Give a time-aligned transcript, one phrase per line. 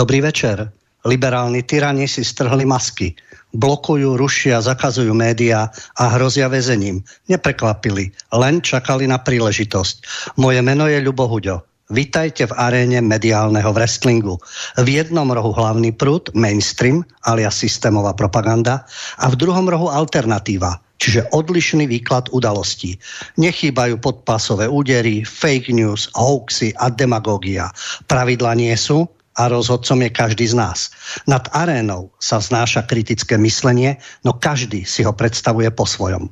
[0.00, 0.64] Dobrý večer.
[1.04, 3.12] Liberálni tyrani si strhli masky.
[3.52, 7.04] Blokujú, rušia, zakazujú média a hrozia väzením.
[7.28, 9.96] Neprekvapili, len čakali na príležitosť.
[10.40, 11.68] Moje meno je Ľubo Huďo.
[11.92, 14.40] Vítajte v aréne mediálneho wrestlingu.
[14.80, 18.88] V jednom rohu hlavný prúd, mainstream, alias systémová propaganda,
[19.20, 22.96] a v druhom rohu alternatíva, čiže odlišný výklad udalostí.
[23.36, 27.68] Nechýbajú podpásové údery, fake news, hoaxy a demagógia.
[28.08, 29.04] Pravidla nie sú,
[29.38, 30.90] a rozhodcom je každý z nás.
[31.30, 36.26] Nad arénou sa vznáša kritické myslenie, no každý si ho predstavuje po svojom.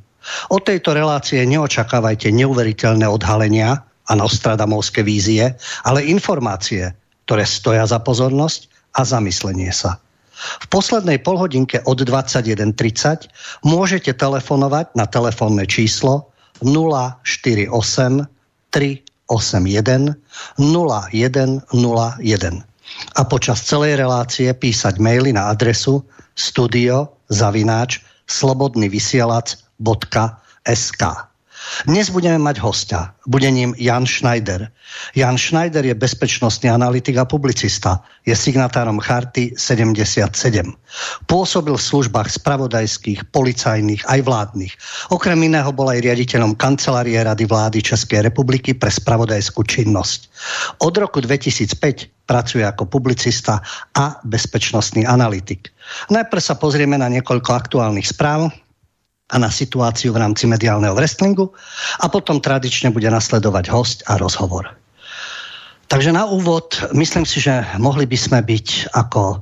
[0.50, 5.54] Od tejto relácie neočakávajte neuveriteľné odhalenia a nostradamovské vízie,
[5.86, 6.92] ale informácie,
[7.24, 8.68] ktoré stoja za pozornosť
[8.98, 10.00] a zamyslenie sa.
[10.38, 13.26] V poslednej polhodinke od 21.30
[13.66, 16.30] môžete telefonovať na telefónne číslo
[16.62, 17.74] 048
[18.70, 20.14] 381
[20.58, 22.67] 0101
[23.16, 26.06] a počas celej relácie písať maily na adresu
[26.38, 31.02] studio zavináč slobodnyvysielac.sk.
[31.86, 33.12] Dnes budeme mať hostia.
[33.28, 34.72] Bude ním Jan Schneider.
[35.14, 38.00] Jan Schneider je bezpečnostný analytik a publicista.
[38.24, 40.32] Je signatárom Charty 77.
[41.28, 44.72] Pôsobil v službách spravodajských, policajných aj vládnych.
[45.12, 50.20] Okrem iného bol aj riaditeľom kancelárie Rady vlády Českej republiky pre spravodajskú činnosť.
[50.82, 53.64] Od roku 2005 pracuje ako publicista
[53.96, 55.72] a bezpečnostný analytik.
[56.12, 58.52] Najprv sa pozrieme na niekoľko aktuálnych správ,
[59.28, 61.52] a na situáciu v rámci mediálneho wrestlingu
[62.00, 64.72] a potom tradične bude nasledovať host a rozhovor.
[65.88, 69.40] Takže na úvod myslím si, že mohli by sme byť ako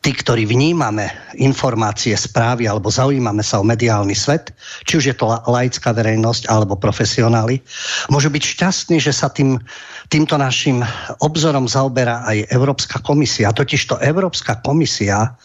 [0.00, 4.56] tí, ktorí vnímame informácie, správy alebo zaujímame sa o mediálny svet,
[4.88, 7.60] či už je to laická verejnosť alebo profesionáli,
[8.08, 9.60] môžu byť šťastní, že sa tým,
[10.08, 10.80] týmto našim
[11.20, 13.52] obzorom zaoberá aj Európska komisia.
[13.52, 15.36] Totižto Európska komisia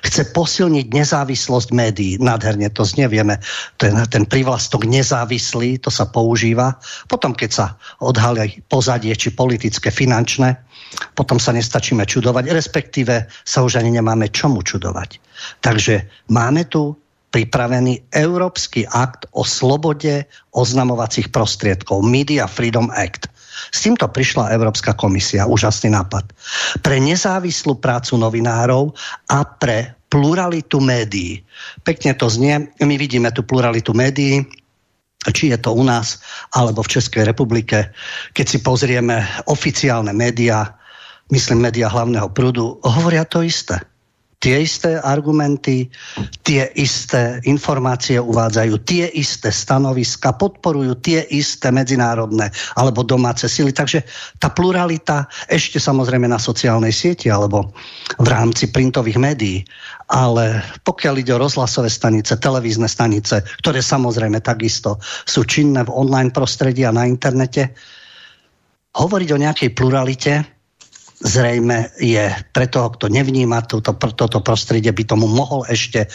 [0.00, 2.16] chce posilniť nezávislosť médií.
[2.16, 3.36] Nádherne to znie, vieme,
[3.76, 6.80] ten, ten privlastok nezávislý, to sa používa.
[7.12, 7.66] Potom, keď sa
[8.00, 10.56] odhalí pozadie, či politické, finančné,
[11.12, 15.20] potom sa nestačíme čudovať, respektíve sa už ani nemáme čomu čudovať.
[15.60, 16.96] Takže máme tu
[17.32, 23.32] pripravený Európsky akt o slobode oznamovacích prostriedkov, Media Freedom Act.
[23.72, 26.32] S týmto prišla Európska komisia, úžasný nápad.
[26.80, 28.96] Pre nezávislú prácu novinárov
[29.28, 31.40] a pre pluralitu médií.
[31.84, 34.44] Pekne to znie, my vidíme tu pluralitu médií,
[35.30, 36.18] či je to u nás,
[36.50, 37.94] alebo v Českej republike.
[38.34, 40.76] Keď si pozrieme oficiálne médiá,
[41.30, 43.91] myslím médiá hlavného prúdu, hovoria to isté
[44.42, 45.86] tie isté argumenty,
[46.42, 53.70] tie isté informácie uvádzajú, tie isté stanoviska, podporujú tie isté medzinárodné alebo domáce sily.
[53.70, 54.02] Takže
[54.42, 57.70] tá pluralita ešte samozrejme na sociálnej sieti alebo
[58.18, 59.62] v rámci printových médií.
[60.10, 66.34] Ale pokiaľ ide o rozhlasové stanice, televízne stanice, ktoré samozrejme takisto sú činné v online
[66.34, 67.70] prostredí a na internete,
[68.92, 70.61] hovoriť o nejakej pluralite
[71.22, 76.10] zrejme je pre toho, kto nevníma toto, toto prostredie, by tomu mohol ešte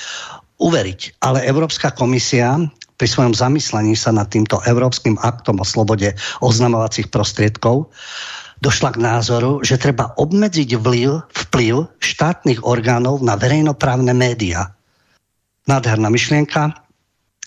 [0.59, 1.23] uveriť.
[1.23, 2.59] Ale Európska komisia
[2.97, 7.94] pri svojom zamyslení sa nad týmto Európskym aktom o slobode oznamovacích prostriedkov
[8.57, 14.74] došla k názoru, že treba obmedziť vliv, vplyv štátnych orgánov na verejnoprávne médiá.
[15.69, 16.87] Nádherná myšlienka,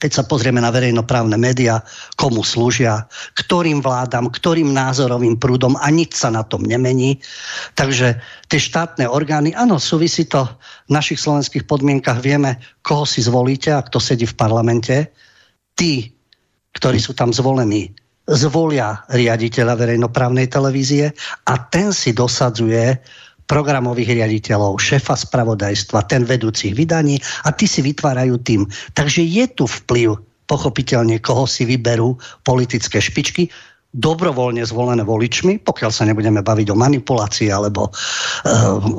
[0.00, 1.84] keď sa pozrieme na verejnoprávne médiá,
[2.16, 3.05] komu slúžia,
[3.37, 7.21] ktorým vládam, ktorým názorovým prúdom a nič sa na tom nemení.
[7.77, 8.16] Takže
[8.48, 10.48] tie štátne orgány, áno, súvisí to
[10.89, 15.13] v našich slovenských podmienkach, vieme, koho si zvolíte a kto sedí v parlamente.
[15.77, 16.09] Tí,
[16.72, 17.92] ktorí sú tam zvolení,
[18.25, 21.13] zvolia riaditeľa verejnoprávnej televízie
[21.45, 22.97] a ten si dosadzuje
[23.51, 28.71] programových riaditeľov, šefa spravodajstva, ten vedúcich vydaní a ty si vytvárajú tým.
[28.95, 30.15] Takže je tu vplyv
[30.47, 32.15] pochopiteľne, koho si vyberú
[32.47, 33.51] politické špičky,
[33.91, 37.93] dobrovoľne zvolené voličmi, pokiaľ sa nebudeme baviť o manipulácii alebo e,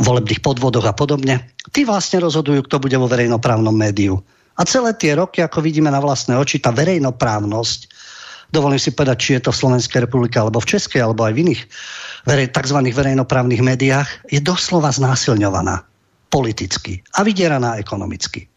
[0.03, 1.39] volebných podvodoch a podobne.
[1.71, 4.19] Tí vlastne rozhodujú, kto bude vo verejnoprávnom médiu.
[4.59, 7.79] A celé tie roky, ako vidíme na vlastné oči, tá verejnoprávnosť,
[8.51, 11.41] dovolím si povedať, či je to v Slovenskej republike, alebo v Českej, alebo aj v
[11.47, 11.61] iných
[12.27, 12.77] tzv.
[12.91, 15.85] verejnoprávnych médiách je doslova znásilňovaná
[16.31, 18.47] politicky a vydieraná ekonomicky.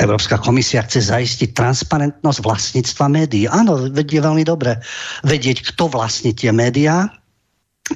[0.00, 3.44] Európska komisia chce zaistiť transparentnosť vlastníctva médií.
[3.44, 4.80] Áno, vedie veľmi dobre
[5.28, 7.19] vedieť, kto vlastní tie médiá,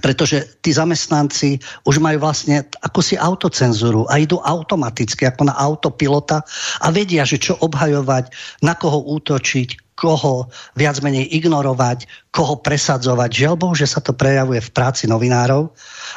[0.02, 6.42] pretože tí zamestnanci už majú vlastne akúsi autocenzuru a idú automaticky ako na autopilota
[6.82, 8.30] a vedia, že čo obhajovať,
[8.64, 13.30] na koho útočiť, koho viac menej ignorovať, koho presadzovať.
[13.30, 15.70] Žiaľ Bohu, že sa to prejavuje v práci novinárov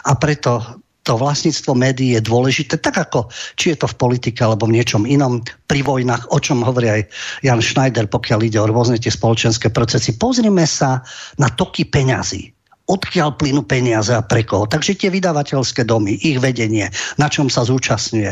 [0.06, 4.68] a preto to vlastníctvo médií je dôležité, tak ako či je to v politike alebo
[4.68, 7.02] v niečom inom, pri vojnách, o čom hovorí aj
[7.48, 10.20] Jan Schneider, pokiaľ ide o rôzne tie spoločenské procesy.
[10.20, 11.00] Pozrime sa
[11.40, 12.57] na toky peňazí
[12.88, 14.64] odkiaľ plynú peniaze a pre koho.
[14.64, 16.88] Takže tie vydavateľské domy, ich vedenie,
[17.20, 18.32] na čom sa zúčastňuje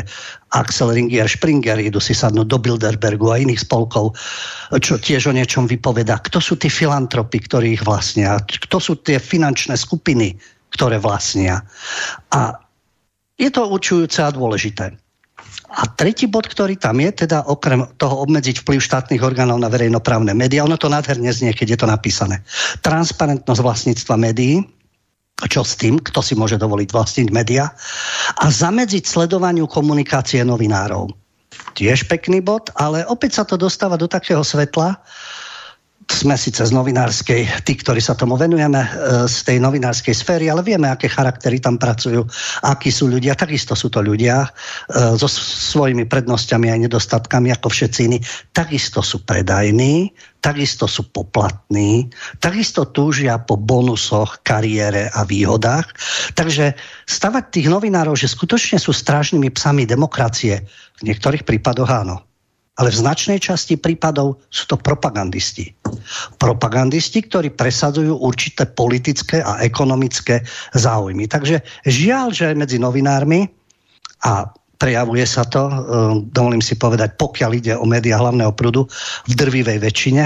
[0.56, 4.16] Axel Ringier, Springer, idú si sadnúť do Bilderbergu a iných spolkov,
[4.80, 6.24] čo tiež o niečom vypoveda.
[6.24, 8.40] Kto sú tí filantropy, ktorí ich vlastnia?
[8.40, 10.40] Kto sú tie finančné skupiny,
[10.72, 11.60] ktoré vlastnia?
[12.32, 12.56] A
[13.36, 14.96] je to určujúce a dôležité.
[15.76, 20.32] A tretí bod, ktorý tam je, teda okrem toho obmedziť vplyv štátnych orgánov na verejnoprávne
[20.32, 22.40] médiá, ono to nádherne znie, keď je to napísané.
[22.80, 24.64] Transparentnosť vlastníctva médií,
[25.44, 27.68] čo s tým, kto si môže dovoliť vlastniť média,
[28.40, 31.12] a zamedziť sledovaniu komunikácie novinárov.
[31.76, 34.96] Tiež pekný bod, ale opäť sa to dostáva do takého svetla,
[36.06, 38.88] sme síce z novinárskej, tí, ktorí sa tomu venujeme, e,
[39.26, 42.22] z tej novinárskej sféry, ale vieme, aké charaktery tam pracujú,
[42.62, 43.34] akí sú ľudia.
[43.34, 44.48] Takisto sú to ľudia e,
[45.18, 48.18] so svojimi prednosťami a nedostatkami, ako všetci iní.
[48.54, 52.06] Takisto sú predajní, takisto sú poplatní,
[52.38, 55.90] takisto túžia po bonusoch, kariére a výhodách.
[56.38, 56.78] Takže
[57.10, 60.62] stavať tých novinárov, že skutočne sú strážnymi psami demokracie,
[60.96, 62.16] v niektorých prípadoch áno
[62.76, 65.72] ale v značnej časti prípadov sú to propagandisti.
[66.36, 70.44] Propagandisti, ktorí presadzujú určité politické a ekonomické
[70.76, 71.24] záujmy.
[71.24, 73.48] Takže žiaľ, že medzi novinármi
[74.28, 75.76] a prejavuje sa to, eh,
[76.28, 78.84] dovolím si povedať, pokiaľ ide o médiá hlavného prúdu,
[79.24, 80.24] v drvivej väčšine,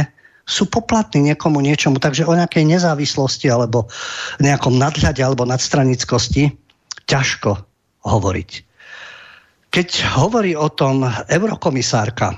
[0.50, 3.86] sú poplatní niekomu niečomu, takže o nejakej nezávislosti alebo
[4.42, 6.50] nejakom nadhľade alebo nadstranickosti
[7.06, 7.54] ťažko
[8.02, 8.69] hovoriť.
[9.70, 12.34] Keď hovorí o tom eurokomisárka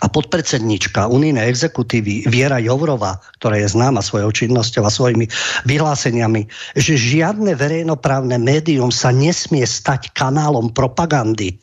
[0.00, 5.30] a podpredsednička unijnej exekutívy Viera Jovrova, ktorá je známa svojou činnosťou a svojimi
[5.70, 11.62] vyhláseniami, že žiadne verejnoprávne médium sa nesmie stať kanálom propagandy,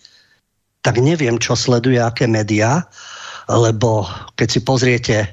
[0.79, 2.87] tak neviem, čo sleduje aké médiá,
[3.51, 4.07] lebo
[4.39, 5.27] keď si pozriete e,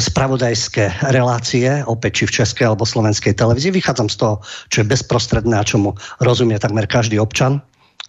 [0.00, 3.76] spravodajské relácie, opäť či v českej alebo slovenskej televízii.
[3.76, 4.34] Vychádzam z toho,
[4.72, 5.92] čo je bezprostredné a čomu
[6.24, 7.60] rozumie takmer každý občan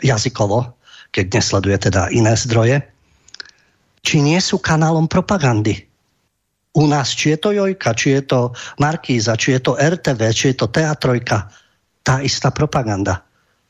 [0.01, 0.73] jazykovo,
[1.11, 2.81] keď nesleduje teda iné zdroje,
[4.01, 5.85] či nie sú kanálom propagandy.
[6.71, 8.39] U nás, či je to Jojka, či je to
[8.79, 11.51] Markíza, či je to RTV, či je to Teatrojka,
[12.01, 13.21] tá istá propaganda.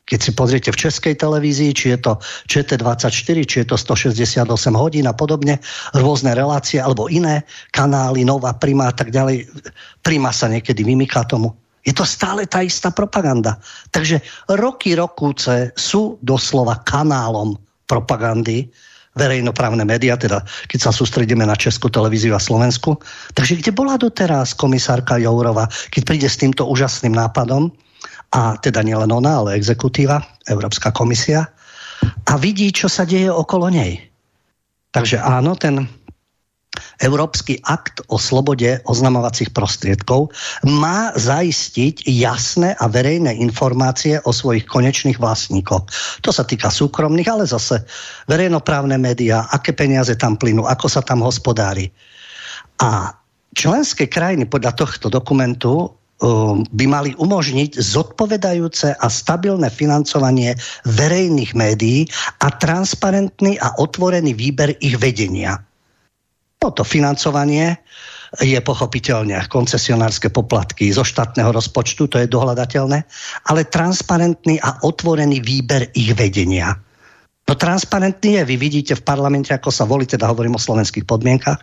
[0.02, 2.12] Keď si pozriete v českej televízii, či je to
[2.50, 4.42] ČT24, či je to 168
[4.74, 5.62] hodín a podobne,
[5.94, 9.46] rôzne relácie alebo iné kanály, Nova, Prima a tak ďalej.
[10.02, 11.54] Prima sa niekedy vymyká tomu.
[11.82, 13.58] Je to stále tá istá propaganda.
[13.90, 14.22] Takže
[14.54, 17.58] roky, rokúce sú doslova kanálom
[17.90, 18.70] propagandy,
[19.12, 20.40] verejnoprávne médiá, teda
[20.72, 22.96] keď sa sústredíme na Českú televíziu a Slovensku.
[23.36, 27.68] Takže kde bola doteraz komisárka Jourova, keď príde s týmto úžasným nápadom,
[28.32, 31.44] a teda nielen ona, ale exekutíva, Európska komisia,
[32.24, 34.00] a vidí, čo sa deje okolo nej.
[34.92, 35.84] Takže áno, ten
[37.04, 40.32] Európsky akt o slobode oznamovacích prostriedkov
[40.64, 45.84] má zaistiť jasné a verejné informácie o svojich konečných vlastníkoch.
[46.24, 47.84] To sa týka súkromných, ale zase
[48.24, 51.92] verejnoprávne médiá, aké peniaze tam plynú, ako sa tam hospodári.
[52.80, 53.20] A
[53.52, 60.56] členské krajiny podľa tohto dokumentu um, by mali umožniť zodpovedajúce a stabilné financovanie
[60.88, 62.08] verejných médií
[62.40, 65.60] a transparentný a otvorený výber ich vedenia.
[66.62, 67.74] No to financovanie
[68.40, 72.98] je pochopiteľne koncesionárske poplatky zo štátneho rozpočtu, to je dohľadateľné,
[73.50, 76.72] ale transparentný a otvorený výber ich vedenia.
[77.42, 81.58] No transparentný je, vy vidíte v parlamente, ako sa volí, teda hovorím o slovenských podmienkach,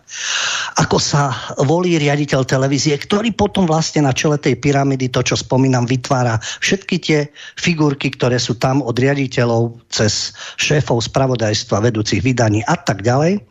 [0.76, 5.88] ako sa volí riaditeľ televízie, ktorý potom vlastne na čele tej pyramidy, to čo spomínam,
[5.88, 7.26] vytvára všetky tie
[7.56, 13.49] figurky, ktoré sú tam od riaditeľov cez šéfov spravodajstva, vedúcich vydaní a tak ďalej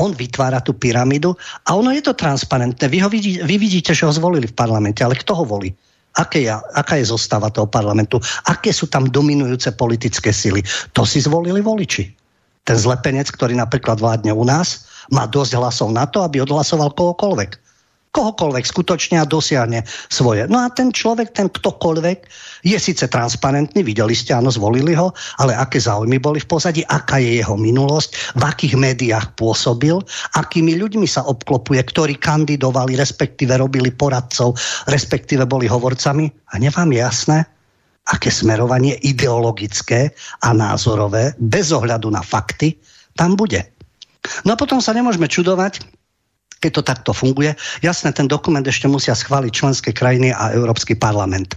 [0.00, 1.36] on vytvára tú pyramidu
[1.68, 2.88] a ono je to transparentné.
[2.88, 5.72] Vy, ho vidí, vy vidíte, že ho zvolili v parlamente, ale kto ho volí?
[6.16, 8.16] Aké je, aká je zostava toho parlamentu?
[8.48, 10.64] Aké sú tam dominujúce politické sily?
[10.96, 12.08] To si zvolili voliči.
[12.64, 17.65] Ten zlepenec, ktorý napríklad vládne u nás, má dosť hlasov na to, aby odhlasoval kohokoľvek
[18.16, 20.48] kohokoľvek skutočne a dosiahne svoje.
[20.48, 22.18] No a ten človek, ten ktokoľvek,
[22.64, 27.20] je síce transparentný, videli ste, áno, zvolili ho, ale aké záujmy boli v pozadí, aká
[27.20, 30.00] je jeho minulosť, v akých médiách pôsobil,
[30.32, 34.56] akými ľuďmi sa obklopuje, ktorí kandidovali, respektíve robili poradcov,
[34.88, 36.56] respektíve boli hovorcami.
[36.56, 37.44] A nevám jasné,
[38.08, 42.78] aké smerovanie ideologické a názorové, bez ohľadu na fakty,
[43.18, 43.60] tam bude.
[44.46, 45.82] No a potom sa nemôžeme čudovať,
[46.60, 47.54] keď to takto funguje.
[47.84, 51.56] Jasné, ten dokument ešte musia schváliť členské krajiny a Európsky parlament.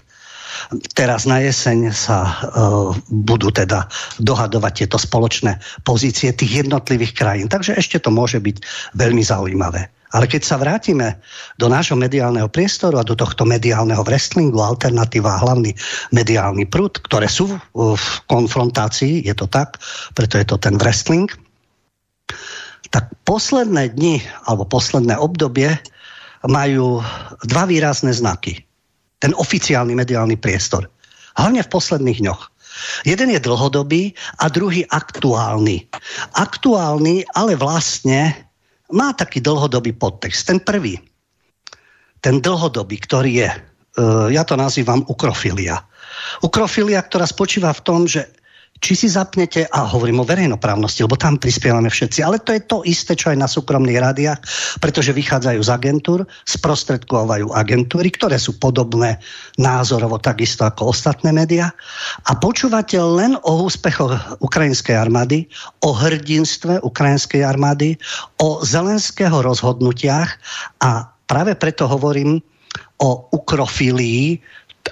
[0.91, 3.87] Teraz na jeseň sa uh, budú teda
[4.19, 5.55] dohadovať tieto spoločné
[5.87, 7.47] pozície tých jednotlivých krajín.
[7.47, 8.57] Takže ešte to môže byť
[8.97, 9.87] veľmi zaujímavé.
[10.09, 11.21] Ale keď sa vrátime
[11.61, 15.77] do nášho mediálneho priestoru a do tohto mediálneho wrestlingu, alternatíva a hlavný
[16.09, 19.77] mediálny prúd, ktoré sú v konfrontácii, je to tak,
[20.17, 21.29] preto je to ten wrestling,
[22.87, 25.75] tak posledné dni alebo posledné obdobie
[26.47, 27.03] majú
[27.43, 28.63] dva výrazné znaky.
[29.19, 30.87] Ten oficiálny mediálny priestor.
[31.35, 32.41] Hlavne v posledných dňoch.
[33.03, 35.91] Jeden je dlhodobý a druhý aktuálny.
[36.39, 38.31] Aktuálny, ale vlastne
[38.95, 40.47] má taký dlhodobý podtext.
[40.47, 40.95] Ten prvý,
[42.23, 45.83] ten dlhodobý, ktorý je, uh, ja to nazývam ukrofilia.
[46.39, 48.27] Ukrofilia, ktorá spočíva v tom, že
[48.79, 52.77] či si zapnete, a hovorím o verejnoprávnosti, lebo tam prispievame všetci, ale to je to
[52.87, 54.39] isté, čo aj na súkromných rádiách,
[54.79, 59.19] pretože vychádzajú z agentúr, sprostredkovajú agentúry, ktoré sú podobné
[59.59, 61.75] názorovo takisto ako ostatné médiá.
[62.25, 65.51] A počúvate len o úspechoch ukrajinskej armády,
[65.83, 67.99] o hrdinstve ukrajinskej armády,
[68.39, 70.39] o zelenského rozhodnutiach
[70.79, 72.39] a práve preto hovorím
[72.99, 74.39] o ukrofilii,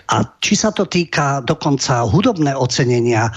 [0.06, 3.32] a či sa to týka dokonca hudobné ocenenia, e,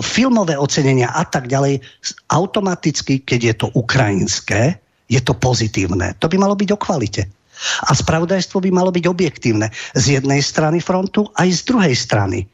[0.00, 1.82] filmové ocenenia a tak ďalej,
[2.30, 4.78] automaticky, keď je to ukrajinské,
[5.08, 6.14] je to pozitívne.
[6.20, 7.26] To by malo byť o kvalite.
[7.88, 9.72] A spravodajstvo by malo byť objektívne.
[9.98, 12.46] Z jednej strany frontu, aj z druhej strany.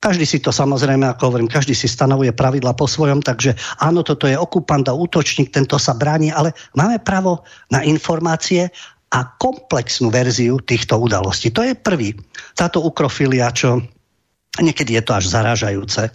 [0.00, 3.52] Každý si to samozrejme, ako hovorím, každý si stanovuje pravidla po svojom, takže
[3.84, 8.72] áno, toto je okupant a útočník, tento sa bráni, ale máme právo na informácie
[9.10, 11.50] a komplexnú verziu týchto udalostí.
[11.50, 12.14] To je prvý.
[12.54, 13.82] Táto ukrofilia, čo
[14.62, 16.02] niekedy je to až zaražajúce.
[16.06, 16.12] E,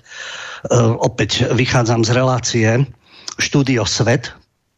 [1.03, 2.69] opäť vychádzam z relácie
[3.35, 4.31] Štúdio Svet,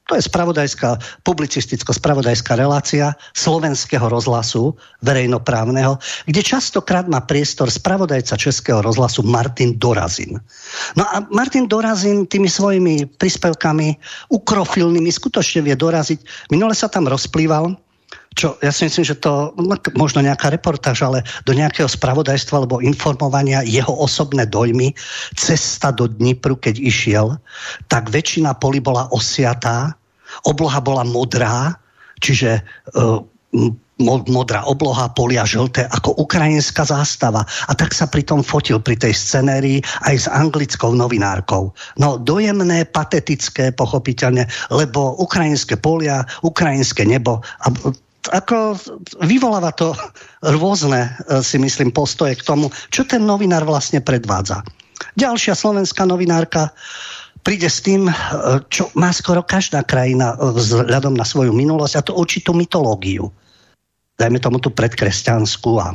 [0.07, 4.71] to je spravodajská, publicisticko-spravodajská relácia slovenského rozhlasu
[5.03, 10.39] verejnoprávneho, kde častokrát má priestor spravodajca českého rozhlasu Martin Dorazin.
[10.95, 13.99] No a Martin Dorazin tými svojimi príspevkami
[14.31, 16.49] ukrofilnými skutočne vie doraziť.
[16.55, 17.75] Minule sa tam rozplýval
[18.37, 22.85] čo ja si myslím, že to no, možno nejaká reportáž, ale do nejakého spravodajstva alebo
[22.85, 24.93] informovania jeho osobné dojmy,
[25.33, 27.41] cesta do Dnipru, keď išiel,
[27.89, 29.97] tak väčšina poli bola osiatá,
[30.45, 31.73] obloha bola modrá,
[32.21, 32.61] čiže
[32.93, 33.25] uh,
[34.29, 37.41] modrá obloha, polia žlté, ako ukrajinská zástava.
[37.65, 41.73] A tak sa pri tom fotil pri tej scenérii aj s anglickou novinárkou.
[41.97, 47.73] No dojemné, patetické, pochopiteľne, lebo ukrajinské polia, ukrajinské nebo a
[48.29, 48.77] ako
[49.23, 49.95] vyvoláva to
[50.43, 54.63] rôzne, e, si myslím, postoje k tomu, čo ten novinár vlastne predvádza.
[55.17, 56.71] Ďalšia slovenská novinárka
[57.41, 58.13] príde s tým, e,
[58.71, 63.29] čo má skoro každá krajina e, vzhľadom na svoju minulosť, a to určitú mytológiu.
[64.17, 65.93] Dajme tomu tu predkresťanskú a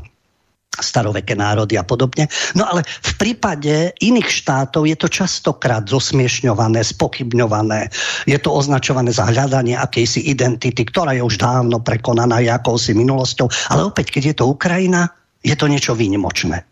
[0.80, 2.32] staroveké národy a podobne.
[2.56, 7.92] No ale v prípade iných štátov je to častokrát zosmiešňované, spochybňované.
[8.24, 13.52] Je to označované za hľadanie akejsi identity, ktorá je už dávno prekonaná jakousi minulosťou.
[13.68, 15.12] Ale opäť, keď je to Ukrajina,
[15.44, 16.64] je to niečo výnimočné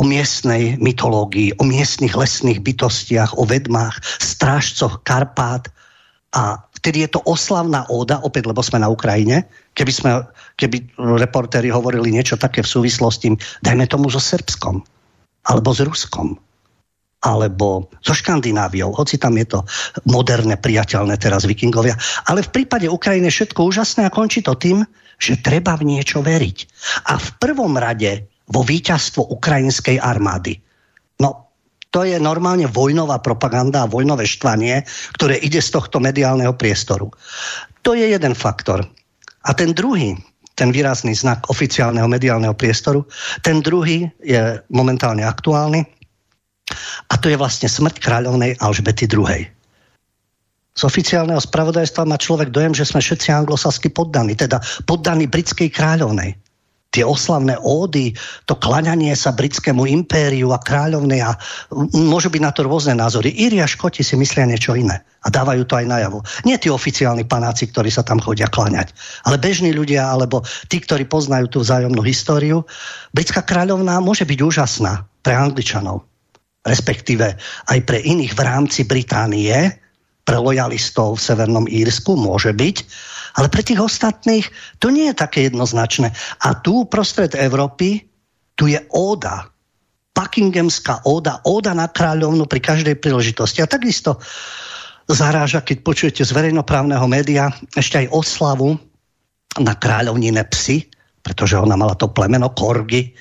[0.00, 5.68] o miestnej mytológii, o miestnych lesných bytostiach, o vedmách, strážcoch Karpát
[6.32, 9.46] a vtedy je to oslavná óda, opäť lebo sme na Ukrajine,
[9.78, 10.10] keby, sme,
[10.58, 14.82] keby reportéri hovorili niečo také v súvislosti, dajme tomu so Srbskom,
[15.46, 16.34] alebo s Ruskom,
[17.22, 19.62] alebo so Škandináviou, hoci tam je to
[20.10, 21.94] moderné, priateľné teraz vikingovia.
[22.26, 24.82] Ale v prípade Ukrajiny všetko úžasné a končí to tým,
[25.22, 26.58] že treba v niečo veriť.
[27.06, 30.58] A v prvom rade vo víťazstvo ukrajinskej armády.
[31.22, 31.51] No,
[31.92, 34.82] to je normálne vojnová propaganda a vojnové štvanie,
[35.14, 37.12] ktoré ide z tohto mediálneho priestoru.
[37.84, 38.80] To je jeden faktor.
[39.44, 40.16] A ten druhý,
[40.56, 43.04] ten výrazný znak oficiálneho mediálneho priestoru,
[43.44, 45.84] ten druhý je momentálne aktuálny
[47.12, 49.44] a to je vlastne smrť kráľovnej Alžbety II.
[50.72, 56.32] Z oficiálneho spravodajstva má človek dojem, že sme všetci anglosasky poddaní, teda poddaní britskej kráľovnej
[56.92, 58.12] tie oslavné ódy,
[58.44, 61.40] to klaňanie sa britskému impériu a kráľovnej a
[61.96, 63.32] môžu byť na to rôzne názory.
[63.32, 66.20] Íri a Škoti si myslia niečo iné a dávajú to aj najavo.
[66.44, 68.92] Nie tí oficiálni panáci, ktorí sa tam chodia klaňať,
[69.24, 72.68] ale bežní ľudia alebo tí, ktorí poznajú tú vzájomnú históriu.
[73.16, 76.04] Britská kráľovná môže byť úžasná pre Angličanov,
[76.68, 77.40] respektíve
[77.72, 79.80] aj pre iných v rámci Británie,
[80.22, 82.76] pre lojalistov v Severnom Írsku môže byť,
[83.36, 84.46] ale pre tých ostatných
[84.78, 86.12] to nie je také jednoznačné.
[86.44, 88.04] A tu prostred Európy,
[88.56, 89.48] tu je óda.
[90.12, 93.64] Buckinghamská óda, óda na kráľovnu pri každej príležitosti.
[93.64, 94.20] A takisto
[95.08, 98.76] zaráža, keď počujete z verejnoprávneho média ešte aj oslavu
[99.56, 100.88] na kráľovnine psy,
[101.24, 103.16] pretože ona mala to plemeno korgy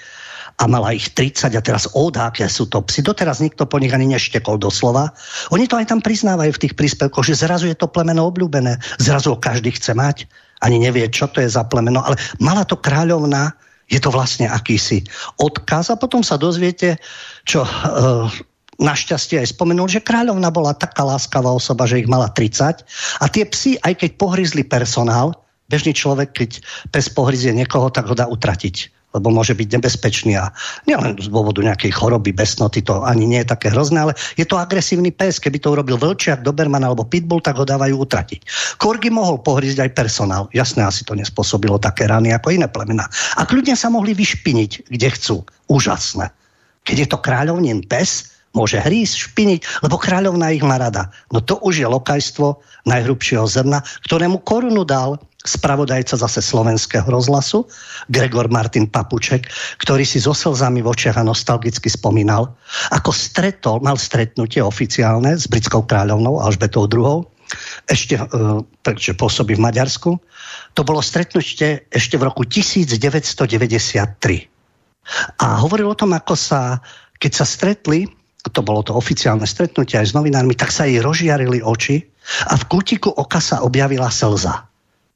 [0.58, 3.06] a mala ich 30 a teraz óda, aké sú to psy.
[3.06, 5.14] Doteraz nikto po nich ani neštekol doslova.
[5.56, 9.34] Oni to aj tam priznávajú v tých príspevkoch, že zrazu je to plemeno obľúbené, zrazu
[9.34, 10.28] ho každý chce mať,
[10.62, 13.56] ani nevie, čo to je za plemeno, ale mala to kráľovna,
[13.92, 15.04] je to vlastne akýsi
[15.42, 15.92] odkaz.
[15.92, 17.02] A potom sa dozviete,
[17.44, 17.70] čo e,
[18.80, 22.86] našťastie aj spomenul, že kráľovna bola taká láskavá osoba, že ich mala 30
[23.20, 25.36] a tie psy, aj keď pohryzli personál,
[25.68, 26.50] bežný človek, keď
[26.94, 30.52] pes pohryzie niekoho, tak ho dá utratiť lebo môže byť nebezpečný a
[30.88, 34.56] nielen z dôvodu nejakej choroby, besnoty, to ani nie je také hrozné, ale je to
[34.56, 35.38] agresívny pes.
[35.38, 38.42] Keby to urobil vlčiak, doberman alebo pitbull, tak ho dávajú utratiť.
[38.80, 40.44] Korgi mohol pohrísť aj personál.
[40.56, 43.08] Jasné, asi to nespôsobilo také rany ako iné plemena.
[43.36, 45.36] A kľudne sa mohli vyšpiniť, kde chcú.
[45.72, 46.32] Úžasné.
[46.84, 51.12] Keď je to kráľovnin pes, môže hrísť, špiniť, lebo kráľovna ich má rada.
[51.32, 57.66] No to už je lokajstvo najhrubšieho zrna, ktorému korunu dal spravodajca zase slovenského rozhlasu,
[58.14, 59.50] Gregor Martin Papuček,
[59.82, 62.54] ktorý si so slzami v očiach a nostalgicky spomínal,
[62.94, 67.26] ako stretol, mal stretnutie oficiálne s britskou kráľovnou Alžbetou II,
[67.90, 68.22] ešte,
[68.86, 70.16] takže pôsobí v Maďarsku.
[70.78, 74.48] To bolo stretnutie ešte v roku 1993.
[75.42, 76.80] A hovoril o tom, ako sa,
[77.20, 78.08] keď sa stretli,
[78.50, 82.02] to bolo to oficiálne stretnutie aj s novinármi, tak sa jej rozžiarili oči
[82.50, 84.66] a v kútiku oka sa objavila slza.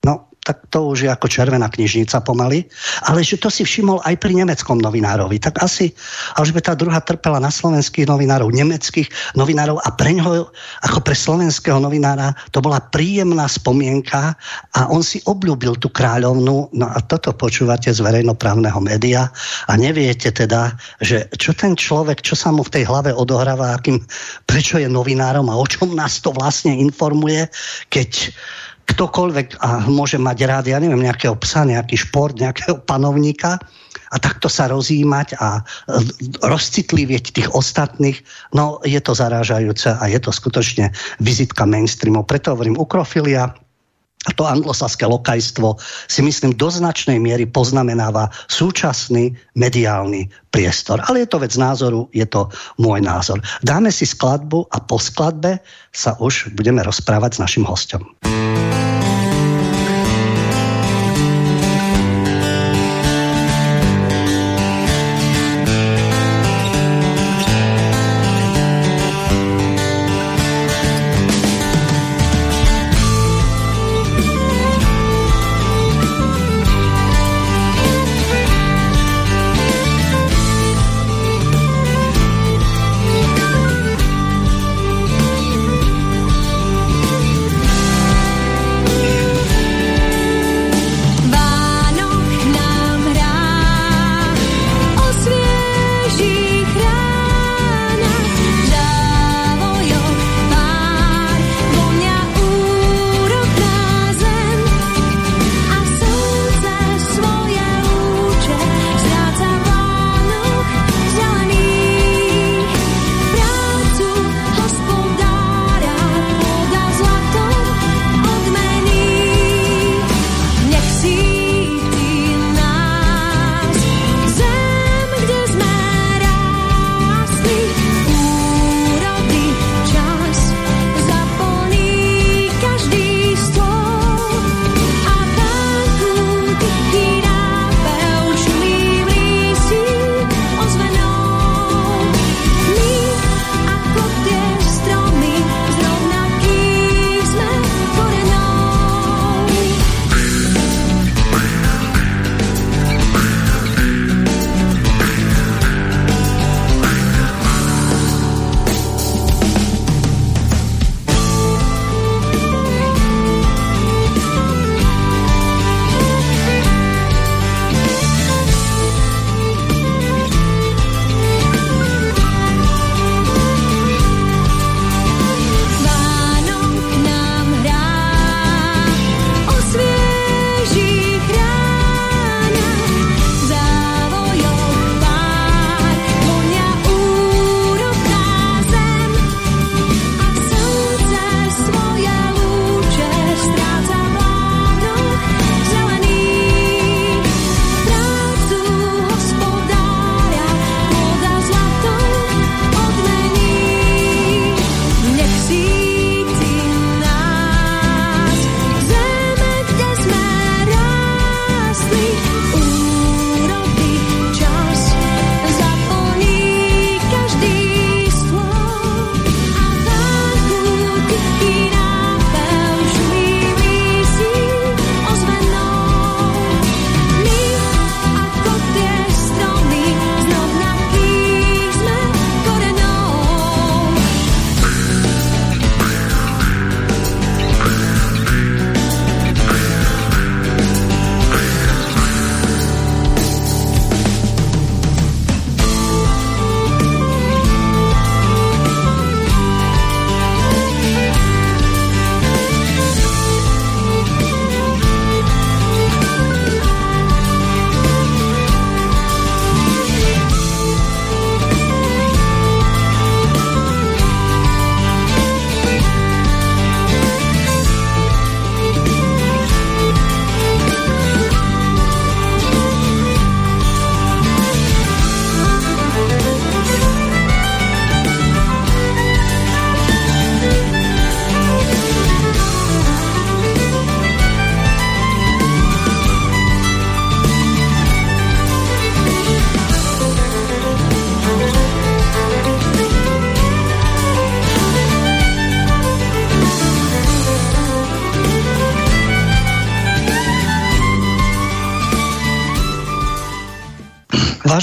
[0.06, 2.70] No, tak to už je ako červená knižnica pomaly,
[3.10, 5.42] ale že to si všimol aj pri nemeckom novinárovi.
[5.42, 5.90] Tak asi
[6.38, 10.54] Alžbeta druhá trpela na slovenských novinárov, nemeckých novinárov a pre ňoho,
[10.86, 14.38] ako pre slovenského novinára, to bola príjemná spomienka
[14.78, 19.34] a on si obľúbil tú kráľovnu, no a toto počúvate z verejnoprávneho média
[19.66, 23.98] a neviete teda, že čo ten človek, čo sa mu v tej hlave odohráva, akým,
[24.46, 27.50] prečo je novinárom a o čom nás to vlastne informuje,
[27.90, 28.30] keď
[28.86, 33.58] ktokoľvek a môže mať rád, ja neviem, nejakého psa, nejaký šport, nejakého panovníka
[34.14, 35.62] a takto sa rozjímať a e,
[36.46, 38.22] rozcitlivieť tých ostatných,
[38.54, 42.24] no je to zarážajúce a je to skutočne vizitka mainstreamu.
[42.24, 43.52] Preto hovorím ukrofilia,
[44.26, 45.78] a to anglosaské lokajstvo
[46.10, 50.98] si myslím do značnej miery poznamenáva súčasný mediálny priestor.
[51.06, 52.50] Ale je to vec názoru, je to
[52.82, 53.38] môj názor.
[53.62, 55.62] Dáme si skladbu a po skladbe
[55.94, 58.02] sa už budeme rozprávať s našim hostom.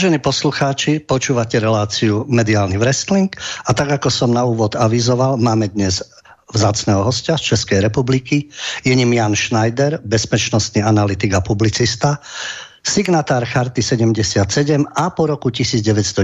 [0.02, 3.30] Vážení poslucháči, počúvate reláciu Mediálny wrestling
[3.62, 6.02] a tak ako som na úvod avizoval, máme dnes
[6.50, 8.50] vzácného hostia z Českej republiky.
[8.82, 12.18] Je ním Jan Schneider, bezpečnostný analytik a publicista,
[12.82, 14.42] signatár Charty 77
[14.90, 16.18] a po roku 1990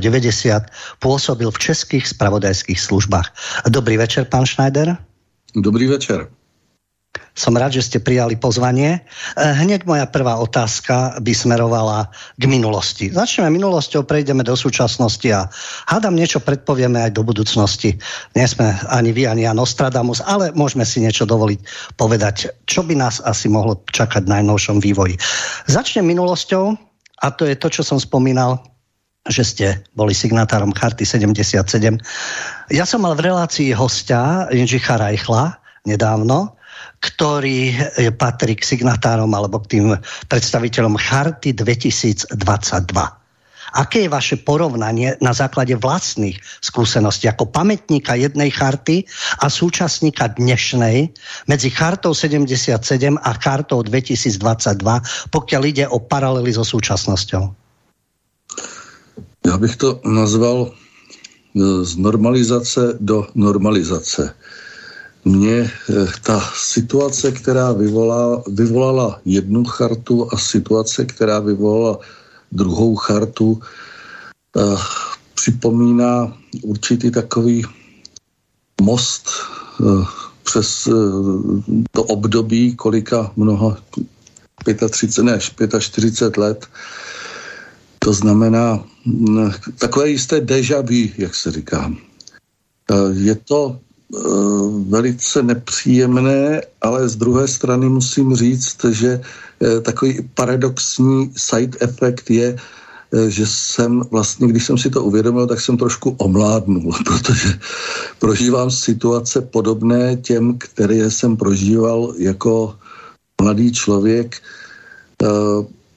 [0.98, 3.30] pôsobil v českých spravodajských službách.
[3.70, 4.98] Dobrý večer, pán Schneider.
[5.54, 6.26] Dobrý večer.
[7.38, 8.98] Som rád, že ste prijali pozvanie.
[8.98, 13.14] Eh, hneď moja prvá otázka by smerovala k minulosti.
[13.14, 15.46] Začneme minulosťou, prejdeme do súčasnosti a
[15.86, 17.94] hádam niečo predpovieme aj do budúcnosti.
[18.34, 22.98] Nie sme ani vy, ani ja Nostradamus, ale môžeme si niečo dovoliť povedať, čo by
[22.98, 25.14] nás asi mohlo čakať v najnovšom vývoji.
[25.70, 26.74] Začnem minulosťou
[27.22, 28.58] a to je to, čo som spomínal
[29.28, 31.60] že ste boli signatárom Charty 77.
[32.72, 35.52] Ja som mal v relácii hostia Jindřicha Rajchla
[35.84, 36.57] nedávno
[36.98, 37.74] ktorý
[38.18, 39.86] patrí k signatárom alebo k tým
[40.26, 42.34] predstaviteľom Charty 2022.
[43.76, 49.04] Aké je vaše porovnanie na základe vlastných skúseností ako pamätníka jednej charty
[49.44, 51.12] a súčasníka dnešnej
[51.44, 52.80] medzi chartou 77
[53.20, 54.40] a chartou 2022,
[55.28, 57.52] pokiaľ ide o paralely so súčasnosťou?
[59.46, 60.70] Já bych to nazval e,
[61.84, 64.34] z normalizace do normalizace
[65.24, 71.98] mě eh, ta situace, která vyvolala, vyvolala jednu chartu a situace, která vyvolala
[72.52, 73.60] druhou chartu,
[74.56, 74.76] eh,
[75.34, 77.64] připomíná určitý takový
[78.80, 79.28] most
[79.80, 80.04] eh,
[80.42, 80.88] přes
[81.92, 83.76] to období, kolika mnoho,
[84.90, 85.40] 35, ne,
[85.80, 86.66] 45 let.
[87.98, 91.92] To znamená mm, takové jisté deja vu, jak se říká.
[93.12, 93.87] Je to Eh,
[94.88, 102.56] velice nepříjemné, ale z druhé strany musím říct, že eh, takový paradoxní side effect je,
[102.56, 107.58] eh, že jsem vlastně, když jsem si to uvědomil, tak jsem trošku omládnul, protože
[108.18, 112.74] prožívám situace podobné těm, které jsem prožíval jako
[113.42, 114.36] mladý člověk.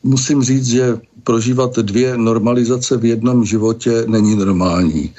[0.03, 5.13] Musím říct, že prožívat dvě normalizace v jednom životě není normální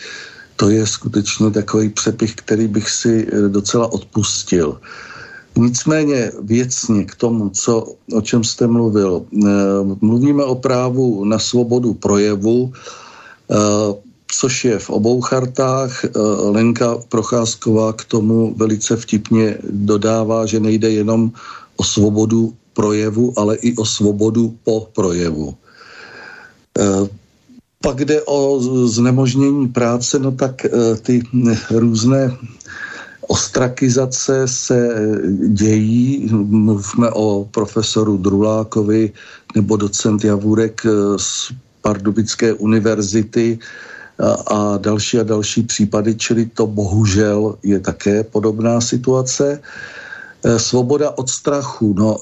[0.56, 4.80] to je skutečně takový přepich, který bych si eh, docela odpustil.
[5.56, 9.22] Nicméně věcně k tomu, co, o čem jste mluvil.
[9.32, 9.46] Eh,
[10.00, 13.54] mluvíme o právu na svobodu projevu, eh,
[14.32, 16.08] což je v obou chartách.
[16.56, 21.32] Lenka Procházková k tomu velice vtipně dodává, že nejde jenom
[21.76, 25.52] o svobodu projevu, ale i o svobodu po projevu.
[27.82, 30.70] Pak jde o znemožnění práce, no tak eh,
[31.02, 31.22] ty
[31.70, 32.36] různé
[33.26, 34.88] ostrakizace se
[35.48, 36.28] dějí.
[36.32, 39.12] Mluvíme o profesoru Drulákovi
[39.54, 43.58] nebo docent Javůrek z Pardubické univerzity
[44.46, 49.60] a, další a další případy, čili to bohužel je také podobná situace.
[50.44, 52.18] Eh, svoboda od strachu, no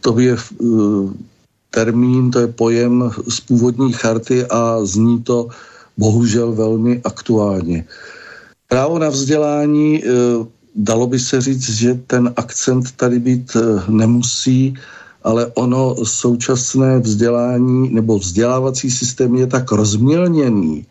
[0.00, 0.36] to je
[1.72, 5.48] termín, to je pojem z původní charty a zní to
[5.96, 7.84] bohužel velmi aktuálně.
[8.68, 10.08] Právo na vzdělání, eh,
[10.76, 14.76] dalo by se říct, že ten akcent tady být eh, nemusí,
[15.24, 20.86] ale ono současné vzdělání nebo vzdělávací systém je tak rozmělněný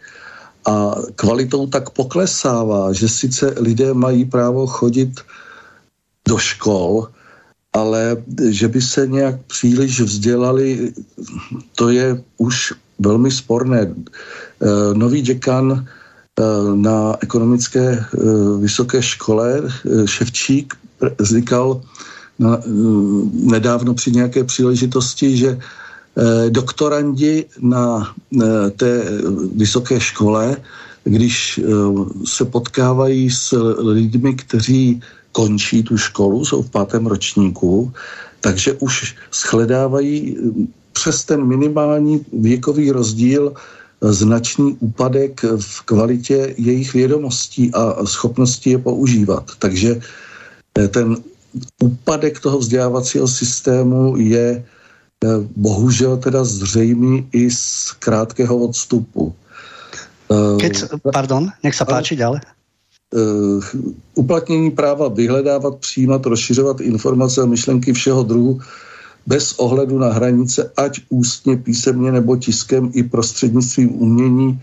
[0.65, 5.19] a kvalitou tak poklesává, že sice lidé mají právo chodit
[6.27, 7.09] do škol,
[7.73, 8.17] ale
[8.49, 10.93] že by se nějak příliš vzdělali,
[11.75, 13.81] to je už velmi sporné.
[13.81, 16.43] Eh, nový děkan eh,
[16.75, 18.05] na ekonomické eh,
[18.59, 19.61] vysoké škole
[20.05, 20.73] Ševčík
[21.21, 21.81] říkal
[23.33, 25.59] nedávno při nějaké příležitosti, že
[26.49, 28.13] doktorandi na
[28.77, 29.05] té
[29.55, 30.57] vysoké škole,
[31.03, 31.59] když
[32.25, 37.93] se potkávají s lidmi, kteří končí tu školu, jsou v pátém ročníku,
[38.41, 46.93] takže už shledávají hm, přes ten minimální věkový rozdíl eh, značný úpadek v kvalitě jejich
[46.93, 49.51] vědomostí a schopnosti je používat.
[49.59, 50.01] Takže
[50.77, 51.17] eh, ten
[51.79, 59.35] úpadek toho vzdělávacího systému je eh, bohužel teda zřejmý i z krátkého odstupu.
[60.31, 62.39] Keď, pardon, nech sa páči ďalej.
[63.11, 63.63] Uh,
[64.15, 68.59] uplatnění práva vyhledávat, přijímat, rozšiřovat informace a myšlenky všeho druhu
[69.27, 74.61] bez ohledu na hranice, ať ústně, písemně nebo tiskem i prostřednictvím umění,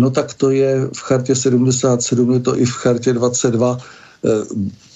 [0.00, 3.72] no tak to je v chartě 77, je to i v chartě 22.
[3.72, 3.80] Uh,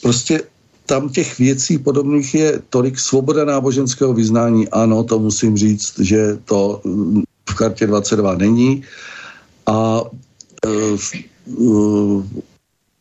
[0.03, 0.41] prostě
[0.87, 4.69] tam těch věcí podobných je tolik svoboda náboženského vyznání.
[4.69, 6.83] Ano, to musím říct, že to
[7.57, 8.83] chartě 22 není.
[9.67, 10.01] A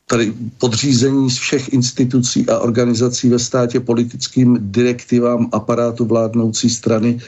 [0.07, 7.19] tady podřízení z všech institucí a organizací ve státě politickým direktivám aparátu vládnoucí strany,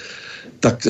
[0.59, 0.87] tak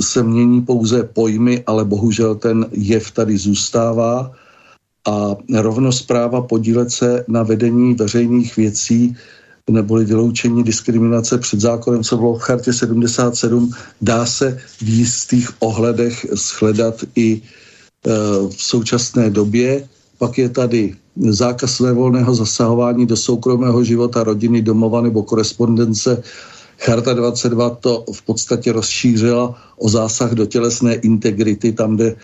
[0.00, 4.32] se mění pouze pojmy, ale bohužel ten jev tady zůstává
[5.08, 9.16] a rovnost práva podílet se na vedení veřejných věcí
[9.70, 16.26] neboli vyloučení diskriminace před zákonem, co bylo v chartě 77, dá se v jistých ohledech
[16.34, 17.40] shledat i e,
[18.48, 19.88] v současné době.
[20.20, 26.22] Pak je tady zákaz svévolného zasahování do soukromého života rodiny, domova nebo korespondence.
[26.78, 32.16] Charta 22 to v podstatě rozšířila o zásah do tělesné integrity, tam jde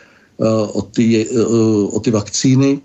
[0.72, 1.28] o ty,
[1.90, 2.80] o ty vakcíny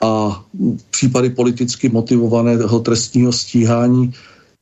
[0.00, 0.44] a
[0.90, 4.12] případy politicky motivovaného trestního stíhání.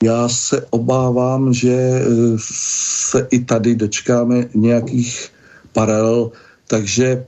[0.03, 2.03] Já se obávám, že e,
[2.43, 5.29] se i tady dočkáme nějakých
[5.73, 6.31] paralel,
[6.67, 7.27] takže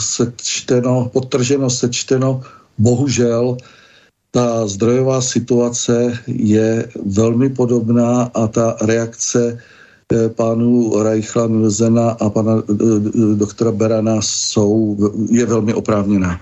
[0.00, 2.42] sečteno, potrženo, sečteno,
[2.78, 3.56] bohužel
[4.32, 9.58] ta zdrojová situace je velmi podobná a ta reakce
[10.12, 12.62] e, pánů Reichla, Nilzena a pana
[13.34, 14.96] doktora Berana jsou,
[15.30, 16.40] je velmi oprávněná.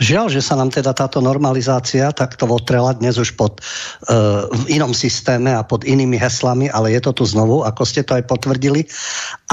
[0.00, 3.60] Žiaľ, že sa nám teda táto normalizácia takto otrela dnes už pod,
[4.08, 8.00] uh, v inom systéme a pod inými heslami, ale je to tu znovu, ako ste
[8.00, 8.88] to aj potvrdili.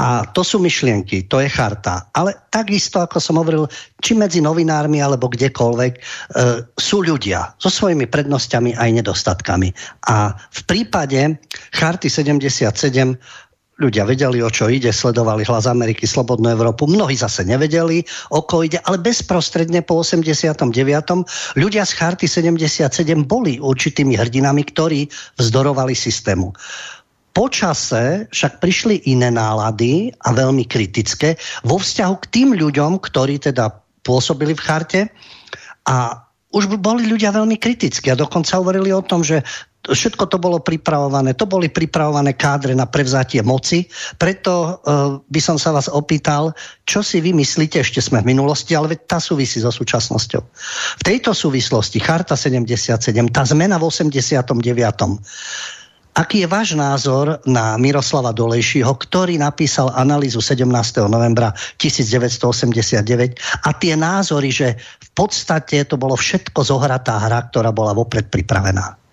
[0.00, 2.08] A to sú myšlienky, to je charta.
[2.16, 3.68] Ale takisto, ako som hovoril,
[4.00, 9.68] či medzi novinármi alebo kdekoľvek, uh, sú ľudia so svojimi prednosťami aj nedostatkami.
[10.08, 11.36] A v prípade
[11.76, 13.20] charty 77
[13.78, 16.90] ľudia vedeli, o čo ide, sledovali hlas Ameriky, Slobodnú Európu.
[16.90, 18.02] Mnohí zase nevedeli,
[18.34, 20.66] o ko ide, ale bezprostredne po 89.
[21.54, 22.90] ľudia z Charty 77
[23.24, 25.06] boli určitými hrdinami, ktorí
[25.38, 26.50] vzdorovali systému.
[27.38, 33.70] Počase však prišli iné nálady a veľmi kritické vo vzťahu k tým ľuďom, ktorí teda
[34.02, 35.00] pôsobili v charte
[35.86, 39.44] a už boli ľudia veľmi kritickí a dokonca hovorili o tom, že
[39.88, 43.88] všetko to bolo pripravované, to boli pripravované kádre na prevzatie moci,
[44.20, 44.52] preto
[44.84, 46.52] uh, by som sa vás opýtal,
[46.84, 50.42] čo si vy myslíte, ešte sme v minulosti, ale tá súvisí so súčasnosťou.
[50.98, 53.00] V tejto súvislosti Charta 77,
[53.32, 54.52] tá zmena v 89.
[56.18, 60.66] Aký je váš názor na Miroslava Dolejšího, ktorý napísal analýzu 17.
[61.06, 67.94] novembra 1989 a tie názory, že v podstate to bolo všetko zohratá hra, ktorá bola
[67.94, 69.07] vopred pripravená?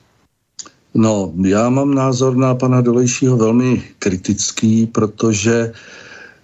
[0.96, 5.72] No, já mám názor na pana Dolejšího velmi kritický, protože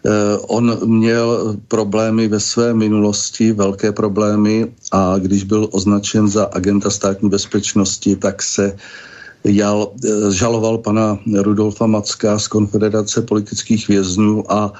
[0.06, 6.90] eh, on měl problémy ve své minulosti, velké problémy a když byl označen za agenta
[6.90, 8.76] státní bezpečnosti, tak se
[9.44, 14.74] jal, eh, žaloval pana Rudolfa Macka z Konfederace politických vězňů a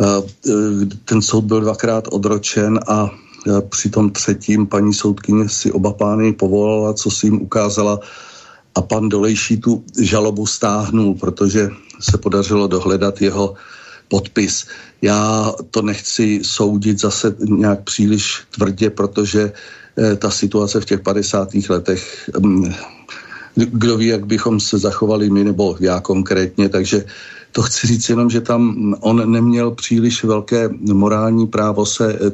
[0.00, 0.06] eh,
[1.04, 3.10] ten soud byl dvakrát odročen a
[3.68, 8.00] při tom třetím paní soudkyně si oba pány povolala, co si jim ukázala
[8.74, 13.54] a pan Dolejší tu žalobu stáhnul, protože se podařilo dohledat jeho
[14.08, 14.66] podpis.
[15.02, 21.48] Já to nechci soudit zase nějak příliš tvrdě, protože eh, ta situace v těch 50.
[21.68, 22.74] letech, mm,
[23.54, 27.04] kdo ví, jak bychom se zachovali my, nebo já konkrétně, takže
[27.52, 32.32] to chci říct jenom, že tam on neměl příliš velké morální právo se eh,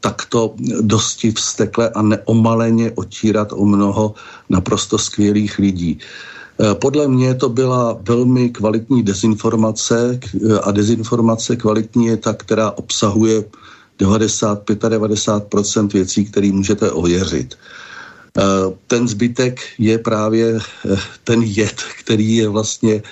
[0.00, 4.14] takto dosti vstekle a neomaleně otírat o mnoho
[4.48, 5.98] naprosto skvělých lidí.
[6.60, 12.70] Eh, podle mě to byla velmi kvalitní dezinformace eh, a dezinformace kvalitní je ta, která
[12.70, 13.44] obsahuje
[14.00, 17.56] 90-95% věcí, které můžete ověřit.
[18.86, 20.60] Ten zbytek je právě
[21.24, 23.02] ten jed, který je vlastně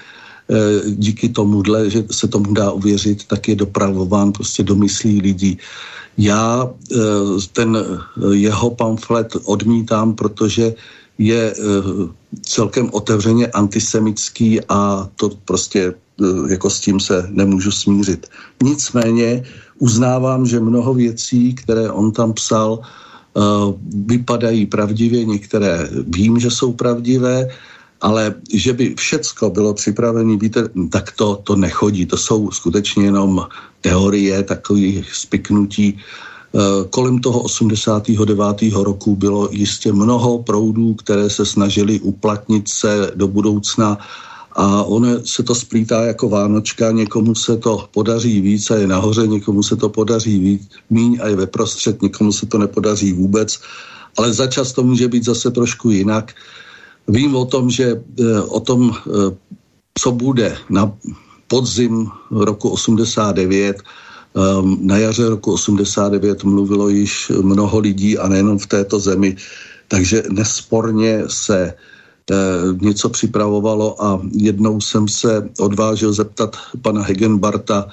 [0.84, 5.58] díky tomuhle, že se tomu dá uvěřit, tak je dopravován prostě do myslí lidí.
[6.18, 6.96] Já eh,
[7.52, 10.74] ten eh, jeho pamflet odmítám, protože
[11.18, 11.62] je eh,
[12.42, 15.94] celkem otevřeně antisemický a to prostě
[16.48, 18.26] jako s tím se nemůžu smířit.
[18.62, 19.42] Nicméně
[19.78, 22.78] uznávám, že mnoho věcí, které on tam psal,
[24.06, 27.50] vypadají pravdivě, některé vím, že jsou pravdivé,
[28.04, 32.06] ale že by všecko bylo připravené, víte, tak to, to nechodí.
[32.06, 33.48] To jsou skutečně jenom
[33.80, 35.96] teorie, takových spiknutí.
[35.96, 38.76] Eh, kolem toho 89.
[38.76, 43.98] roku bylo jistě mnoho proudů, které se snažili uplatnit se do budoucna
[44.52, 49.26] a ono se to splítá jako Vánočka, někomu se to podaří víc a je nahoře,
[49.26, 53.60] někomu se to podaří víc, míň a je ve prostřed, někomu se to nepodaří vůbec,
[54.16, 56.36] ale začas to může být zase trošku jinak.
[57.08, 59.36] Vím o tom, že eh, o tom, eh,
[59.98, 60.92] co bude na
[61.48, 68.66] podzim roku 89 ehm, na jaře roku 89 mluvilo již mnoho lidí a nejenom v
[68.66, 69.36] této zemi,
[69.88, 72.34] takže nesporně se eh,
[72.80, 77.86] něco připravovalo a jednou jsem se odvážil zeptat pana Hegenbarta,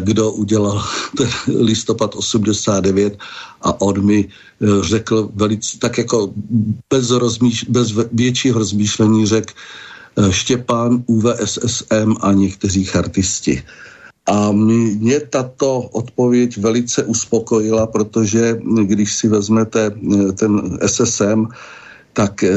[0.00, 0.82] kdo udělal
[1.16, 3.18] ten listopad 89
[3.62, 6.32] a on mi eh, řekl velice, tak jako
[6.90, 9.52] bez, rozmíš, bez většího rozmýšlení řekl
[10.16, 13.62] eh, Štěpán, UVSSM a někteří chartisti.
[14.26, 19.92] A mě tato odpověď velice uspokojila, protože když si vezmete
[20.38, 21.44] ten SSM,
[22.14, 22.50] tak eh,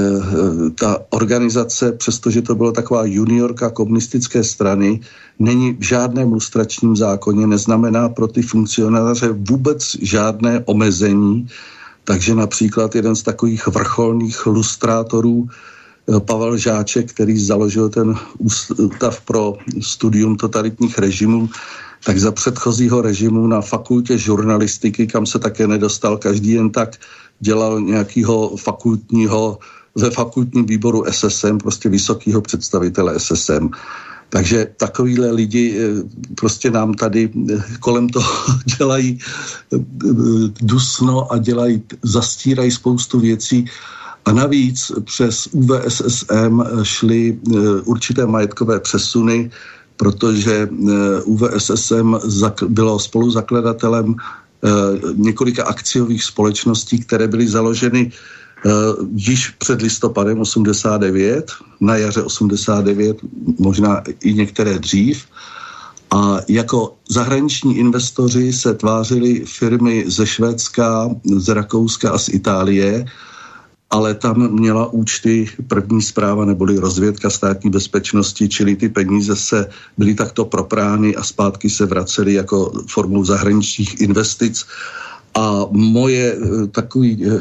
[0.80, 5.02] ta organizace, přestože to byla taková juniorka komunistické strany,
[5.40, 11.48] není v žádném lustračním zákoně, neznamená pro ty funkcionáře vůbec žádné omezení.
[12.04, 19.58] Takže například jeden z takových vrcholných lustrátorů, eh, Pavel Žáček, který založil ten ústav pro
[19.82, 21.50] studium totalitních režimů,
[22.06, 27.02] tak za předchozího režimu na fakultě žurnalistiky, kam se také nedostal každý jen tak,
[27.40, 29.60] dělal nějakého fakultního,
[29.96, 33.70] ve fakultním výboru SSM, prostě vysokého představitele SSM.
[34.30, 36.04] Takže takovýhle lidi eh,
[36.36, 38.32] prostě nám tady eh, kolem toho
[38.78, 39.78] dělají eh,
[40.62, 43.66] dusno a dělají, zastírají spoustu věcí.
[44.26, 47.40] A navíc přes UVSSM šly
[47.86, 49.52] určité majetkové přesuny,
[49.98, 50.70] protože
[51.26, 52.16] UVSSM
[52.68, 54.16] bylo spoluzakladatelem
[55.16, 58.12] několika akciových společností, které byly založeny
[58.66, 58.72] uh,
[59.16, 63.18] již před listopadem 89, na jaře 89,
[63.60, 65.26] možná i některé dřív.
[66.12, 73.06] A jako zahraniční investoři se tvářily firmy ze Švédska, z Rakouska a z Itálie,
[73.90, 80.14] ale tam měla účty první zpráva neboli rozvědka státní bezpečnosti, čili ty peníze se byly
[80.14, 84.66] takto proprány a zpátky se vracely jako formou zahraničních investic.
[85.36, 87.40] A moje eh, takový eh,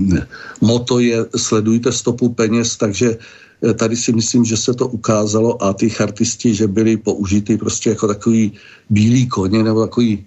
[0.60, 5.72] moto je sledujte stopu peněz, takže eh, tady si myslím, že se to ukázalo a
[5.72, 8.52] ty chartisti, že byli použity prostě jako takový
[8.90, 10.26] bílý koně nebo takový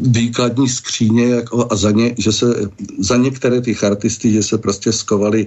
[0.00, 2.46] výkladní skříně jako, a za, ně, že se,
[2.98, 5.46] za některé ty chartisty, že se prostě skovaly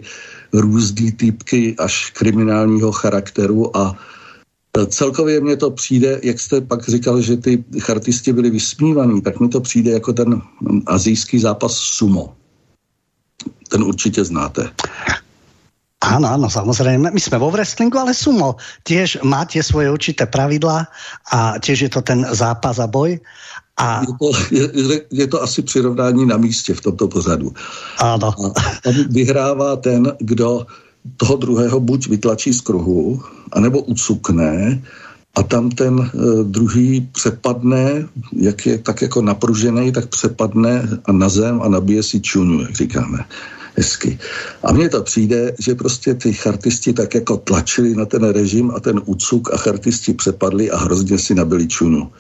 [0.54, 3.98] různý týpky až kriminálního charakteru a
[4.88, 9.50] celkově mně to přijde, jak jste pak říkal, že ty chartisti byli vysmívaní, tak mi
[9.50, 10.42] to přijde jako ten
[10.86, 12.36] azijský zápas sumo.
[13.70, 14.70] Ten určitě znáte.
[16.00, 17.12] Áno, áno, samozrejme.
[17.12, 18.56] My sme vo wrestlingu, ale sumo
[18.88, 20.88] tiež má tie svoje určité pravidlá
[21.28, 23.20] a tiež je to ten zápas a boj.
[23.80, 24.02] A...
[24.02, 27.54] Je, to, je, je to asi přirovnání na místě v tomto pořadu.
[27.98, 28.34] Ano.
[28.38, 28.52] A
[28.84, 30.66] tam vyhrává ten, kdo
[31.18, 33.22] toho druhého buď vytlačí z kruhu,
[33.52, 34.82] anebo ucukne
[35.36, 36.10] a tam ten uh,
[36.44, 42.20] druhý přepadne, jak je tak jako napružený, tak přepadne a na zem a nabije si
[42.22, 43.26] čunu, jak říkáme
[43.76, 44.20] hezky.
[44.64, 48.80] A mně to přijde, že prostě ty chartisti tak jako tlačili na ten režim a
[48.80, 52.12] ten úcuk a chartisti přepadli a hrozně si nabili čunu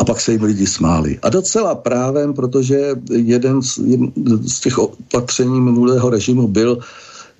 [0.00, 1.18] a pak se jim lidi smáli.
[1.22, 4.12] A docela právem, protože jeden z, jeden
[4.48, 6.78] z těch opatření minulého režimu byl,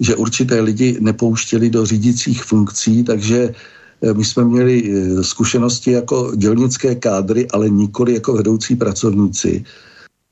[0.00, 3.54] že určité lidi nepouštěli do řídících funkcí, takže
[4.02, 9.64] eh, my jsme měli eh, zkušenosti jako dělnické kádry, ale nikoli jako vedoucí pracovníci.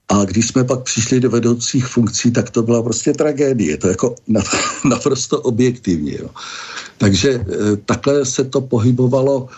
[0.09, 3.77] A když jsme pak přišli do vedoucích funkcí, tak to byla prostě tragédie.
[3.77, 4.15] To jako
[4.85, 6.17] naprosto objektivně.
[6.21, 6.29] Jo.
[6.99, 9.49] Takže eh, takhle se to pohybovalo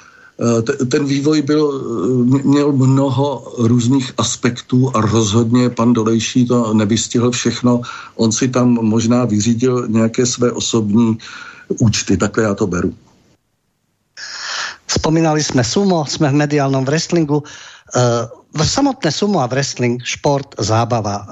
[0.88, 7.80] ten vývoj byl, eh, měl mnoho různých aspektů a rozhodně pan Dolejší to nevystihl všechno.
[8.16, 11.18] On si tam možná vyřídil nějaké své osobní
[11.68, 12.95] účty, takhle já to beru.
[14.88, 17.43] Spomínali jsme sumo, jsme v mediálnom wrestlingu.
[18.57, 21.26] Uh, samotné sumo a wrestling, šport, zábava,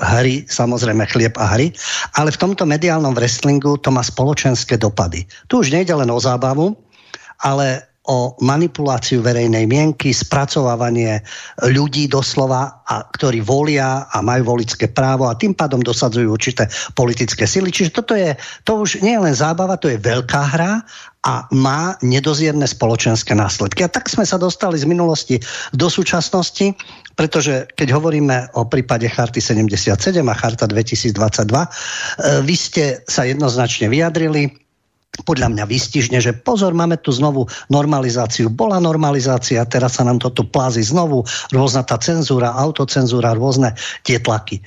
[0.00, 1.72] hry, samozrejme chlieb a hry,
[2.20, 5.24] ale v tomto mediálnom wrestlingu to má spoločenské dopady.
[5.48, 6.76] Tu už nejde len o zábavu,
[7.40, 11.22] ale o manipuláciu verejnej mienky, spracovávanie
[11.62, 16.66] ľudí doslova, a, ktorí volia a majú volické právo a tým pádom dosadzujú určité
[16.98, 17.70] politické sily.
[17.70, 18.34] Čiže toto je,
[18.66, 20.82] to už nie je len zábava, to je veľká hra
[21.20, 23.86] a má nedozierne spoločenské následky.
[23.86, 25.36] A tak sme sa dostali z minulosti
[25.70, 26.74] do súčasnosti,
[27.14, 29.92] pretože keď hovoríme o prípade Charty 77
[30.24, 31.68] a Charta 2022, e,
[32.42, 34.59] vy ste sa jednoznačne vyjadrili,
[35.26, 38.48] podľa mňa vystižne, že pozor, máme tu znovu normalizáciu.
[38.48, 43.74] Bola normalizácia, teraz sa nám to tu plázi znovu, rôzna tá cenzúra, autocenzúra, rôzne
[44.06, 44.62] tie tlaky.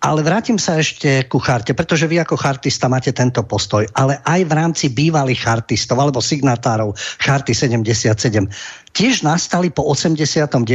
[0.00, 4.48] Ale vrátim sa ešte ku charte, pretože vy ako chartista máte tento postoj, ale aj
[4.48, 8.48] v rámci bývalých chartistov alebo signatárov charty 77
[8.92, 10.66] tiež nastali po 89.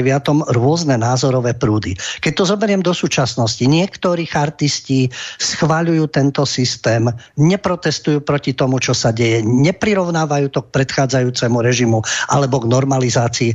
[0.55, 1.95] rôzne názorové prúdy.
[2.23, 9.11] Keď to zoberiem do súčasnosti, niektorí chartisti schváľujú tento systém, neprotestujú proti tomu, čo sa
[9.11, 11.99] deje, neprirovnávajú to k predchádzajúcemu režimu
[12.31, 13.51] alebo k normalizácii,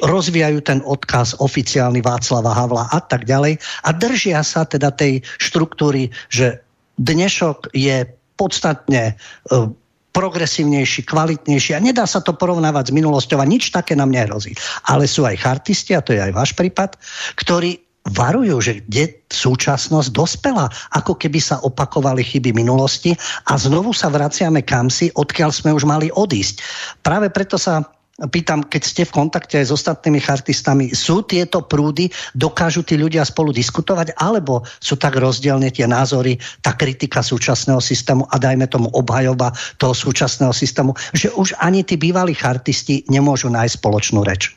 [0.00, 6.12] rozvíjajú ten odkaz oficiálny Václava Havla a tak ďalej a držia sa teda tej štruktúry,
[6.32, 6.60] že
[7.00, 8.04] dnešok je
[8.40, 9.20] podstatne
[10.10, 14.54] progresívnejší, kvalitnejší a nedá sa to porovnávať s minulosťou a nič také nám nehrozí.
[14.90, 16.98] Ale sú aj chartisti, a to je aj váš prípad,
[17.38, 17.78] ktorí
[18.10, 23.12] varujú, že kde súčasnosť dospela, ako keby sa opakovali chyby minulosti
[23.46, 26.64] a znovu sa vraciame kamsi, odkiaľ sme už mali odísť.
[27.04, 27.84] Práve preto sa
[28.28, 33.54] pýtam, keď ste v kontakte s ostatnými chartistami, sú tieto prúdy, dokážu tí ľudia spolu
[33.54, 39.56] diskutovať, alebo sú tak rozdielne tie názory, tá kritika súčasného systému a dajme tomu obhajoba
[39.80, 44.52] toho súčasného systému, že už ani tí bývalí chartisti nemôžu nájsť spoločnú reč?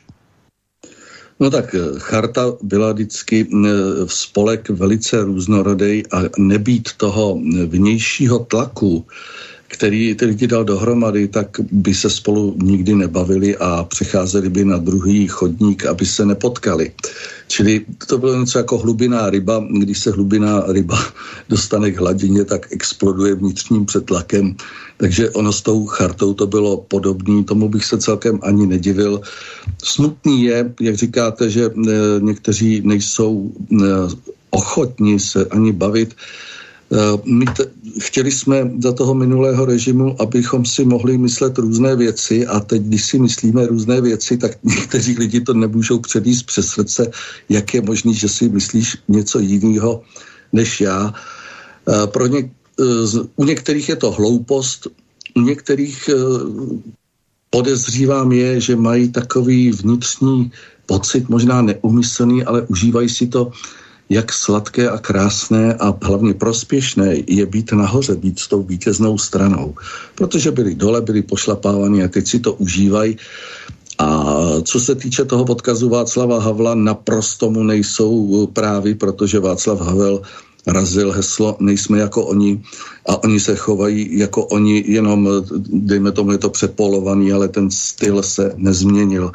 [1.40, 8.38] No tak eh, charta byla vždycky v eh, spolek velice různorodý a nebýt toho vnějšího
[8.38, 9.06] tlaku,
[9.68, 14.78] který ty lidi dal dohromady, tak by se spolu nikdy nebavili a přecházeli by na
[14.78, 16.92] druhý chodník, aby se nepotkali.
[17.48, 19.64] Čili to bylo něco jako hlubiná ryba.
[19.78, 20.98] Když se hlubiná ryba
[21.48, 24.56] dostane k hladině, tak exploduje vnitřním přetlakem.
[24.96, 29.20] Takže ono s tou chartou to bylo podobné, tomu bych se celkem ani nedivil.
[29.84, 31.70] Smutný je, jak říkáte, že e,
[32.20, 33.76] někteří nejsou e,
[34.50, 36.14] ochotní se ani bavit
[37.24, 37.70] my t-
[38.00, 43.04] chtěli jsme za toho minulého režimu, abychom si mohli myslet různé věci a teď, když
[43.04, 47.10] si myslíme různé věci, tak někteří lidi to nemůžou předjíst přes srdce,
[47.48, 50.02] jak je možné, že si myslíš něco jiného
[50.52, 51.14] než já.
[51.88, 54.86] Eh, pro ně, eh, u některých je to hloupost,
[55.34, 56.10] u některých
[57.50, 60.50] podezřívám je, že mají takový vnitřní
[60.86, 63.54] pocit, možná neumyslný, ale užívají si to
[64.08, 69.74] jak sladké a krásné a hlavně prospěšné je být nahoře, být s tou vítěznou stranou.
[70.14, 73.16] Protože byli dole, byli pošlapávaní a teď si to užívají.
[73.98, 80.22] A co se týče toho odkazu Václava Havla, naprosto mu nejsou právy, protože Václav Havel
[80.66, 82.62] razil heslo nejsme jako oni
[83.08, 85.28] a oni se chovají jako oni, jenom
[85.68, 89.32] dejme tomu je to přepolovaný, ale ten styl se nezměnil.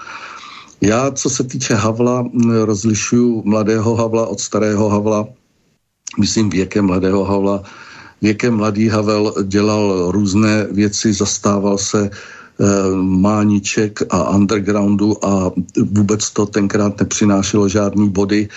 [0.82, 2.30] Já, co se týče Havla,
[2.64, 5.28] rozlišuju mladého Havla od starého Havla,
[6.20, 7.64] myslím věkem mladého Havla.
[8.22, 12.66] Věkem mladý Havel dělal různé věci, zastával se eh,
[13.02, 15.52] mániček a undergroundu a
[15.92, 18.50] vůbec to tenkrát nepřinášelo žádný body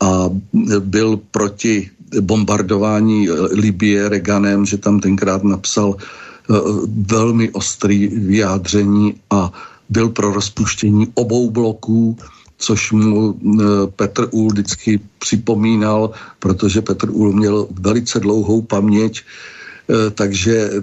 [0.00, 0.30] a
[0.78, 1.90] byl proti
[2.20, 6.54] bombardování Libie Reganem, že tam tenkrát napsal eh,
[6.86, 9.52] velmi ostrý vyjádření a
[9.88, 12.16] byl pro rozpuštění obou bloků,
[12.58, 13.36] což mu e,
[13.96, 20.82] Petr Úl vždycky připomínal, protože Petr Úl měl velice dlouhou paměť, e, takže e,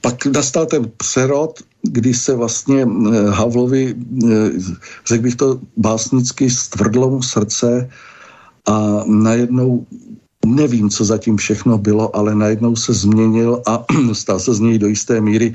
[0.00, 2.86] pak nastal ten přerod, kdy se vlastně
[3.30, 3.94] Havlovi,
[5.06, 7.88] řekl bych to básnicky, stvrdlo mu srdce
[8.66, 9.86] a najednou
[10.46, 14.86] nevím, co zatím všechno bylo, ale najednou se změnil a stal se z něj do
[14.86, 15.52] jisté míry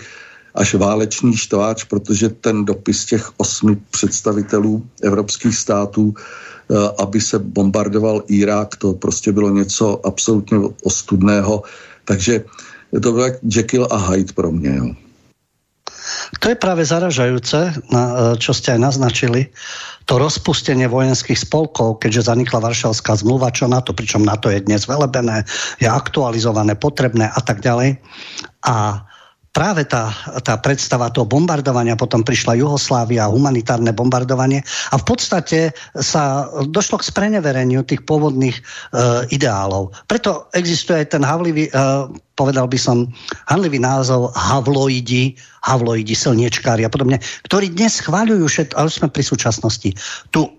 [0.59, 8.23] až válečný štváč, protože ten dopis těch osmi představitelů evropských států, eh, aby se bombardoval
[8.27, 11.63] Irák, to prostě bylo něco absolutně ostudného.
[12.05, 12.43] Takže
[12.91, 14.75] to bylo jak Jekyll a Hyde pro mě.
[14.75, 14.87] Jo.
[16.39, 17.73] To je práve zaražajúce,
[18.41, 19.53] čo ste aj naznačili,
[20.09, 24.65] to rozpustenie vojenských spolkov, keďže zanikla Varšavská zmluva, čo na to, pričom na to je
[24.65, 25.45] dnes velebené,
[25.77, 28.01] je aktualizované, potrebné a tak ďalej.
[28.65, 29.05] A
[29.59, 30.07] práve tá,
[30.39, 37.09] tá predstava toho bombardovania, potom prišla Juhoslávia, humanitárne bombardovanie a v podstate sa došlo k
[37.11, 38.63] sprenevereniu tých pôvodných e,
[39.35, 39.91] ideálov.
[40.07, 41.71] Preto existuje aj ten havlivý, e,
[42.39, 43.11] povedal by som,
[43.51, 45.35] hanlivý názov havloidi,
[45.67, 49.91] havloidi, silniečkári a podobne, ktorí dnes chváľujú všetko, ale sme pri súčasnosti,
[50.31, 50.58] tú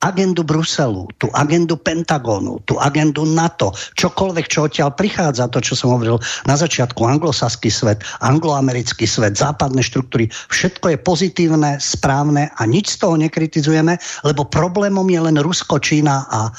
[0.00, 5.92] agendu Bruselu, tú agendu Pentagonu, tú agendu NATO, čokoľvek, čo odtiaľ prichádza, to, čo som
[5.92, 6.16] hovoril
[6.48, 13.04] na začiatku, anglosaský svet, angloamerický svet, západné štruktúry, všetko je pozitívne, správne a nič z
[13.04, 16.52] toho nekritizujeme, lebo problémom je len Rusko, Čína a e,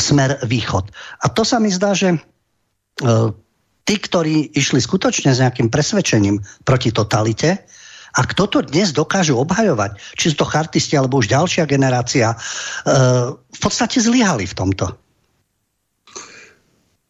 [0.00, 0.88] smer východ.
[1.20, 2.18] A to sa mi zdá, že e,
[3.84, 7.60] tí, ktorí išli skutočne s nejakým presvedčením proti totalite,
[8.12, 12.36] a kto to dnes dokážu obhajovať, či sú to chartisti alebo už ďalšia generácia, e,
[13.36, 14.86] v podstate zlyhali v tomto.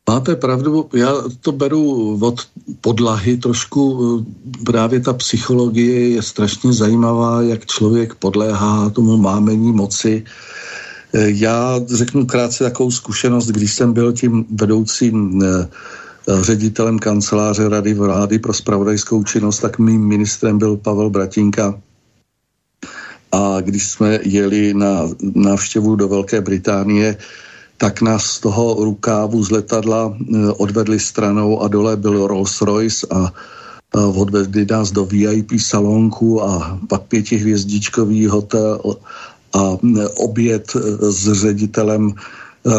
[0.08, 2.46] Máte pravdu, já to beru od
[2.80, 4.26] podlahy trošku.
[4.66, 10.24] Právě ta psychologie je strašně zajímavá, jak člověk podléhá tomu mámení moci.
[11.14, 15.68] Já řeknu krátce takovou zkušenost, když jsem byl tím vedoucím eh,
[16.28, 21.80] ředitelem kanceláře Rady vlády pro spravodajskou činnost, tak mým ministrem byl Pavel Bratinka.
[23.32, 27.16] A když jsme jeli na návštěvu do Velké Británie,
[27.76, 33.32] tak nás z toho rukávu z letadla eh, odvedli stranou a dole byl Rolls-Royce a
[33.98, 38.80] odvedli nás do VIP salonku a pak pětihvězdičkový hotel
[39.52, 40.80] a eh, oběd eh,
[41.12, 42.14] s ředitelem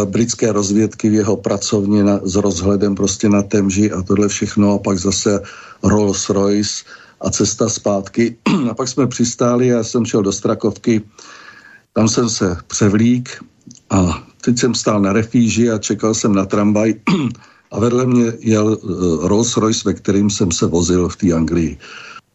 [0.05, 4.77] britské rozvědky v jeho pracovně na, s rozhledem prostě na Temži a tohle všechno a
[4.77, 5.41] pak zase
[5.83, 6.83] Rolls Royce
[7.21, 8.35] a cesta zpátky.
[8.69, 11.01] A pak jsme přistáli a já jsem šel do Strakovky,
[11.93, 13.29] tam jsem se převlík
[13.89, 16.93] a teď jsem stál na refíži a čekal jsem na tramvaj
[17.71, 18.87] a vedle mě jel eh,
[19.27, 21.77] Rolls Royce, ve kterým jsem se vozil v té Anglii.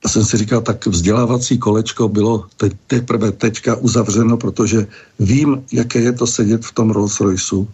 [0.05, 4.87] A jsem si říkal, tak vzdělávací kolečko bylo teď, teprve teďka uzavřeno, protože
[5.19, 7.69] vím, jaké je to sedět v tom Rolls Royceu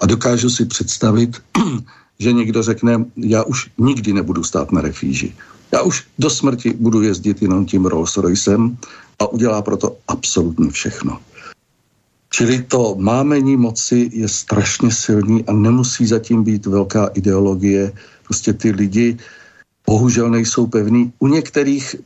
[0.00, 1.36] a dokážu si představit,
[2.18, 5.34] že někdo řekne, já už nikdy nebudu stát na refíži.
[5.72, 8.78] Já už do smrti budu jezdit jenom tím Rolls Roycem
[9.18, 11.18] a udělá proto absolutně všechno.
[12.30, 17.92] Čili to mámení moci je strašně silný a nemusí zatím být velká ideologie.
[18.24, 19.16] Prostě ty lidi
[19.86, 21.12] bohužel nejsou pevní.
[21.18, 21.96] U některých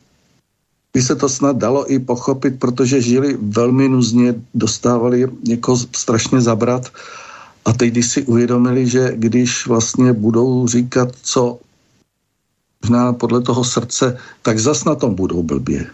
[0.93, 6.91] by se to snad dalo i pochopit, protože žili velmi nuzně, dostávali jako strašně zabrat
[7.65, 11.59] a teď, když si uvědomili, že když vlastně budou říkat, co
[12.83, 15.87] možná podle toho srdce, tak zas na tom budou blbě.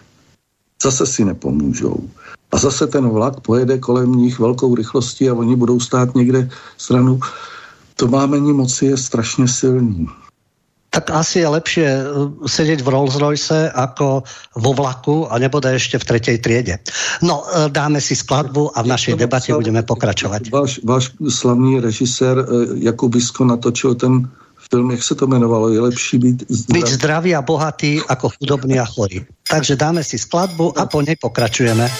[0.82, 2.10] Zase si nepomůžou.
[2.52, 7.20] A zase ten vlak pojede kolem nich velkou rychlostí a oni budou stát někde stranu.
[7.96, 10.08] To mámení moci je strašně silný.
[10.90, 12.04] Tak asi je lepší eh,
[12.46, 14.22] sedět v Rolls Royce jako
[14.56, 16.78] vo vlaku a nebude ještě v třetí triede.
[17.22, 20.42] No, eh, dáme si skladbu a v naší debatě budeme pokračovat.
[20.52, 24.28] Váš, váš slavný režisér eh, Jakubisko natočil ten
[24.70, 26.82] film, jak se to jmenovalo, je lepší být zdravý.
[26.82, 29.20] Být zdravý a bohatý jako chudobný a chorý.
[29.50, 31.90] Takže dáme si skladbu a po něj pokračujeme.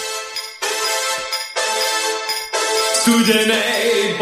[3.01, 4.13] Studenej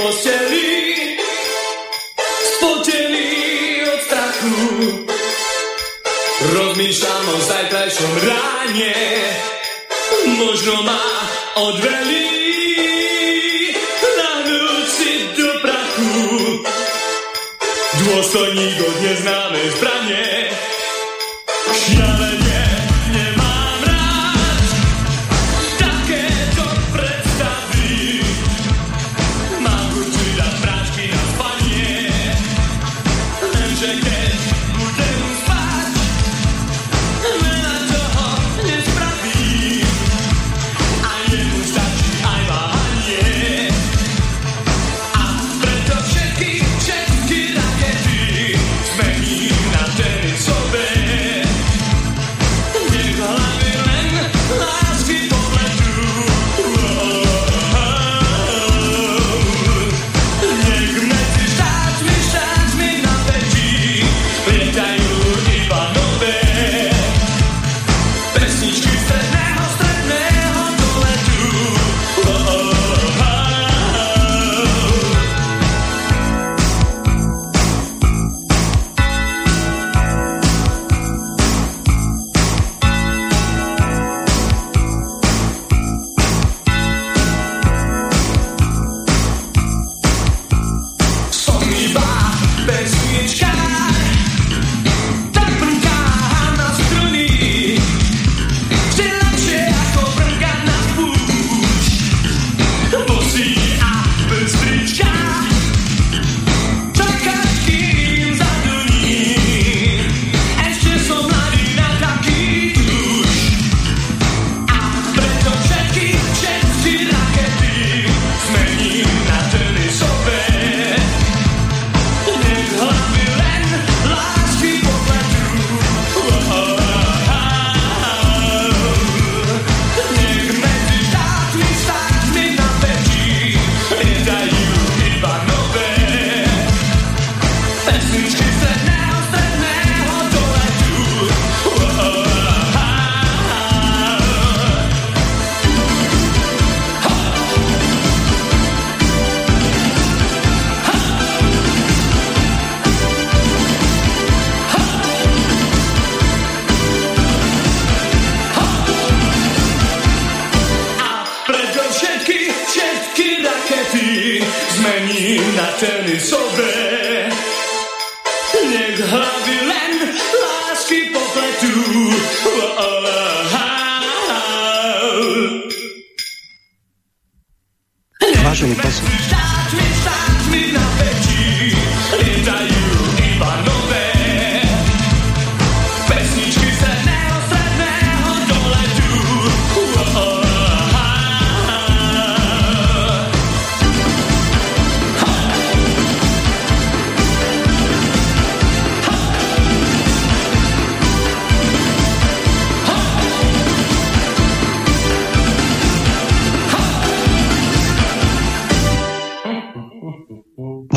[7.98, 8.94] zajtrajšom ráne,
[10.38, 11.02] možno ma
[11.56, 12.38] odvelí
[17.98, 20.50] Důstojník od neznámé zbraně
[21.88, 22.47] zmení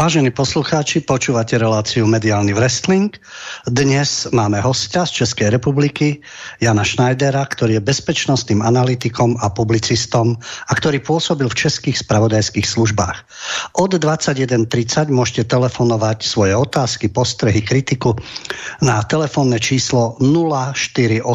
[0.01, 3.13] Vážení poslucháči, počúvate reláciu Mediálny wrestling.
[3.69, 6.25] Dnes máme hostia z Českej republiky,
[6.57, 13.17] Jana Schneidera, ktorý je bezpečnostným analytikom a publicistom a ktorý pôsobil v českých spravodajských službách.
[13.77, 18.17] Od 21.30 môžete telefonovať svoje otázky, postrehy, kritiku
[18.81, 21.29] na telefónne číslo 048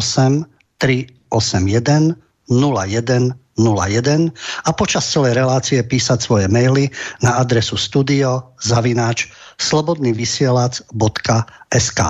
[0.82, 2.18] 381
[2.50, 4.32] 01 01
[4.64, 6.90] a počas celej relácie písať svoje maily
[7.24, 12.00] na adresu studio zavináč slobodnyvysielac.sk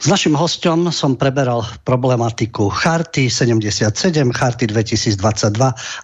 [0.00, 3.92] s našim hostom som preberal problematiku Charty 77,
[4.32, 5.12] Charty 2022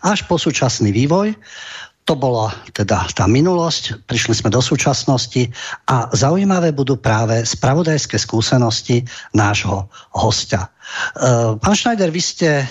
[0.04, 1.32] až po súčasný vývoj.
[2.06, 5.50] To bola teda tá minulosť, prišli sme do súčasnosti
[5.90, 9.02] a zaujímavé budú práve spravodajské skúsenosti
[9.34, 10.70] nášho hostia.
[11.18, 12.66] Eh, pán Schneider, vy ste eh,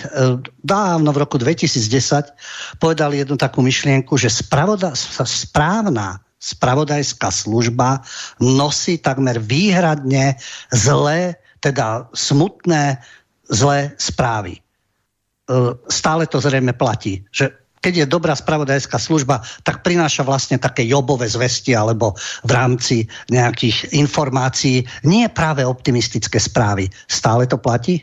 [0.64, 8.00] dávno v roku 2010 povedali jednu takú myšlienku, že spravoda, správna spravodajská služba
[8.40, 10.40] nosí takmer výhradne
[10.72, 13.04] zlé, teda smutné,
[13.52, 14.56] zlé správy.
[14.56, 20.82] Eh, stále to zrejme platí, že keď je dobrá spravodajská služba, tak prináša vlastne také
[20.82, 26.90] jobové zvesti alebo v rámci nejakých informácií nie práve optimistické správy.
[27.06, 28.02] Stále to platí?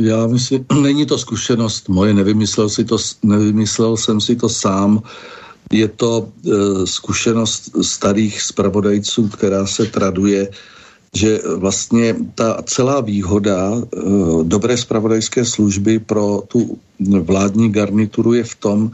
[0.00, 5.04] Já myslím, není to zkušenost moje, nevymyslel, si to, nevymyslel jsem si to sám.
[5.72, 10.48] Je to e, zkušenost starých spravodajců, která se traduje
[11.16, 13.80] že vlastně ta celá výhoda e,
[14.42, 16.78] dobré spravodajské služby pro tu
[17.20, 18.90] vládní garnituru je v tom,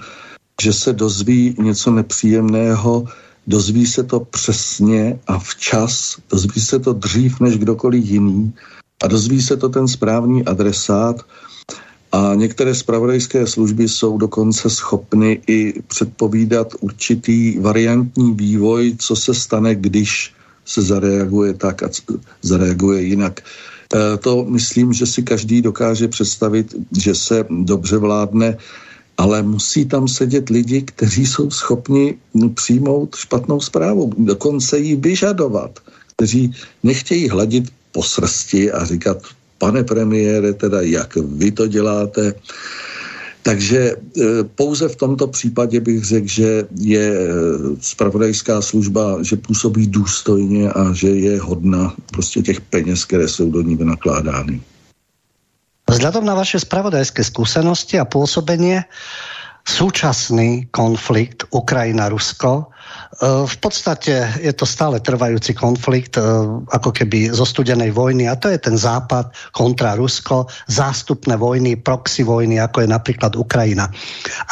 [0.62, 3.04] že se dozví něco nepříjemného,
[3.46, 8.52] dozví se to přesně a včas, dozví se to dřív než kdokoliv jiný
[9.02, 11.22] a dozví se to ten správný adresát.
[12.12, 19.74] A některé spravodajské služby jsou dokonce schopny i předpovídat určitý variantní vývoj, co se stane,
[19.74, 20.34] když
[20.68, 21.88] se zareaguje tak a
[22.42, 23.40] zareaguje jinak.
[23.40, 28.56] E, to myslím, že si každý dokáže představit, že se dobře vládne,
[29.18, 32.14] ale musí tam sedět lidi, kteří jsou schopni
[32.54, 35.80] přijmout špatnou zprávu, dokonce ji vyžadovat,
[36.16, 36.52] kteří
[36.82, 39.18] nechtějí hladit po srsti a říkat,
[39.58, 42.34] pane premiére, teda jak vy to děláte,
[43.48, 43.94] takže e,
[44.44, 47.06] pouze v tomto případě bych řekl, že je
[47.80, 53.64] spravodajská služba, že působí důstojně a že je hodna prostě těch peněz, které jsou do
[53.64, 54.60] ní vynakládány.
[55.88, 58.84] Vzhľadom na vaše spravodajské skúsenosti a pôsobenie,
[59.68, 62.72] súčasný konflikt Ukrajina-Rusko
[63.24, 66.22] v podstate je to stále trvajúci konflikt, e,
[66.70, 72.22] ako keby zo studenej vojny a to je ten západ kontra Rusko, zástupné vojny, proxy
[72.22, 73.90] vojny, ako je napríklad Ukrajina.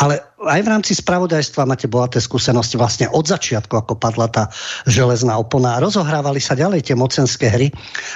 [0.03, 4.51] Ale aj v rámci spravodajstva máte bohaté skúsenosti vlastne od začiatku, ako padla tá
[4.85, 5.81] železná opona.
[5.81, 7.69] Rozohrávali sa ďalej tie mocenské hry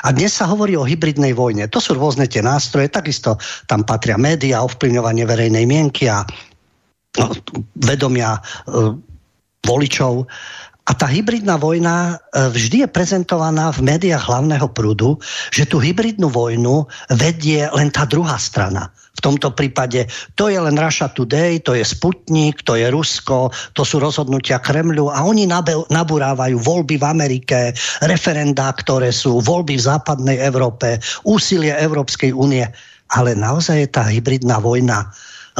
[0.05, 1.71] a dnes sa hovorí o hybridnej vojne.
[1.71, 3.39] To sú rôzne tie nástroje, takisto
[3.71, 6.27] tam patria média, ovplyvňovanie verejnej mienky a
[7.75, 8.41] vedomia e,
[9.67, 10.27] voličov.
[10.91, 15.19] A tá hybridná vojna e, vždy je prezentovaná v médiách hlavného prúdu,
[15.55, 18.91] že tú hybridnú vojnu vedie len tá druhá strana.
[19.21, 23.83] V tomto prípade to je len Russia Today, to je Sputnik, to je Rusko, to
[23.85, 25.45] sú rozhodnutia Kremľu a oni
[25.93, 27.59] nabúrávajú voľby v Amerike,
[28.07, 30.97] referendá, ktoré sú voľby v západnej Európe,
[31.29, 32.65] úsilie Európskej únie.
[33.11, 35.11] Ale naozaj je tá hybridná vojna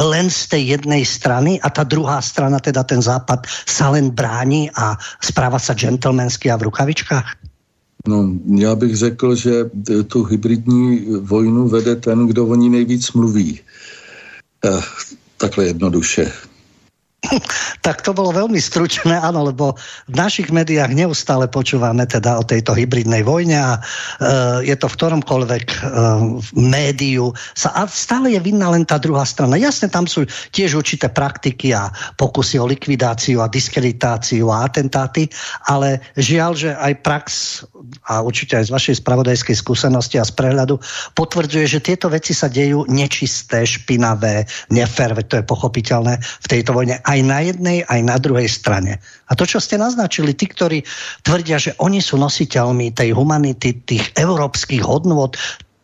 [0.01, 4.71] len z tej jednej strany a ta druhá strana, teda ten západ, sa len brání
[4.73, 7.27] a správa sa gentlemansky a v rukavičkách?
[8.07, 9.69] No, já bych řekl, že
[10.07, 13.59] tu hybridní vojnu vede ten, kdo o ní nejvíc mluví.
[14.65, 14.81] Eh,
[15.37, 16.31] takhle jednoduše.
[17.85, 19.77] tak to bolo veľmi stručné, áno, lebo
[20.09, 24.97] v našich médiách neustále počúvame teda o tejto hybridnej vojne a uh, je to v
[24.97, 25.81] ktoromkoľvek uh,
[26.57, 29.53] médiu sa, a stále je vinná len tá druhá strana.
[29.61, 35.29] Jasne, tam sú tiež určité praktiky a pokusy o likvidáciu a diskreditáciu a atentáty,
[35.69, 37.25] ale žiaľ, že aj prax
[38.09, 40.81] a určite aj z vašej spravodajskej skúsenosti a z prehľadu
[41.13, 46.97] potvrdzuje, že tieto veci sa dejú nečisté, špinavé, nefér, to je pochopiteľné v tejto vojne
[47.11, 49.03] aj na jednej, aj na druhej strane.
[49.27, 50.79] A to, čo ste naznačili, tí, ktorí
[51.27, 55.35] tvrdia, že oni sú nositeľmi tej humanity, tých európskych hodnôt,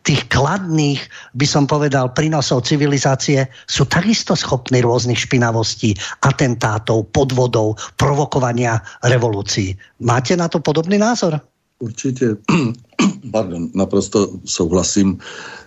[0.08, 1.04] tých kladných,
[1.36, 5.92] by som povedal, prínosov civilizácie sú takisto schopní rôznych špinavostí,
[6.24, 9.76] atentátov, podvodov, provokovania revolúcií.
[10.00, 11.44] Máte na to podobný názor?
[11.78, 12.36] Určitě,
[13.32, 15.18] pardon, naprosto souhlasím.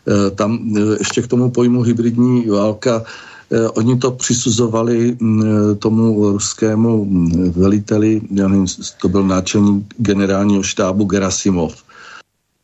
[0.04, 3.04] E, tam e, ještě k tomu pojmu hybridní válka,
[3.52, 8.66] oni to přisuzovali mm, eh, tomu ruskému mm, veliteli, já nevím,
[9.02, 11.84] to byl náčelník generálního štábu Gerasimov.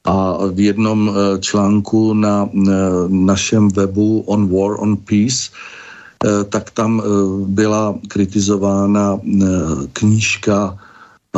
[0.06, 2.50] A v jednom eh, článku na
[3.08, 5.52] našem webu On War, On Peace,
[6.50, 7.04] tak tam
[7.46, 9.20] byla kritizována
[9.94, 10.78] knížka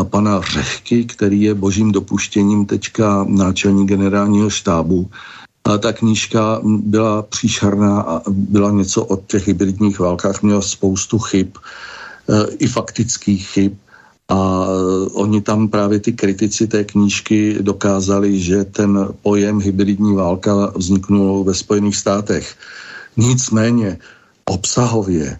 [0.03, 5.09] pana Řehky, který je božím dopuštěním teďka náčelník generálního štábu
[5.77, 11.47] ta knížka byla příšerná a byla něco o těch hybridních válkách, měla spoustu chyb,
[12.29, 13.73] e, i faktických chyb.
[14.29, 14.65] A
[15.13, 21.53] oni tam právě ty kritici té knížky dokázali, že ten pojem hybridní válka vzniknul ve
[21.53, 22.55] Spojených státech.
[23.17, 23.97] Nicméně
[24.45, 25.39] obsahově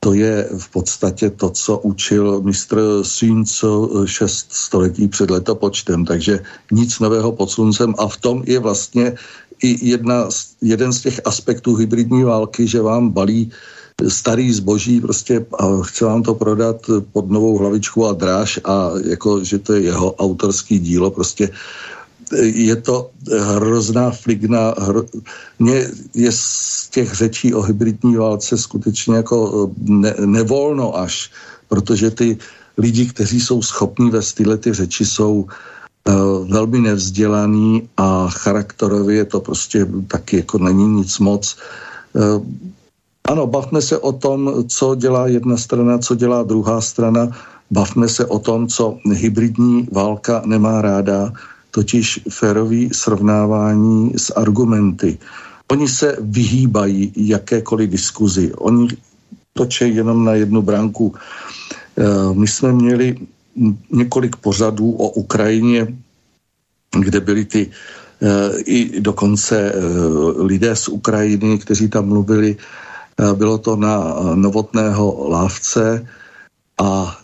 [0.00, 6.40] to je v podstatě to, co učil mistr Sínco šest století před letopočtem, takže
[6.72, 9.14] nic nového pod sluncem a v tom je vlastně
[9.62, 10.28] i jedna,
[10.62, 13.50] jeden z těch aspektů hybridní války, že vám balí
[14.08, 16.76] starý zboží prostě a chce vám to prodat
[17.12, 21.50] pod novou hlavičku a dráž a jako, že to je jeho autorský dílo, prostě
[22.42, 24.74] je to hrozná fligna.
[24.78, 25.02] Hro...
[25.58, 31.30] Mně je z těch řečí o hybridní válce skutečně jako ne, nevolno až,
[31.68, 32.38] protože ty
[32.78, 35.77] lidi, kteří jsou schopní ve tyhle ty řeči, jsou Eh,
[36.48, 41.56] velmi nevzdělaný a charakterově to prostě taky jako není nic moc.
[42.16, 42.40] Eh,
[43.24, 47.30] ano, bavme se o tom, co dělá jedna strana, co dělá druhá strana.
[47.70, 51.32] Bavme se o tom, co hybridní válka nemá ráda,
[51.70, 55.18] totiž férový srovnávání s argumenty.
[55.70, 58.52] Oni se vyhýbají jakékoliv diskuzi.
[58.54, 58.88] Oni
[59.52, 61.14] točí jenom na jednu branku.
[61.98, 63.16] Eh, my jsme měli
[63.90, 65.86] několik pořadů o Ukrajině,
[66.98, 69.74] kde byli ty eh, i dokonce eh,
[70.42, 72.56] lidé z Ukrajiny, kteří tam mluvili.
[72.56, 76.06] Eh, bylo to na Novotného lávce
[76.78, 77.18] a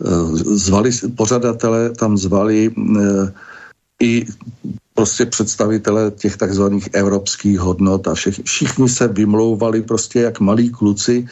[0.59, 2.75] zvali, pořadatelé tam zvali
[4.03, 4.27] i
[4.95, 11.27] prostě představitele těch takzvaných evropských hodnot a všech, všichni se vymlouvali prostě jak malí kluci,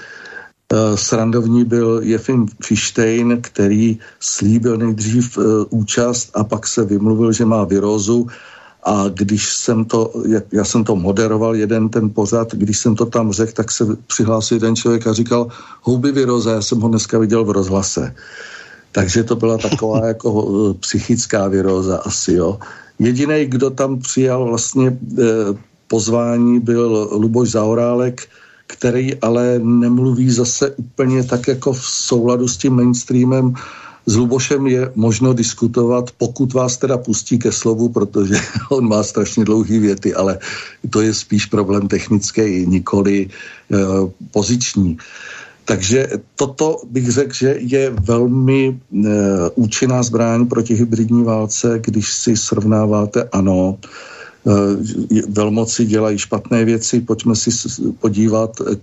[0.94, 7.64] srandovní byl Jefim Fištejn, který slíbil nejdřív eh, účast a pak se vymluvil, že má
[7.64, 8.26] virózu
[8.82, 10.12] a když jsem to,
[10.52, 14.56] já jsem to moderoval, jeden ten pořad, když jsem to tam řekl, tak se přihlásil
[14.56, 15.48] jeden člověk a říkal,
[15.82, 18.14] houby viróza, já jsem ho dneska viděl v rozhlase.
[18.92, 22.58] Takže to byla taková jako eh, psychická viróza asi, jo.
[22.98, 24.98] Jediný, kdo tam přijal vlastně
[25.88, 28.28] pozvání, byl Luboš Zaorálek,
[28.72, 33.54] který ale nemluví zase úplně tak jako v souladu s tím mainstreamem.
[34.06, 38.34] S Lubošem je možno diskutovat, pokud vás teda pustí ke slovu, protože
[38.70, 40.38] on má strašně dlouhý věty, ale
[40.90, 43.28] to je spíš problém technický, nikoli e,
[44.30, 44.96] poziční.
[45.64, 48.76] Takže toto bych řekl, že je velmi e,
[49.54, 53.78] účinná zbraň proti hybridní válce, když si srovnáváte, ano,
[55.28, 57.51] velmoci dělají špatné věci, pojďme si
[57.99, 58.76] podívat, eh,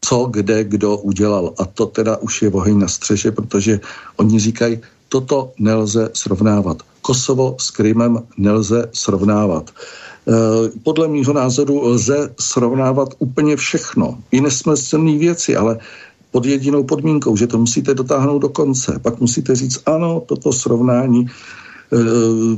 [0.00, 1.54] co, kde, kdo udělal.
[1.58, 3.80] A to teda už je oheň na střeše, protože
[4.16, 4.78] oni říkají,
[5.08, 6.82] toto nelze srovnávat.
[7.02, 9.70] Kosovo s Krymem nelze srovnávat.
[9.70, 10.32] Eh,
[10.82, 14.18] podle mýho názoru lze srovnávat úplně všechno.
[14.30, 15.78] I nesmyslné věci, ale
[16.30, 18.98] pod jedinou podmínkou, že to musíte dotáhnout do konce.
[19.02, 21.30] Pak musíte říct, ano, toto srovnání Eh,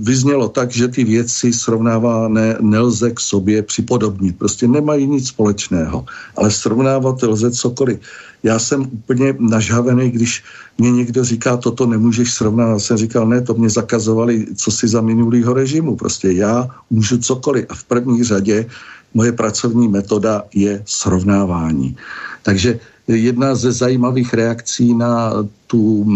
[0.00, 4.38] vyznělo tak, že ty věci srovnávané nelze k sobě připodobnit.
[4.38, 6.06] Prostě nemají nic společného,
[6.36, 7.98] ale srovnávat lze cokoliv.
[8.42, 10.44] Já jsem úplně nažhavený, když
[10.78, 12.72] mě někdo říká, toto nemůžeš srovnávat.
[12.72, 15.96] Já jsem říkal, ne, to mě zakazovali, co si za minulýho režimu.
[15.96, 17.66] Prostě já můžu cokoliv.
[17.68, 18.66] A v první řadě
[19.14, 21.96] moje pracovní metoda je srovnávání.
[22.42, 25.32] Takže jedna ze zajímavých reakcí na,
[25.66, 26.06] tu,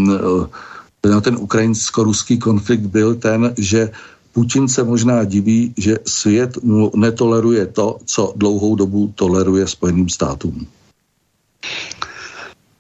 [1.11, 3.91] na ten ukrajinsko-ruský konflikt byl ten, že
[4.33, 10.67] Putin se možná diví, že svět mu netoleruje to, co dlouhou dobu toleruje Spojeným státům.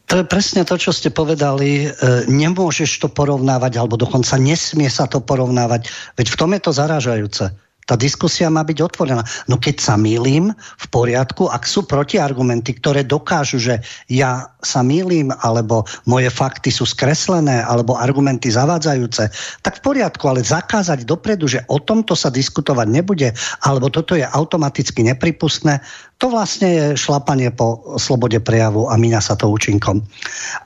[0.09, 1.85] To je presne to, čo ste povedali.
[1.85, 1.89] E,
[2.33, 5.93] nemôžeš to porovnávať, alebo dokonca nesmie sa to porovnávať.
[6.16, 7.45] Veď v tom je to zaražajúce.
[7.89, 9.24] Tá diskusia má byť otvorená.
[9.49, 13.80] No keď sa mýlim, v poriadku, ak sú protiargumenty, ktoré dokážu, že
[14.12, 19.32] ja sa mýlim, alebo moje fakty sú skreslené, alebo argumenty zavádzajúce,
[19.64, 23.32] tak v poriadku, ale zakázať dopredu, že o tomto sa diskutovať nebude,
[23.64, 25.80] alebo toto je automaticky nepripustné,
[26.19, 30.03] to vlastne je šlapanie po slobode prejavu a míňa sa to účinkom.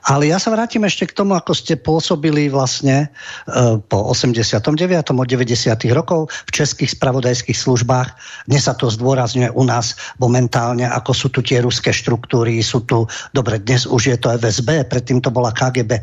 [0.09, 4.65] Ale ja sa vrátim ešte k tomu, ako ste pôsobili vlastne e, po 89.
[5.13, 5.53] od 90.
[5.93, 8.09] rokov v českých spravodajských službách.
[8.49, 13.05] Dnes sa to zdôrazňuje u nás momentálne, ako sú tu tie ruské štruktúry, sú tu,
[13.37, 16.01] dobre, dnes už je to FSB, predtým to bola KGB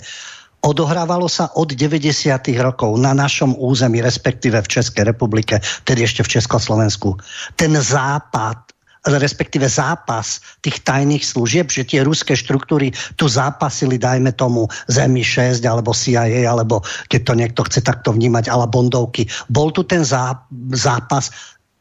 [0.60, 2.12] odohrávalo sa od 90.
[2.60, 5.56] rokov na našom území, respektíve v Českej republike,
[5.88, 7.16] tedy ešte v Československu.
[7.56, 14.68] Ten západ respektíve zápas tých tajných služieb, že tie ruské štruktúry tu zápasili, dajme tomu,
[14.92, 19.24] z MI6 alebo CIA, alebo keď to niekto chce takto vnímať, ale bondovky.
[19.48, 20.44] Bol tu ten zá,
[20.76, 21.32] zápas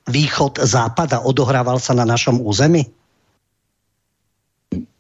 [0.08, 2.88] východ-západ a odohrával sa na našom území?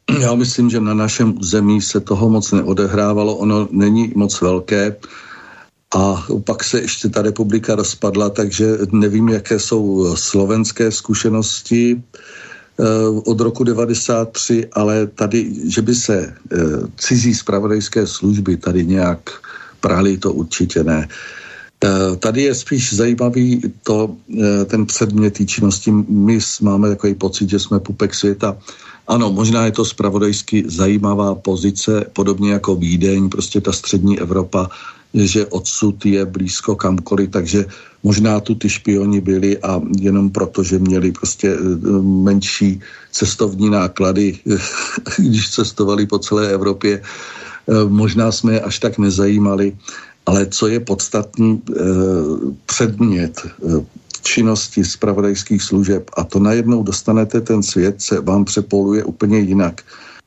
[0.09, 3.35] Já myslím, že na našem území se toho moc neodehrávalo.
[3.35, 4.95] Ono není moc velké.
[5.95, 12.03] A pak se ještě ta republika rozpadla, takže nevím, jaké jsou slovenské zkušenosti
[12.79, 12.83] eh,
[13.25, 16.57] od roku 93, ale tady, že by se eh,
[16.97, 19.19] cizí spravodajské služby tady nějak
[19.81, 21.07] prali, to určitě ne.
[21.83, 24.15] Eh, tady je spíš zajímavý to,
[24.65, 25.91] ten předmět činnosti.
[26.09, 28.57] My máme takový pocit, že jsme pupek světa.
[29.07, 34.69] Ano, možná je to spravodajsky zajímavá pozice, podobně jako Vídeň, prostě ta střední Evropa,
[35.13, 37.65] že odsud je blízko kamkoliv, takže
[38.03, 41.57] možná tu ty špioni byli a jenom proto, že měli prostě eh,
[42.01, 42.79] menší
[43.11, 44.37] cestovní náklady,
[45.17, 49.77] když cestovali po celé Evropě, eh, možná jsme je až tak nezajímali,
[50.25, 51.73] ale co je podstatný eh,
[52.65, 53.41] předmět
[54.21, 59.81] činnosti zpravodajských služeb a to najednou dostanete, ten svět se vám přepoluje úplně jinak,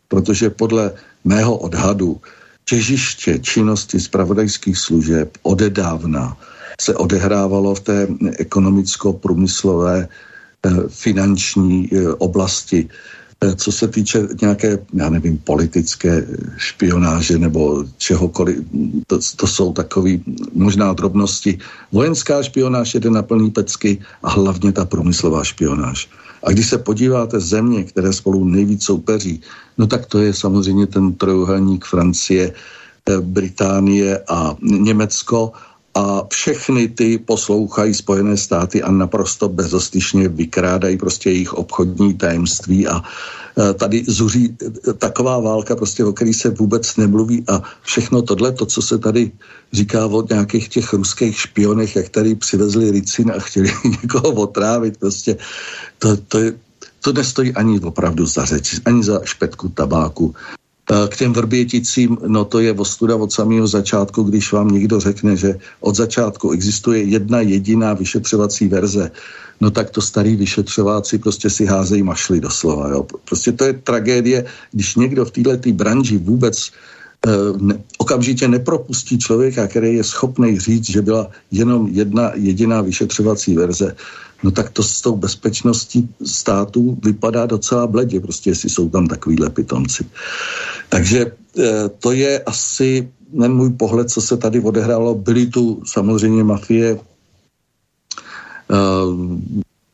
[0.08, 0.92] protože podle
[1.24, 2.20] mého odhadu
[2.64, 6.36] těžiště činnosti zpravodajských služeb odedávna
[6.80, 8.08] se odehrávalo v té
[8.38, 12.88] ekonomicko-průmyslové eh, finanční eh, oblasti.
[13.42, 16.26] Eh, co se týče nějaké, já nevím, politické
[16.56, 18.58] špionáže nebo čehokoliv,
[19.06, 20.10] to, to jsou takové
[20.54, 21.58] možná drobnosti.
[21.92, 26.08] Vojenská špionáž jede na plný pecky a hlavně ta průmyslová špionáž.
[26.42, 29.40] A když se podíváte země, které spolu nejvíc soupeří,
[29.78, 35.52] no tak to je samozřejmě ten trojuhelník Francie, eh, Británie a Německo
[35.94, 43.02] a všechny ty poslouchají Spojené státy a naprosto bezostyšně vykrádají prostě jejich obchodní tajemství a
[43.58, 44.56] e, tady zuří
[44.98, 49.32] taková válka, prostě o který se vůbec nemluví a všechno tohle, to, co se tady
[49.72, 53.72] říká o nějakých těch ruských špionech, jak tady přivezli ricin a chtěli
[54.02, 55.36] někoho otrávit, prostě
[55.98, 56.52] to, to, je,
[57.00, 60.34] to nestojí ani opravdu za řeč, ani za špetku tabáku.
[61.08, 65.58] K těm vrběticím, no to je ostuda od samého začátku, když vám někdo řekne, že
[65.80, 69.10] od začátku existuje jedna jediná vyšetřovací verze,
[69.60, 72.88] no tak to starý vyšetřováci prostě si házejí mašly doslova.
[72.88, 73.06] Jo.
[73.24, 76.70] Prostě to je tragédie, když někdo v této branži vůbec
[77.26, 77.30] eh,
[77.60, 83.96] ne, okamžitě nepropustí člověka, který je schopný říct, že byla jenom jedna jediná vyšetřovací verze,
[84.42, 89.50] no tak to s tou bezpečností států vypadá docela bledě, prostě jestli jsou tam takovýhle
[89.50, 90.04] pitomci.
[90.88, 91.20] Takže
[91.58, 93.08] e, to je asi
[93.40, 95.14] ten můj pohled, co se tady odehrálo.
[95.14, 96.98] Byly tu samozřejmě mafie e,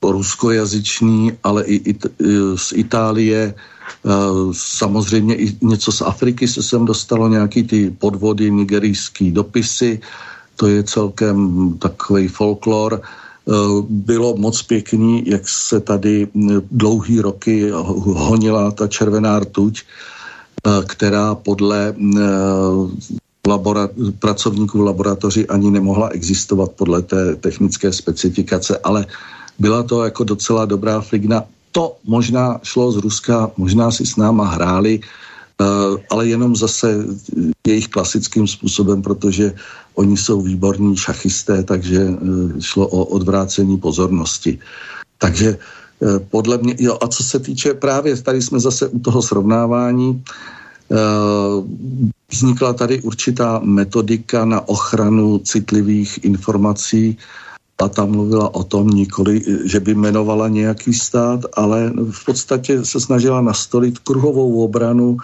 [0.02, 2.10] ruskojazyční, ale i it, e,
[2.56, 3.54] z Itálie,
[4.52, 10.00] samozřejmě i něco z Afriky se sem dostalo, nějaký ty podvody, nigerijský dopisy,
[10.56, 11.38] to je celkem
[11.78, 13.02] takový folklor.
[13.48, 20.70] Eh, bylo moc pěkný, jak se tady mm, dlouhý roky honila ta červená rtuť, eh,
[20.86, 22.20] která podle eh,
[24.18, 29.06] pracovníků v laboratoři ani nemohla existovat podle té technické specifikace, ale
[29.58, 31.44] byla to jako docela dobrá fligna.
[31.72, 35.00] To možná šlo z Ruska, možná si s náma hráli,
[36.10, 37.04] ale jenom zase
[37.66, 39.52] jejich klasickým způsobem, protože
[39.98, 44.58] Oni jsou výborní šachisté, takže eh, šlo o odvrácení pozornosti.
[45.18, 45.58] Takže
[46.30, 50.22] podle mě, jo, a co se týče právě, tady jsme zase u toho srovnávání,
[52.30, 57.18] vznikla tady určitá metodika na ochranu citlivých informací
[57.78, 63.00] a tam mluvila o tom nikoli, že by jmenovala nějaký stát, ale v podstatě se
[63.00, 65.16] snažila nastolit kruhovou obranu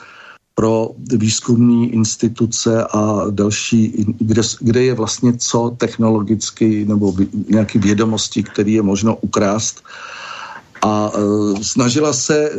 [0.54, 7.14] pro výzkumní instituce a další, kde, kde je vlastně co technologicky nebo
[7.50, 9.82] nějaké vědomosti, které je možno ukrást.
[10.82, 12.50] A e, snažila se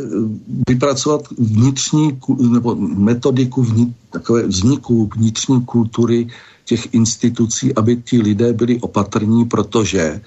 [0.68, 2.18] vypracovat vnitřní
[2.50, 6.28] nebo metodiku vnitř, takové vzniku vnitřní kultury
[6.64, 10.20] těch institucí, aby ti lidé byli opatrní, protože e,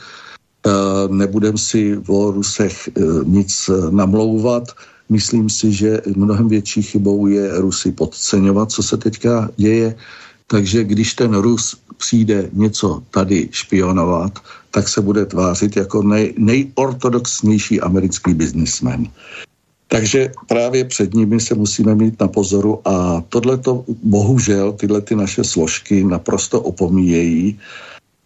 [1.08, 2.92] nebudem si o Rusech e,
[3.26, 4.64] nic namlouvat,
[5.10, 9.96] Myslím si, že mnohem větší chybou je Rusy podceňovat, co se teďka děje.
[10.48, 14.40] Takže když ten Rus přijde něco tady špionovat,
[14.72, 19.08] tak se bude tvářit jako nej, nejortodoxnější americký biznismen.
[19.88, 25.44] Takže právě před nimi se musíme mít na pozoru a tohleto bohužel tyhle ty naše
[25.44, 27.60] složky naprosto opomíjejí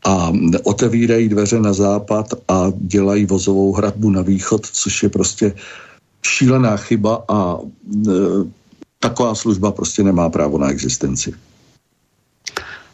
[0.05, 0.31] a
[0.63, 5.53] otevírají dveře na západ a dělají vozovou hradbu na východ, což je prostě
[6.25, 8.09] šílená chyba a e,
[8.99, 11.35] taková služba prostě nemá právo na existenci.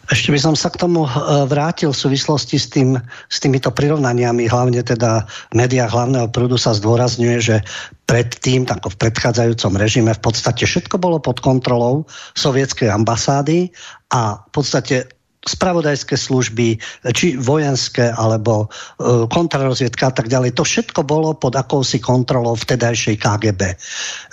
[0.09, 1.09] Ešte by som sa k tomu e,
[1.45, 2.97] vrátil v súvislosti s, tým,
[3.29, 7.61] s týmito prirovnaniami, hlavne teda v médiách hlavného prúdu sa zdôrazňuje, že
[8.09, 13.69] predtým, ako v predchádzajúcom režime, v podstate všetko bolo pod kontrolou sovietskej ambasády
[14.09, 16.79] a v podstate spravodajské služby,
[17.15, 20.59] či vojenské, alebo e, kontrarozviedka a tak ďalej.
[20.59, 23.79] To všetko bolo pod akousi kontrolou vtedajšej KGB.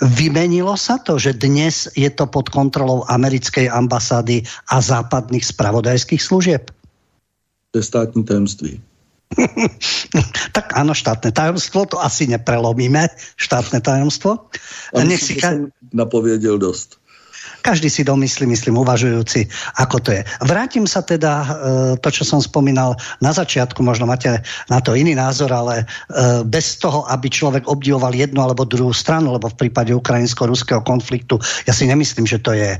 [0.03, 6.67] Vymenilo sa to, že dnes je to pod kontrolou americkej ambasády a západných spravodajských služieb?
[7.71, 8.83] To je státní tajemství.
[10.55, 14.47] tak áno, štátne tajomstvo, to asi neprelomíme, štátne tajomstvo.
[14.95, 15.55] Nech si ka...
[15.91, 16.96] napověděl dost.
[17.67, 19.43] Každý si domyslí, myslím, uvažujúci,
[19.75, 20.23] ako to je.
[20.47, 21.47] Vrátim sa teda, e,
[21.99, 24.39] to, čo som spomínal na začiatku, možno máte
[24.71, 25.85] na to iný názor, ale e,
[26.47, 31.75] bez toho, aby človek obdivoval jednu alebo druhú stranu, lebo v prípade ukrajinsko-ruského konfliktu, ja
[31.75, 32.79] si nemyslím, že to je e,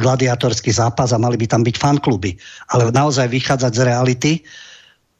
[0.00, 2.32] gladiatorský zápas a mali by tam byť fankluby.
[2.72, 4.32] Ale naozaj vychádzať z reality,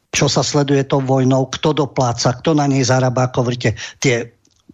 [0.09, 4.25] čo sa sleduje tou vojnou, kto dopláca, kto na nej zarába, ako hovoríte, tie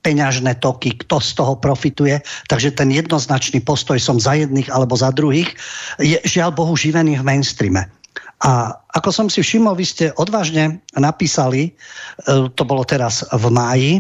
[0.02, 2.24] peňažné toky, kto z toho profituje.
[2.48, 5.52] Takže ten jednoznačný postoj som za jedných alebo za druhých
[6.00, 7.92] je žiaľ Bohu živený v mainstreame.
[8.40, 13.92] A ako som si všimol, vy ste odvážne napísali, e, to bolo teraz v máji,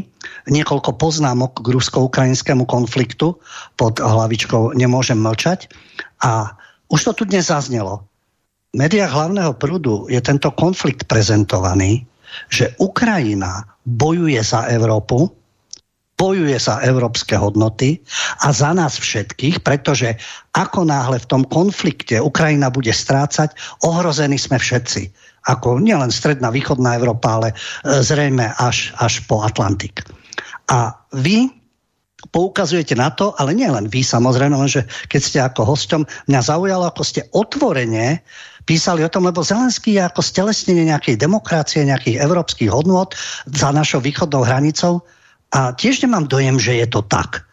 [0.47, 3.36] niekoľko poznámok k rusko-ukrajinskému konfliktu
[3.76, 5.68] pod hlavičkou Nemôžem mlčať.
[6.24, 6.56] A
[6.88, 8.08] už to tu dnes zaznelo.
[8.72, 12.08] V médiách hlavného prúdu je tento konflikt prezentovaný,
[12.47, 15.39] že Ukrajina bojuje za Európu,
[16.20, 18.03] bojuje za európske hodnoty
[18.43, 20.20] a za nás všetkých, pretože
[20.51, 23.55] ako náhle v tom konflikte Ukrajina bude strácať,
[23.88, 25.15] ohrození sme všetci.
[25.47, 30.03] Ako nielen stredná, východná Európa, ale e, zrejme až, až po Atlantik.
[30.67, 31.47] A vy
[32.36, 36.91] poukazujete na to, ale nie len vy samozrejme, že keď ste ako hostom, mňa zaujalo,
[36.91, 38.20] ako ste otvorene
[38.67, 43.15] písali o tom, lebo Zelenský je ako stelesnenie nejakej demokracie, nejakých európskych hodnot
[43.47, 45.07] za našou východnou hranicou
[45.50, 47.50] a tiež nemám dojem, že je to tak.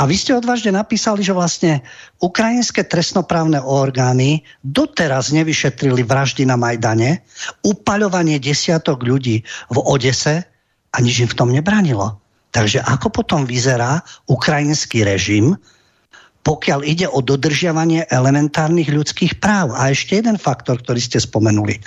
[0.00, 1.84] A vy ste odvážne napísali, že vlastne
[2.24, 7.20] ukrajinské trestnoprávne orgány doteraz nevyšetrili vraždy na Majdane,
[7.60, 10.48] upaľovanie desiatok ľudí v Odese
[10.92, 12.16] a nič im v tom nebranilo.
[12.56, 14.00] Takže ako potom vyzerá
[14.32, 15.60] ukrajinský režim,
[16.42, 19.74] pokiaľ ide o dodržiavanie elementárnych ľudských práv.
[19.78, 21.78] A ešte jeden faktor, ktorý ste spomenuli.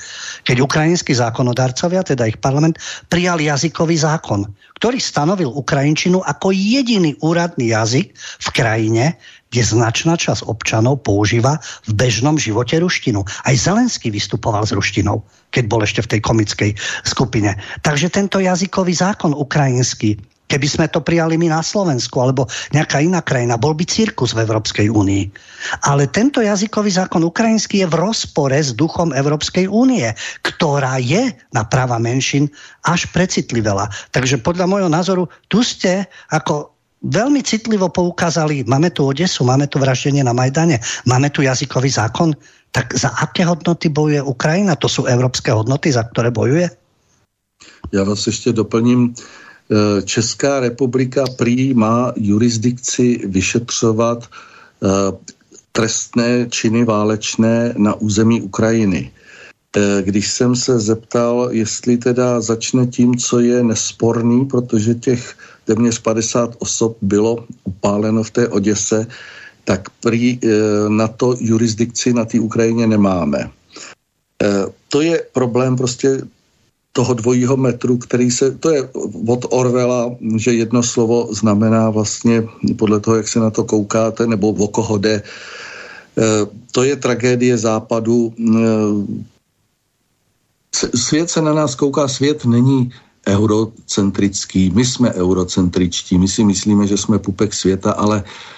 [0.47, 2.79] Keď ukrajinskí zákonodarcovia, teda ich parlament,
[3.11, 4.47] prijal jazykový zákon,
[4.79, 9.19] ktorý stanovil ukrajinčinu ako jediný úradný jazyk v krajine,
[9.51, 13.23] kde značná časť občanov používa v bežnom živote ruštinu.
[13.23, 16.71] Aj Zelenský vystupoval s ruštinou, keď bol ešte v tej komickej
[17.07, 17.55] skupine.
[17.79, 23.25] Takže tento jazykový zákon ukrajinský Keby sme to prijali my na Slovensku alebo nejaká iná
[23.25, 25.23] krajina, bol by cirkus v Európskej únii.
[25.89, 30.05] Ale tento jazykový zákon ukrajinský je v rozpore s duchom Európskej únie,
[30.45, 32.45] ktorá je na práva menšin
[32.85, 33.89] až precitlivela.
[34.13, 39.81] Takže podľa môjho názoru tu ste ako veľmi citlivo poukázali, máme tu Odesu, máme tu
[39.81, 42.37] vraždenie na Majdane, máme tu jazykový zákon,
[42.69, 44.75] tak za aké hodnoty bojuje Ukrajina?
[44.77, 46.69] To sú európske hodnoty, za ktoré bojuje?
[47.91, 49.13] Já vás ještě doplním.
[49.71, 54.87] Eh, Česká republika prý má jurisdikci vyšetřovat eh,
[55.71, 59.09] trestné činy válečné na území Ukrajiny.
[59.09, 65.99] Eh, když jsem se zeptal, jestli teda začne tím, co je nesporný, protože těch téměř
[65.99, 69.07] 50 osob bylo upáleno v té Oděse,
[69.65, 70.39] tak prý
[70.87, 73.49] na to jurisdikci na té Ukrajině nemáme.
[74.89, 76.21] To je problém prostě
[76.95, 78.89] toho dvojího metru, který se, to je
[79.27, 82.47] od Orwella, že jedno slovo znamená vlastně
[82.79, 85.21] podle toho, jak se na to koukáte, nebo o koho jde.
[86.71, 88.33] To je tragédie západu,
[90.95, 92.91] svět se na nás kouká, svět není
[93.27, 98.54] eurocentrický, my jsme eurocentričtí, my si myslíme, že jsme pupek světa, ale eh,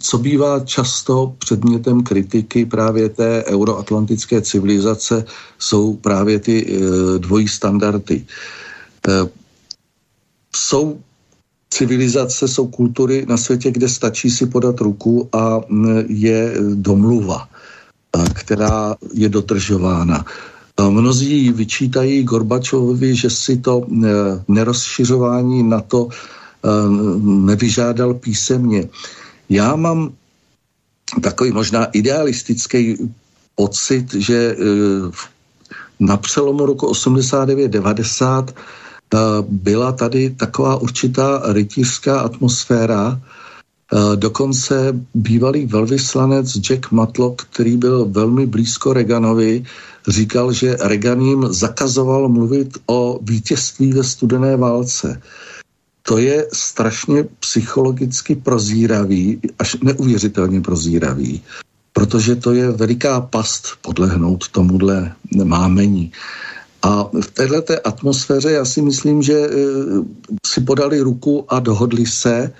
[0.00, 5.24] co bývá často předmětem kritiky právě té euroatlantické civilizace,
[5.58, 8.24] jsou právě ty eh, dvojí standardy.
[9.08, 9.28] Eh,
[10.56, 11.00] jsou
[11.70, 17.48] civilizace, jsou kultury na světě, kde stačí si podat ruku a mm, je domluva,
[18.34, 20.24] která je dotržována.
[20.90, 23.86] Mnozí vyčítají Gorbačovovi, že si to
[24.48, 26.08] nerozšiřování na to
[27.22, 28.88] nevyžádal písemně.
[29.48, 30.12] Já mám
[31.22, 32.96] takový možná idealistický
[33.54, 34.56] pocit, že e,
[36.00, 38.54] na přelomu roku 89-90
[39.48, 43.20] byla tady taková určitá rytířská atmosféra,
[44.14, 49.64] Dokonce bývalý velvyslanec Jack Matlock, který byl velmi blízko Reganovi,
[50.08, 55.20] říkal, že Reagan jim zakazoval mluvit o vítězství ve studené válce.
[56.08, 61.42] To je strašně psychologicky prozíravý, až neuvěřitelně prozíravý,
[61.92, 65.12] protože to je veliká past podlehnout tomuhle
[65.44, 66.12] mámení.
[66.82, 69.52] A v této atmosféře já si myslím, že eh,
[70.46, 72.52] si podali ruku a dohodli se,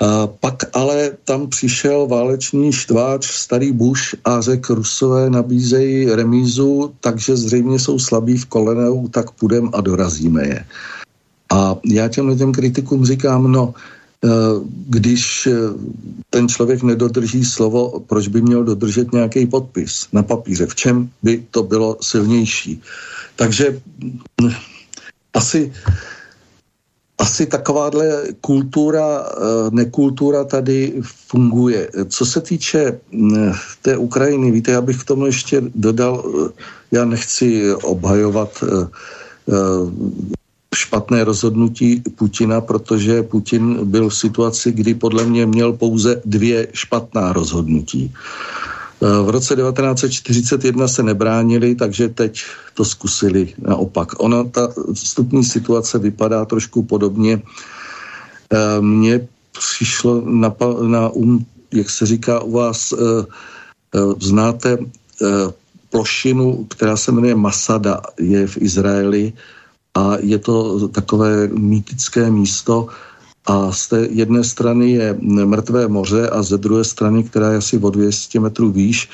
[0.00, 7.36] a pak ale tam přišel válečný štváč, starý Bush a řekl, Rusové nabízejí remízu, takže
[7.36, 10.64] zřejmě jsou slabí v kolenou, tak půjdem a dorazíme je.
[11.52, 13.74] A já těm lidem kritikům říkám, no,
[14.24, 14.28] e,
[14.88, 15.52] když e,
[16.30, 20.66] ten člověk nedodrží slovo, proč by měl dodržet nějaký podpis na papíře?
[20.66, 22.82] V čem by to bylo silnější?
[23.36, 23.80] Takže
[25.34, 25.72] asi
[27.18, 31.90] asi takováhle kultura, eh, nekultura tady funguje.
[32.08, 33.00] Co se týče
[33.82, 36.52] té Ukrajiny, víte, já bych k tomu ještě dodal, eh,
[36.92, 38.86] já nechci obhajovat eh,
[40.78, 47.32] špatné rozhodnutí Putina, protože Putin byl v situaci, kdy podle mě měl pouze dvě špatná
[47.32, 48.14] rozhodnutí.
[49.02, 52.42] Eh, v roce 1941 se nebránili, takže teď
[52.74, 54.18] to zkusili naopak.
[54.22, 57.42] Ona, ta vstupní situace vypadá trošku podobně.
[57.42, 63.26] Eh, mně přišlo na, na um, jak se říká u vás, eh,
[64.20, 64.78] znáte
[65.90, 69.32] plošinu, která se jmenuje Masada, je v Izraeli
[69.98, 72.86] a je to takové mýtické místo,
[73.48, 77.78] a z té jedné strany je mrtvé moře a ze druhé strany, která je asi
[77.78, 79.08] o 200 metrů výš,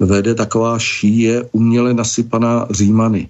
[0.00, 3.28] vede taková šíje uměle nasypaná římany.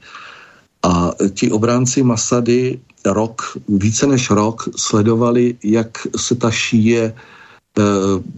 [0.82, 7.14] A ti obránci Masady rok, více než rok sledovali, jak se ta šíje e,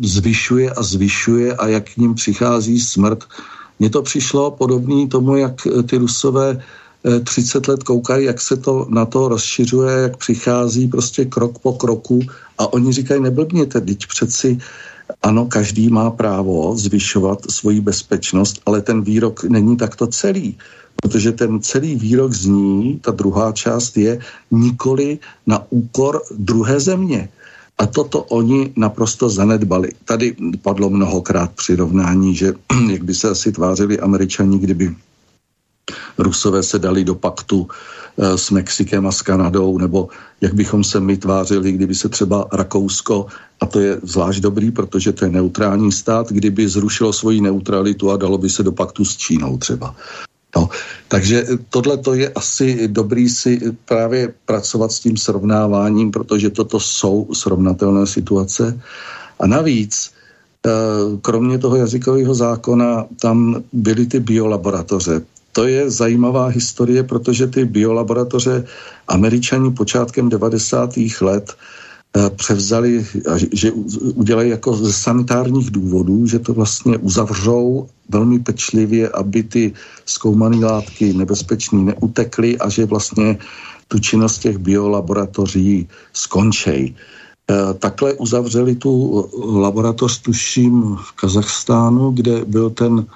[0.04, 3.24] zvyšuje a zvyšuje a jak k ním přichází smrt.
[3.78, 6.60] Mně to přišlo podobný tomu, jak ty rusové
[7.24, 11.72] 30 eh, let koukají, jak se to na to rozšiřuje, jak přichází prostě krok po
[11.72, 12.20] kroku
[12.58, 14.58] a oni říkají, neblbněte, teď přeci
[15.22, 20.58] ano, každý má právo zvyšovat svoji bezpečnost, ale ten výrok není takto celý,
[21.02, 24.18] protože ten celý výrok zní, ta druhá část je
[24.50, 27.28] nikoli na úkor druhé země.
[27.78, 29.88] A toto oni naprosto zanedbali.
[30.04, 32.52] Tady padlo mnohokrát přirovnání, že
[32.90, 34.94] jak by se asi tvářili američani, kdyby
[36.18, 40.08] Rusové se dali do paktu eh, s Mexikem a s Kanadou, nebo
[40.40, 43.26] jak bychom se my tvářili, kdyby se třeba Rakousko,
[43.60, 48.16] a to je zvlášť dobrý, protože to je neutrální stát, kdyby zrušilo svoji neutralitu a
[48.16, 49.94] dalo by se do paktu s Čínou třeba.
[50.56, 50.68] No,
[51.08, 57.28] takže tohle to je asi dobrý si právě pracovat s tím srovnáváním, protože toto jsou
[57.32, 58.80] srovnatelné situace.
[59.40, 60.10] A navíc,
[60.66, 60.70] eh,
[61.22, 65.22] kromě toho jazykového zákona, tam byly ty biolaboratoře
[65.52, 68.64] to je zajímavá historie, protože ty biolaboratoře
[69.08, 70.90] američani počátkem 90.
[71.20, 71.54] let
[72.16, 73.06] eh, převzali,
[73.52, 73.72] že
[74.14, 79.72] udělají jako ze sanitárních důvodů, že to vlastně uzavřou velmi pečlivě, aby ty
[80.06, 83.38] zkoumané látky nebezpečné neutekly a že vlastně
[83.88, 86.94] tu činnost těch biolaboratoří skončí.
[87.50, 93.06] Eh, takhle uzavřeli tu laboratoř, tuším, v Kazachstánu, kde byl ten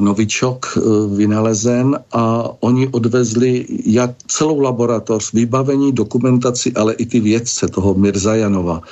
[0.00, 0.78] novičok
[1.16, 8.82] vynalezen a oni odvezli jak celou laboratoř, vybavení, dokumentaci, ale i ty vědce toho Mirzajanova.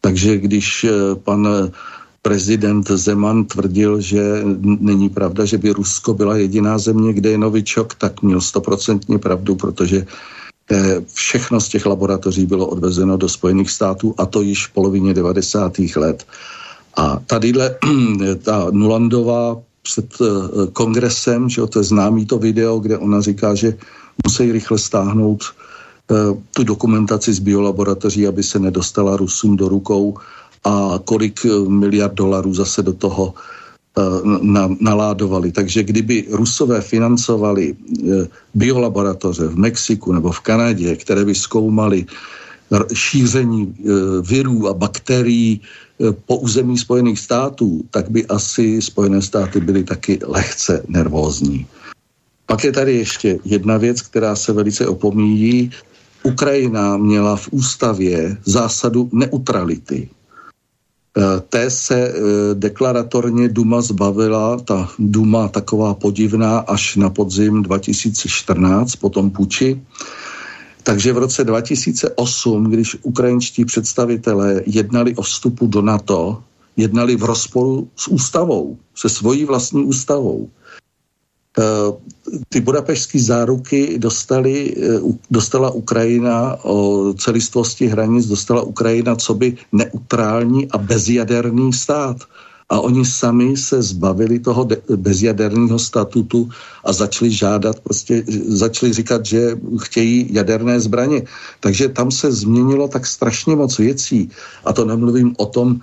[0.00, 0.86] Takže když
[1.24, 1.48] pan
[2.22, 4.42] prezident Zeman tvrdil, že
[4.80, 9.54] není pravda, že by Rusko byla jediná země, kde je novičok, tak měl stoprocentně pravdu,
[9.54, 10.06] protože
[10.70, 15.14] eh, všechno z těch laboratoří bylo odvezeno do Spojených států a to již v polovině
[15.14, 15.78] 90.
[15.96, 16.26] let.
[16.96, 17.76] A tadyhle
[18.42, 20.26] ta Nulandová před eh,
[20.72, 23.74] kongresem, že to je známý to video, kde ona říká, že
[24.24, 26.14] musí rychle stáhnout eh,
[26.54, 30.18] tu dokumentaci z biolaboratoří, aby se nedostala Rusům do rukou
[30.64, 33.34] a kolik eh, miliard dolarů zase do toho
[34.40, 35.52] na, naládovali.
[35.52, 37.74] Takže kdyby Rusové financovali
[38.54, 42.06] biolaboratoře v Mexiku nebo v Kanadě, které by zkoumaly
[42.94, 43.74] šíření
[44.22, 45.60] virů a bakterií
[46.26, 51.66] po území Spojených států, tak by asi Spojené státy byly taky lehce nervózní.
[52.46, 55.70] Pak je tady ještě jedna věc, která se velice opomíjí.
[56.22, 60.08] Ukrajina měla v ústavě zásadu neutrality.
[61.18, 62.12] Eh, té se eh,
[62.54, 69.80] deklaratorně Duma zbavila, ta Duma taková podivná, až na podzim 2014, potom puči.
[70.82, 76.42] Takže v roce 2008, když ukrajinští představitelé jednali o vstupu do NATO,
[76.76, 80.48] jednali v rozporu s ústavou, se svojí vlastní ústavou.
[81.58, 81.92] Eh,
[82.48, 85.00] ty budapešské záruky dostali, eh,
[85.30, 92.16] dostala Ukrajina o celistvosti hranic, dostala Ukrajina co by neutrální a bezjaderný stát.
[92.70, 96.48] A oni sami se zbavili toho bezjaderného statutu
[96.84, 101.22] a začali žádat, prostě začali říkat, že chtějí jaderné zbraně.
[101.60, 104.30] Takže tam se změnilo tak strašně moc věcí.
[104.64, 105.80] A to nemluvím o tom,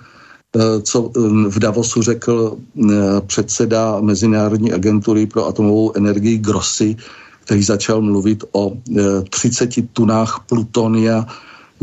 [0.56, 2.94] Eh, co eh, v Davosu řekl eh,
[3.26, 6.96] předseda Mezinárodní agentury pro atomovou energii Grossi,
[7.44, 8.72] který začal mluvit o
[9.30, 11.26] 30 tunách plutonia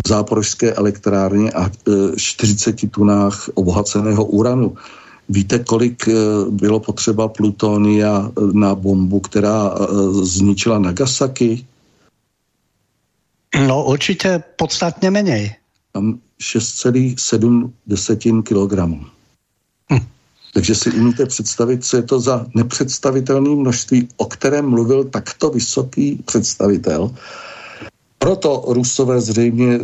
[0.07, 1.71] záporožské elektrárně a
[2.17, 4.75] 40 tunách obohaceného uranu.
[5.29, 6.09] Víte, kolik
[6.49, 9.75] bylo potřeba plutonia na bombu, která
[10.21, 11.65] zničila Nagasaki?
[13.67, 15.55] No určitě podstatně méně.
[15.91, 18.79] Tam 6,7 kg.
[19.93, 19.99] Hm.
[20.53, 26.15] Takže si umíte představit, co je to za nepředstavitelné množství, o kterém mluvil takto vysoký
[26.25, 27.15] představitel.
[28.25, 29.79] Proto Rusové zřejmě e,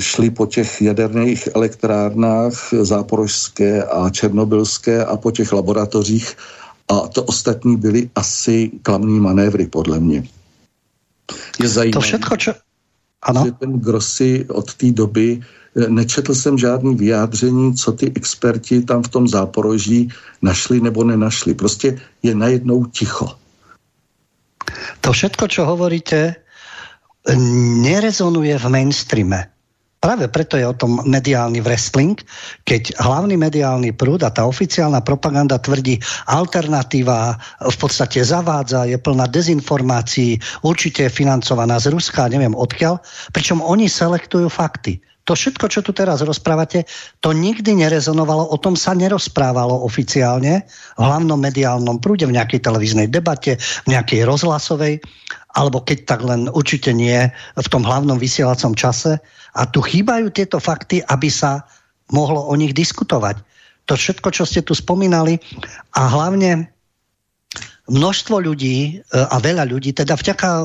[0.00, 6.36] šli po těch jaderných elektrárnách záporožské a černobylské a po těch laboratořích
[6.88, 10.28] a to ostatní byly asi klamný manévry, podle mě.
[11.62, 12.52] Je zajímavé, to všetko, čo...
[13.22, 13.44] ano?
[13.44, 15.40] že ten Grossi od té doby
[15.88, 20.12] nečetl jsem žádný vyjádření, co ty experti tam v tom záporoží
[20.42, 21.54] našli nebo nenašli.
[21.54, 23.32] Prostě je najednou ticho.
[25.00, 26.42] To všetko, čo hovoríte,
[27.82, 29.52] nerezonuje v mainstreame.
[30.02, 32.18] Práve preto je o tom mediálny wrestling,
[32.66, 39.30] keď hlavný mediálny prúd a tá oficiálna propaganda tvrdí, alternatíva v podstate zavádza, je plná
[39.30, 42.98] dezinformácií, určite je financovaná z Ruska, neviem odkiaľ,
[43.30, 44.98] pričom oni selektujú fakty.
[45.30, 46.82] To všetko, čo tu teraz rozprávate,
[47.22, 50.66] to nikdy nerezonovalo, o tom sa nerozprávalo oficiálne
[50.98, 53.54] v hlavnom mediálnom prúde, v nejakej televíznej debate,
[53.86, 54.98] v nejakej rozhlasovej,
[55.52, 59.20] alebo keď tak len určite nie v tom hlavnom vysielacom čase.
[59.52, 61.68] A tu chýbajú tieto fakty, aby sa
[62.12, 63.40] mohlo o nich diskutovať.
[63.90, 65.36] To všetko, čo ste tu spomínali
[65.98, 66.72] a hlavne
[67.90, 70.64] množstvo ľudí e, a veľa ľudí, teda vďaka e,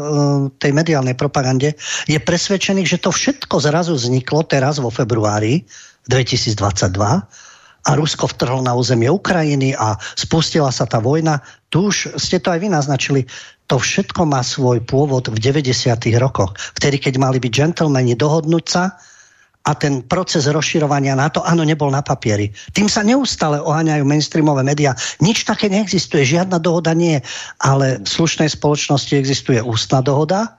[0.61, 1.73] tej mediálnej propagande,
[2.05, 5.65] je presvedčených, že to všetko zrazu vzniklo teraz vo februári
[6.05, 7.46] 2022
[7.87, 11.39] a Rusko vtrhlo na územie Ukrajiny a spustila sa tá vojna.
[11.71, 13.23] Tu už ste to aj vy naznačili.
[13.71, 15.95] To všetko má svoj pôvod v 90.
[16.19, 16.51] rokoch.
[16.75, 18.99] Vtedy, keď mali byť džentlmeni dohodnúť sa,
[19.67, 22.55] a ten proces rozširovania NATO, áno, nebol na papieri.
[22.71, 24.95] Tým sa neustále oháňajú mainstreamové médiá.
[25.19, 27.19] Nič také neexistuje, žiadna dohoda nie
[27.59, 30.55] ale v slušnej spoločnosti existuje ústna dohoda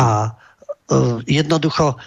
[0.00, 2.00] a uh, jednoducho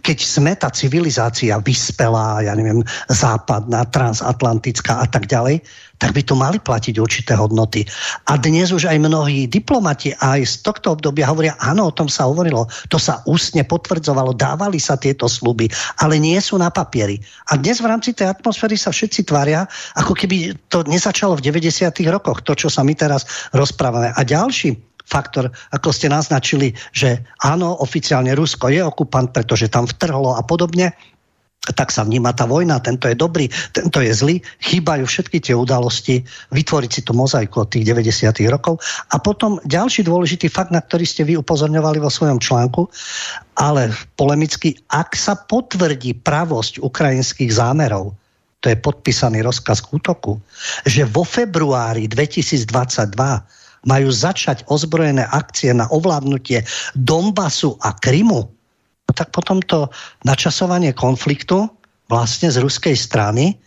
[0.00, 2.80] keď sme tá civilizácia vyspelá, ja neviem,
[3.12, 5.60] západná, transatlantická a tak ďalej,
[6.02, 7.86] tak by tu mali platiť určité hodnoty.
[8.26, 12.26] A dnes už aj mnohí diplomati aj z tohto obdobia hovoria, áno, o tom sa
[12.26, 15.70] hovorilo, to sa ústne potvrdzovalo, dávali sa tieto sluby,
[16.02, 17.22] ale nie sú na papieri.
[17.54, 19.62] A dnes v rámci tej atmosféry sa všetci tvária,
[19.94, 21.94] ako keby to nezačalo v 90.
[22.10, 23.22] rokoch, to, čo sa my teraz
[23.54, 24.10] rozprávame.
[24.10, 30.32] A ďalší faktor, ako ste naznačili, že áno, oficiálne Rusko je okupant, pretože tam vtrhlo
[30.32, 30.96] a podobne.
[31.78, 36.26] tak sa vníma tá vojna, tento je dobrý, tento je zlý, chýbajú všetky tie udalosti,
[36.50, 38.34] vytvoriť si tú mozaiku od tých 90.
[38.50, 38.82] rokov.
[39.14, 42.90] A potom ďalší dôležitý fakt, na ktorý ste vy upozorňovali vo svojom článku,
[43.54, 48.10] ale polemicky, ak sa potvrdí pravosť ukrajinských zámerov,
[48.58, 50.42] to je podpísaný rozkaz k útoku,
[50.82, 52.66] že vo februári 2022
[53.86, 56.62] majú začať ozbrojené akcie na ovládnutie
[56.94, 58.46] Donbasu a Krymu,
[59.12, 59.92] tak potom to
[60.24, 61.68] načasovanie konfliktu
[62.08, 63.60] vlastne z ruskej strany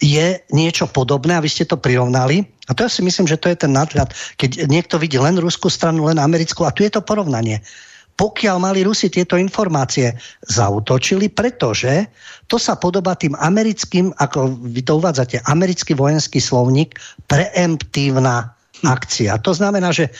[0.00, 2.40] je niečo podobné a vy ste to prirovnali.
[2.68, 5.68] A to ja si myslím, že to je ten nadhľad, keď niekto vidí len ruskú
[5.68, 7.60] stranu, len americkú a tu je to porovnanie.
[8.16, 10.12] Pokiaľ mali Rusi tieto informácie,
[10.44, 12.08] zautočili, pretože
[12.48, 19.36] to sa podobá tým americkým, ako vy to uvádzate, americký vojenský slovník, preemptívna akcia.
[19.44, 20.12] To znamená, že e,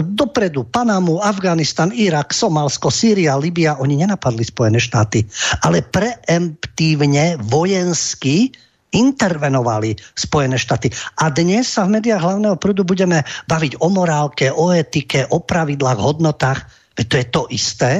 [0.00, 5.24] dopredu Panamu, Afganistan, Irak, Somalsko, Sýria, Libia, oni nenapadli Spojené štáty,
[5.64, 8.52] ale preemptívne vojensky
[8.92, 10.88] intervenovali Spojené štáty.
[11.20, 15.98] A dnes sa v médiách hlavného prúdu budeme baviť o morálke, o etike, o pravidlách,
[16.00, 16.64] hodnotách.
[16.96, 17.92] Veď to je to isté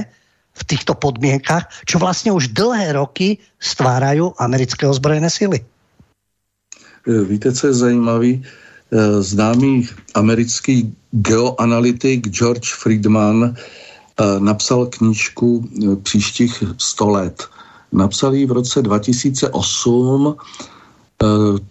[0.59, 5.63] v týchto podmienkach, čo vlastne už dlhé roky stvárajú americké ozbrojené sily.
[7.07, 8.43] E, víte, co je zajímavý?
[8.89, 9.85] Eh, známý
[10.15, 17.45] americký geoanalytik George Friedman eh, napsal knížku eh, příštích 100 let.
[17.93, 20.37] Napsal ji v roce 2008.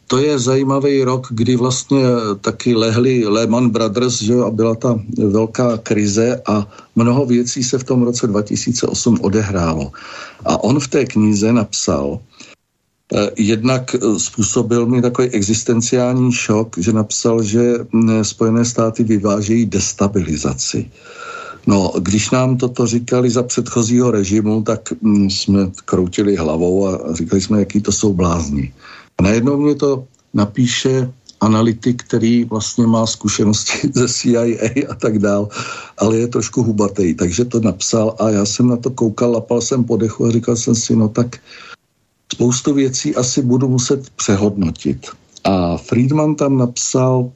[0.08, 2.04] To je zajímavý rok, kdy vlastně
[2.42, 7.84] taky lehli Lehman Brothers, že a byla ta velká krize a mnoho věcí se v
[7.84, 9.92] tom roce 2008 odehrálo.
[10.46, 12.20] A on v té knize napsal,
[13.38, 20.92] jednak eh, způsobil mi takový existenciální šok, že napsal, že mm, Spojené státy vyvážejí destabilizaci.
[21.68, 27.42] No, když nám toto říkali za předchozího režimu, tak mm, jsme kroutili hlavou a říkali
[27.42, 28.74] jsme, jaký to jsou blázni.
[29.18, 31.12] A najednou mě to napíše
[31.42, 34.44] analytik, který vlastně má zkušenosti ze CIA
[34.90, 35.50] a tak dál,
[35.98, 39.84] ale je trošku hubatý, takže to napsal a já jsem na to koukal, lapal jsem
[39.84, 41.38] podechu a říkal jsem si, no tak
[42.34, 45.08] spoustu věcí asi budu muset přehodnotit.
[45.44, 47.32] A Friedman tam napsal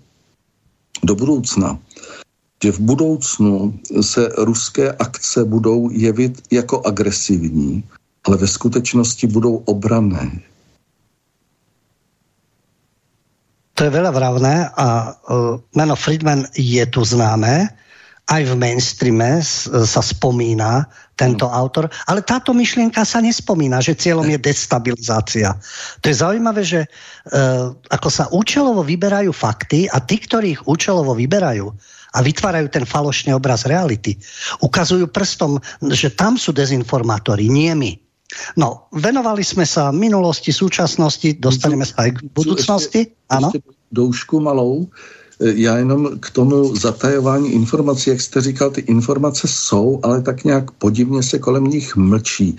[1.04, 1.80] do budoucna,
[2.64, 7.84] že v budoucnu se ruské akce budou jevit jako agresivní,
[8.24, 10.42] ale ve skutečnosti budou obrané.
[13.74, 17.74] To je veľa vravné a uh, meno Friedman je tu známe
[18.30, 20.86] aj v mainstreame sa spomína
[21.18, 25.54] tento autor, ale táto myšlienka sa nespomína, že cieľom je destabilizácia.
[26.02, 31.14] To je zaujímavé, že uh, ako sa účelovo vyberajú fakty a tí, ktorí ich účelovo
[31.14, 31.70] vyberajú
[32.12, 34.18] a vytvárajú ten falošný obraz reality,
[34.66, 35.62] ukazujú prstom,
[35.94, 37.92] že tam sú dezinformátori, nie my.
[38.56, 43.02] No, venovali sme sa minulosti, súčasnosti, dostaneme sa aj k budúcnosti.
[43.28, 43.52] Áno.
[43.92, 44.88] Doušku malou.
[45.42, 50.72] Já jenom k tomu zatajování informací, jak jste říkal, ty informace jsou, ale tak nějak
[50.72, 52.58] podivně se kolem nich mlčí.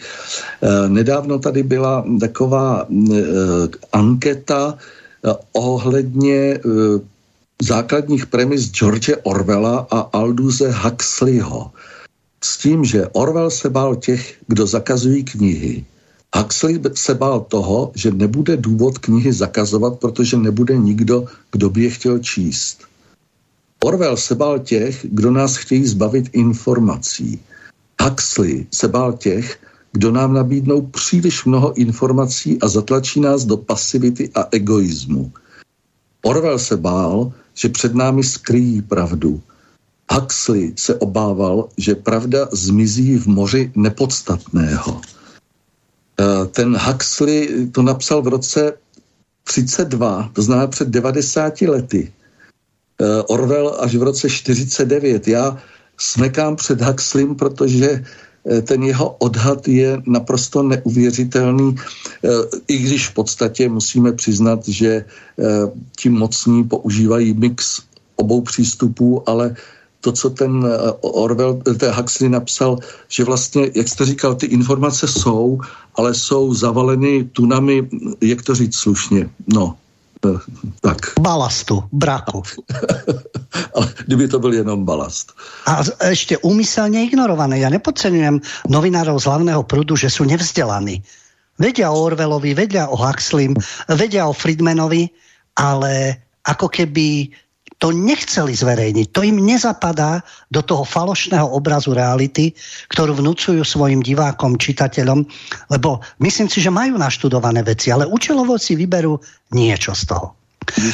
[0.62, 3.14] Eh, nedávno tady byla taková eh,
[3.92, 6.60] anketa eh, ohledně
[7.62, 11.70] základních premis George Orwella a Alduze Huxleyho.
[12.44, 15.84] S tím, že Orwell se bál těch, kdo zakazují knihy.
[16.36, 21.90] Huxley se bál toho, že nebude důvod knihy zakazovat, protože nebude nikdo, kdo by je
[21.90, 22.78] chtěl číst.
[23.84, 27.40] Orwell se bál těch, kdo nás chtějí zbavit informací.
[28.02, 29.58] Huxley se bál těch,
[29.92, 35.32] kdo nám nabídnou příliš mnoho informací a zatlačí nás do pasivity a egoismu.
[36.22, 39.42] Orwell se bál, že před námi skrýjí pravdu.
[40.12, 45.00] Huxley se obával, že pravda zmizí v moři nepodstatného.
[46.22, 48.72] Eh, ten Huxley to napsal v roce
[49.44, 52.12] 32, to znamená před 90 lety.
[53.00, 55.28] Eh, Orwell až v roce 49.
[55.28, 55.58] Já
[55.98, 58.04] smekám před Huxleym, protože
[58.46, 61.74] eh, ten jeho odhad je naprosto neuvěřitelný,
[62.68, 65.04] i když v podstatě musíme přiznat, že
[65.98, 67.82] ti mocní používají mix
[68.16, 69.56] obou přístupů, ale
[70.02, 74.46] to, co ten eh, Orwell, eh, ten Huxley napsal, že vlastně, jak jste říkal, ty
[74.46, 75.60] informace jsou,
[75.94, 77.88] ale jsou zavaleny tunami,
[78.20, 79.78] jak to říct slušně, no,
[80.26, 80.38] eh,
[80.80, 80.98] tak.
[81.20, 82.42] Balastu, braku.
[83.74, 85.32] ale kdyby to byl jenom balast.
[85.66, 87.58] A ještě úmyselně ignorované.
[87.58, 91.02] Já nepodceňujem novinárov z hlavného prúdu, že jsou nevzdelaní.
[91.58, 93.54] Vedia o Orwellovi, vedia o Huxleym,
[93.88, 95.08] vedia o Friedmanovi,
[95.56, 97.28] ale ako keby
[97.82, 99.10] to nechceli zverejniť.
[99.10, 100.22] To im nezapadá
[100.54, 102.54] do toho falošného obrazu reality,
[102.94, 105.26] ktorú vnúcujú svojim divákom, čitateľom,
[105.66, 109.18] lebo myslím si, že majú naštudované veci, ale účelovo si vyberú
[109.50, 110.38] niečo z toho.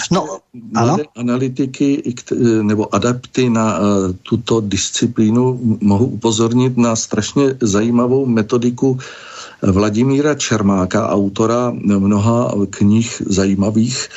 [0.09, 0.40] No,
[0.73, 0.97] ano?
[1.12, 2.01] analytiky
[2.65, 3.81] nebo adapty na uh,
[4.24, 8.98] tuto disciplínu mohu upozornit na strašně zajímavou metodiku
[9.62, 14.09] Vladimíra Čermáka, autora mnoha knih zajímavých, eh,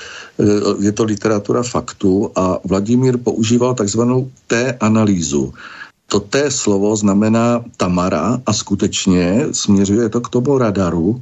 [0.79, 5.53] je to literatura faktu a Vladimír používal takzvanou T-analýzu.
[6.07, 11.21] To T slovo znamená Tamara a skutečně směřuje to k tomu radaru,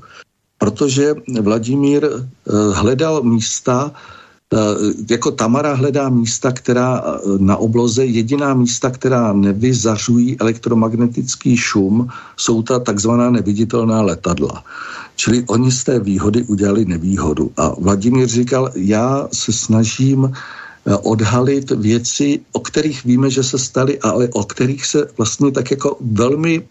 [0.57, 2.21] protože Vladimír eh,
[2.73, 4.18] hledal místa, Eh,
[5.09, 12.07] jako Tamara hledá místa, která eh, na obloze, jediná místa, která nevyzařují elektromagnetický šum,
[12.37, 14.63] jsou ta takzvaná neviditelná letadla.
[15.15, 17.51] Čili oni z té výhody udělali nevýhodu.
[17.57, 23.99] A Vladimír říkal, já se snažím eh, odhalit věci, o kterých víme, že se staly,
[23.99, 26.65] ale o kterých se vlastně tak jako velmi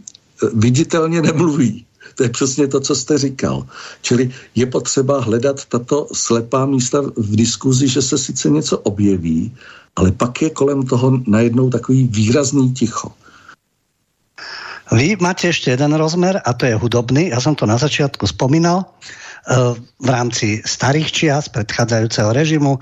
[0.55, 1.85] viditelně nemluví.
[2.19, 3.67] To je přesně to, co jste říkal.
[4.03, 9.55] Čili je potřeba hledat tato slepá místa v diskuzi, že se sice něco objeví,
[9.97, 13.15] ale pak je kolem toho najednou takový výrazný ticho.
[14.93, 17.29] Vy máte ještě jeden rozmer a to je hudobný.
[17.29, 19.55] Já jsem to na začátku spomínal eh,
[20.01, 22.79] v rámci starých čias predchádzajúceho režimu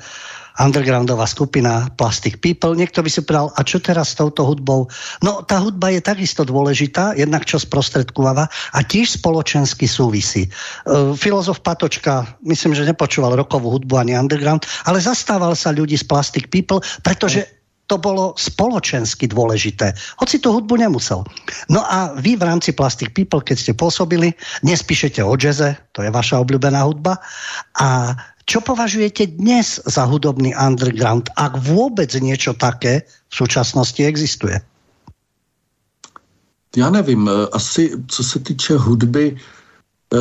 [0.57, 2.77] undergroundová skupina Plastic People.
[2.77, 4.89] Niekto by si povedal, a čo teraz s touto hudbou?
[5.21, 10.49] No, tá hudba je takisto dôležitá, jednak čo sprostredkováva a tiež spoločensky súvisí.
[10.89, 16.05] Uh, filozof Patočka, myslím, že nepočúval rokovú hudbu ani underground, ale zastával sa ľudí z
[16.09, 17.45] Plastic People, pretože
[17.87, 19.95] to bolo spoločensky dôležité.
[20.19, 21.23] Hoci tu hudbu nemusel.
[21.71, 24.35] No a vy v rámci Plastic People, keď ste pôsobili,
[24.67, 27.23] dnes píšete o jaze, to je vaša obľúbená hudba,
[27.79, 34.61] a čo považujete dnes za hudobný underground, ak vůbec něco také v současnosti existuje?
[36.77, 39.37] Já nevím, eh, asi co se týče hudby,
[40.15, 40.19] eh,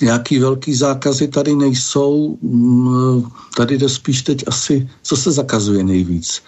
[0.00, 2.38] nějaký velký zákazy tady nejsou.
[2.42, 6.42] Mm, tady jde spíš teď asi, co se zakazuje nejvíc.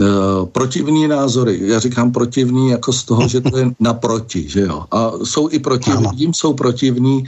[0.00, 1.60] Eh, protivní názory.
[1.62, 4.86] Já říkám protivní jako z toho, že to je naproti, že jo.
[4.90, 7.24] A jsou i protivní, tím jsou protivní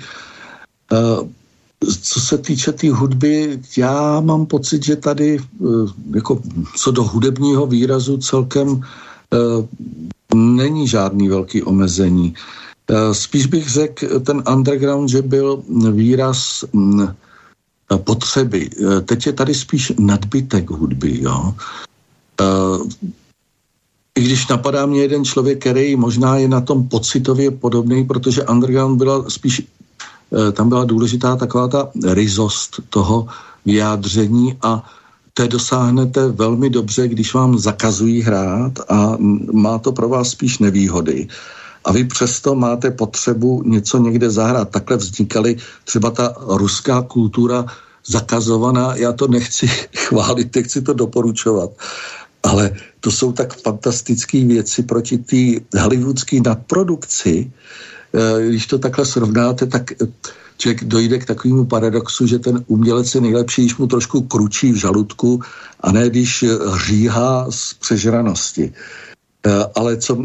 [2.03, 5.67] co se týče té tý hudby, já mám pocit, že tady eh,
[6.15, 6.43] jako
[6.77, 9.67] co do hudebního výrazu celkem eh,
[10.35, 12.35] není žádný velký omezení.
[12.91, 15.63] Eh, spíš bych řekl ten underground, že byl
[15.93, 17.09] výraz mm,
[18.05, 18.71] potřeby.
[19.05, 21.21] Teď je tady spíš nadbytek hudby.
[21.23, 21.55] Jo?
[24.15, 28.99] I když napadá mě jeden člověk, který možná je na tom pocitově podobný, protože underground
[28.99, 29.63] byla spíš
[30.53, 33.27] tam byla důležitá taková ta rizost toho
[33.67, 34.83] vyjádření a
[35.35, 39.17] té dosáhnete velmi dobře, když vám zakazují hrát a
[39.53, 41.29] má to pro vás spíš nevýhody.
[41.85, 44.71] A vy přesto máte potřebu něco někde zahrát.
[44.71, 47.67] Takhle vznikaly třeba ta ruská kultura
[48.07, 48.95] zakazovaná.
[48.95, 49.67] Já to nechci
[49.97, 51.71] chválit, nechci to doporučovat.
[52.43, 52.71] Ale
[53.01, 57.94] to jsou tak fantastické věci proti té hollywoodské nadprodukci, Eh,
[58.49, 60.07] když to takhle srovnáte, tak eh,
[60.59, 64.77] člověk dojde k takovému paradoxu, že ten umělec je nejlepší, když mu trošku kručí v
[64.77, 65.43] žaludku
[65.81, 66.49] a ne když eh,
[66.87, 68.73] říhá z přežranosti.
[69.75, 70.17] Ale co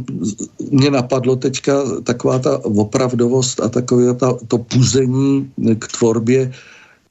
[0.71, 6.51] mě napadlo teďka, taková ta opravdovost a takové ta, to puzení k tvorbě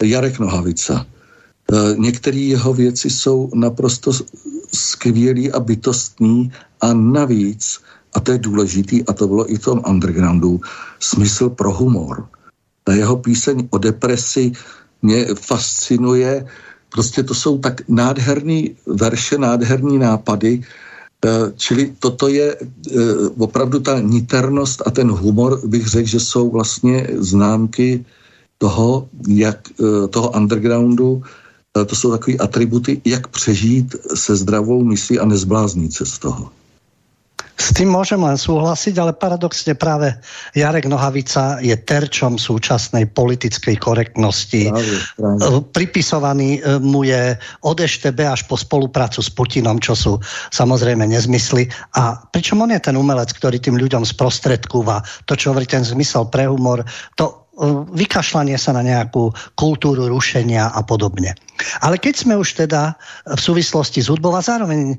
[0.02, 1.06] Jarek Nohavica.
[1.96, 4.12] Některé jeho věci jsou naprosto
[4.72, 7.80] skvělý a bytostný a navíc
[8.14, 10.60] a to je důležitý, a to bylo i v tom undergroundu,
[10.98, 12.28] smysl pro humor.
[12.84, 14.52] Ta jeho píseň o depresi
[15.02, 16.46] mě fascinuje,
[16.88, 20.62] prostě to jsou tak nádherný verše, nádherný nápady,
[21.24, 22.64] eh, čili toto je eh,
[23.38, 28.04] opravdu ta niternost a ten humor, bych řekl, že jsou vlastně známky
[28.58, 31.22] toho, jak, eh, toho undergroundu,
[31.86, 36.50] to jsou takové atributy, jak přežít se zdravou myslí a nezbláznit se z toho.
[37.58, 40.14] S tým môžem len súhlasiť, ale paradoxne práve
[40.54, 44.70] Jarek Nohavica je terčom súčasnej politickej korektnosti.
[44.70, 47.34] Eh, pripisovaný eh, mu je
[47.66, 50.12] od EŠTB až po spoluprácu s Putinom, čo sú
[50.54, 51.66] samozrejme nezmysly.
[51.98, 56.30] A pričom on je ten umelec, ktorý tým ľuďom sprostredkúva to, čo hovorí ten zmysel
[56.30, 56.86] pre humor,
[57.18, 57.47] to
[57.90, 61.34] vykašľanie sa na nejakú kultúru rušenia a podobne.
[61.82, 62.94] Ale keď sme už teda
[63.26, 64.96] v súvislosti s hudbou a zároveň e,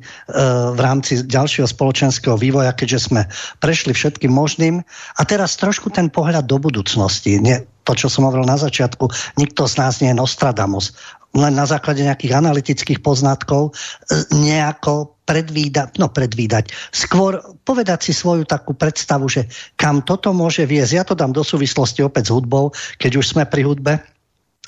[0.75, 3.21] v rámci ďalšieho spoločenského vývoja, keďže sme
[3.63, 4.83] prešli všetkým možným
[5.15, 7.39] a teraz trošku ten pohľad do budúcnosti.
[7.39, 9.07] Nie, to, čo som hovoril na začiatku,
[9.39, 10.93] nikto z nás nie je Nostradamus.
[11.37, 13.71] Len na základe nejakých analytických poznatkov e,
[14.33, 19.45] nejako predvídať, no predvídať, skôr povedať si svoju takú predstavu, že
[19.77, 20.93] kam toto môže viesť.
[20.97, 24.01] Ja to dám do súvislosti opäť s hudbou, keď už sme pri hudbe.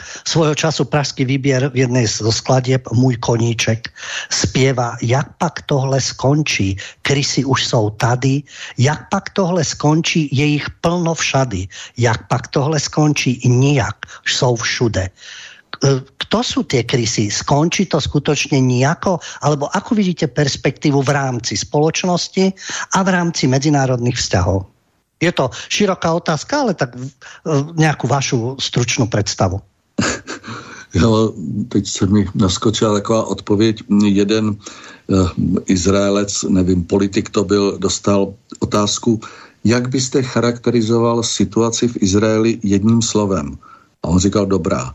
[0.02, 3.94] Svojho času pražský výběr v jednej zo skladieb Můj koníček
[4.34, 8.42] spieva, jak pak tohle skončí, krysy už jsou tady,
[8.78, 11.68] jak pak tohle skončí, je jich plno všady,
[11.98, 15.10] jak pak tohle skončí, nijak, jsou všude
[16.32, 17.28] kto sú tie krysy?
[17.28, 19.20] Skončí to skutočne nejako?
[19.44, 22.56] Alebo ako vidíte perspektívu v rámci spoločnosti
[22.96, 24.64] a v rámci medzinárodných vzťahov?
[25.20, 26.96] Je to široká otázka, ale tak
[27.76, 29.60] nejakú vašu stručnú predstavu.
[30.92, 31.32] Jo,
[31.72, 33.84] teď se mi naskočila taková odpověď.
[34.04, 35.30] Jeden uh,
[35.66, 39.20] Izraelec, nevím, politik to byl, dostal otázku,
[39.64, 43.56] jak byste charakterizoval situaci v Izraeli jedním slovem?
[44.04, 44.92] A on říkal dobrá.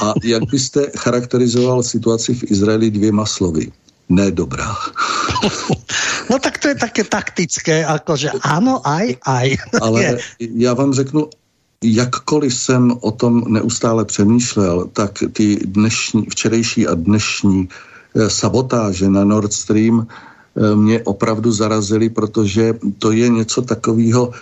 [0.00, 3.72] A jak byste charakterizoval situaci v Izraeli dvěma slovy?
[4.08, 4.76] Ne dobrá.
[6.30, 9.48] No tak to je také taktické, jakože ano, aj, aj.
[9.82, 11.28] Ale já vám řeknu,
[11.84, 19.24] jakkoliv jsem o tom neustále přemýšlel, tak ty dnešní, včerejší a dnešní eh, sabotáže na
[19.24, 24.32] Nord Stream eh, mě opravdu zarazily, protože to je něco takového,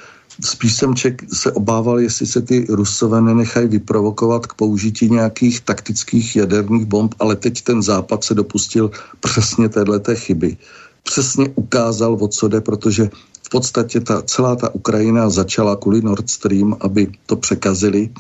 [0.45, 6.37] spíš jsem ček, se obával, jestli se ty rusové nenechají vyprovokovat k použití nějakých taktických
[6.37, 8.91] jaderných bomb, ale teď ten západ se dopustil
[9.21, 10.57] přesně téhleté chyby.
[11.03, 13.11] Přesně ukázal, o co jde, protože
[13.43, 18.11] v podstatě ta, celá ta Ukrajina začala kvůli Nord Stream, aby to překazili,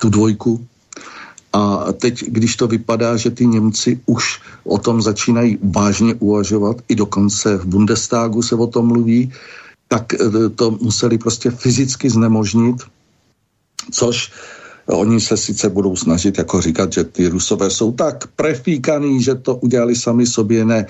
[0.00, 0.66] tu dvojku.
[1.52, 6.94] A teď, když to vypadá, že ty Němci už o tom začínají vážně uvažovat, i
[6.94, 9.32] dokonce v Bundestagu se o tom mluví,
[9.92, 12.80] tak e, to museli prostě fyzicky znemožnit,
[13.92, 14.32] což
[14.86, 19.56] Oni se sice budou snažit jako říkat, že ty rusové jsou tak prefíkaný, že to
[19.56, 20.86] udělali sami sobě, ne.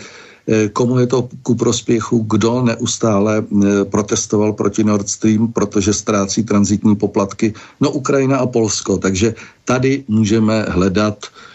[0.48, 6.42] Eh, komu je to ku prospěchu, kdo neustále eh, protestoval proti Nord Stream, protože ztrácí
[6.42, 8.98] transitní poplatky, no Ukrajina a Polsko.
[8.98, 9.34] Takže
[9.64, 11.51] tady můžeme hledat eh,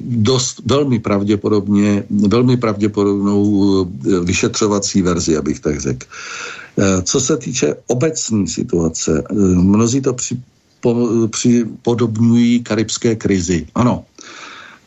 [0.00, 3.86] dost velmi pravděpodobně, velmi pravděpodobnou
[4.24, 6.06] vyšetřovací verzi, abych tak řekl.
[7.02, 9.22] Co se týče obecní situace,
[9.54, 10.16] mnozí to
[11.30, 13.66] připodobňují karibské krizi.
[13.74, 14.04] Ano,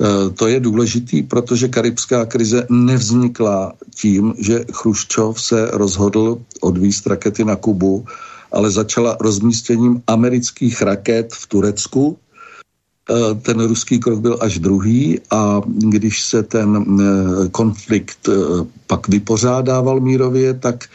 [0.02, 7.46] Eh, to je důležitý, protože karibská krize nevznikla tím, že Chruščov se rozhodl odvíst rakety
[7.46, 8.06] na Kubu,
[8.52, 12.18] ale začala rozmístěním amerických raket v Turecku.
[13.10, 18.30] Eh, ten ruský krok byl až druhý a když se ten eh, konflikt
[18.88, 20.88] pak vypořádával mírově, tak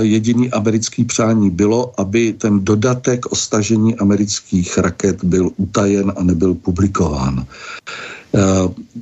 [0.00, 6.54] jediný americký přání bylo, aby ten dodatek o stažení amerických raket byl utajen a nebyl
[6.54, 7.46] publikován.
[8.34, 8.40] Eh,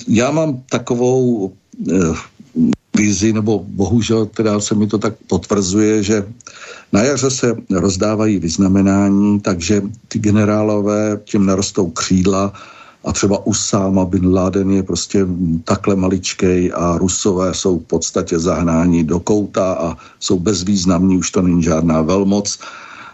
[0.09, 1.53] já mám takovou
[1.93, 2.15] eh,
[2.99, 6.27] vizi, nebo bohužel teda se mi to tak potvrzuje, že
[6.93, 12.53] na jaře se rozdávají vyznamenání, takže ty generálové tím narostou křídla
[13.05, 15.27] a třeba Usama bin Laden je prostě
[15.65, 21.43] takhle maličkej a Rusové jsou v podstatě zahnání do kouta a jsou bezvýznamní, už to
[21.43, 22.59] není žádná velmoc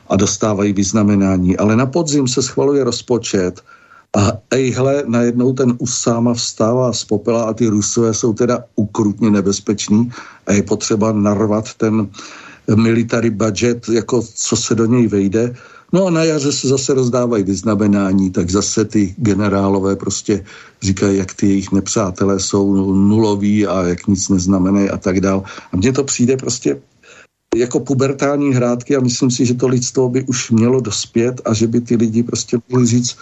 [0.09, 1.57] a dostávají vyznamenání.
[1.57, 3.61] Ale na podzim se schvaluje rozpočet
[4.17, 10.11] a ejhle, najednou ten Usáma vstává z popela a ty Rusové jsou teda ukrutně nebezpeční
[10.47, 12.09] a je potřeba narvat ten
[12.77, 15.55] military budget, jako co se do něj vejde.
[15.93, 20.45] No a na jaře se zase rozdávají vyznamenání, tak zase ty generálové prostě
[20.83, 25.43] říkají, jak ty jejich nepřátelé jsou nuloví a jak nic neznamenají a tak dál.
[25.73, 26.81] A mně to přijde prostě
[27.57, 31.67] jako pubertální hrádky a myslím si, že to lidstvo by už mělo dospět a že
[31.67, 33.17] by ty lidi prostě mohli říct,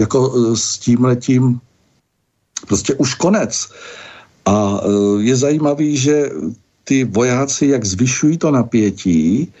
[0.00, 1.60] jako e, s tím letím
[2.68, 3.68] prostě už konec.
[4.46, 4.88] A e,
[5.22, 6.30] je zajímavý, že
[6.84, 9.52] ty vojáci, jak zvyšují to napětí,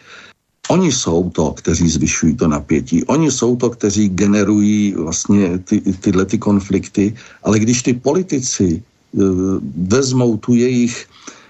[0.70, 3.04] oni jsou to, kteří zvyšují to napětí.
[3.04, 9.58] Oni jsou to, kteří generují vlastně ty, tyhle ty konflikty, ale když ty politici uh,
[9.90, 11.06] vezmou tu jejich,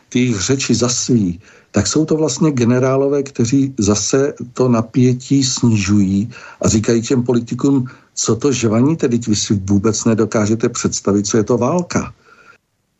[0.08, 1.40] ty jejich řeči za svý,
[1.70, 6.30] tak jsou to vlastně generálové, kteří zase to napětí snižují
[6.62, 11.44] a říkají těm politikům, co to žvaní, tedy vy si vůbec nedokážete představit, co je
[11.44, 12.12] to válka.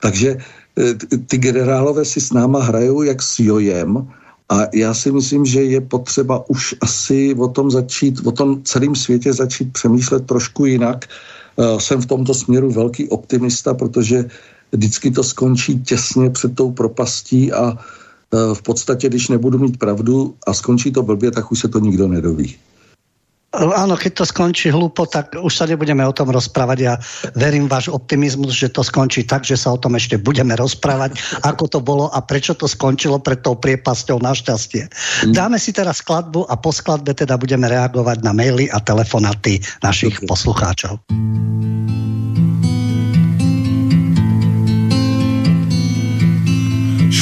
[0.01, 0.95] Takže e,
[1.27, 4.09] ty generálové si s náma hrajou jak s jojem
[4.49, 8.95] a já si myslím, že je potřeba už asi o tom začít, o tom celém
[8.97, 11.05] světě začít přemýšlet trošku jinak.
[11.05, 14.25] E, jsem v tomto směru velký optimista, protože
[14.73, 18.00] vždycky to skončí těsně před tou propastí a e,
[18.31, 22.09] v podstatě, když nebudu mít pravdu a skončí to blbě, tak už se to nikdo
[22.09, 22.57] nedoví.
[23.51, 26.79] Áno, keď to skončí hlúpo, tak už sa nebudeme o tom rozprávať.
[26.79, 26.95] Ja
[27.35, 31.19] verím váš optimizmus, že to skončí tak, že sa o tom ešte budeme rozprávať,
[31.51, 34.87] ako to bolo a prečo to skončilo pred tou priepasťou našťastie.
[35.27, 35.35] Mm.
[35.35, 40.23] Dáme si teraz skladbu a po skladbe teda budeme reagovať na maily a telefonaty našich
[40.31, 41.03] poslucháčov.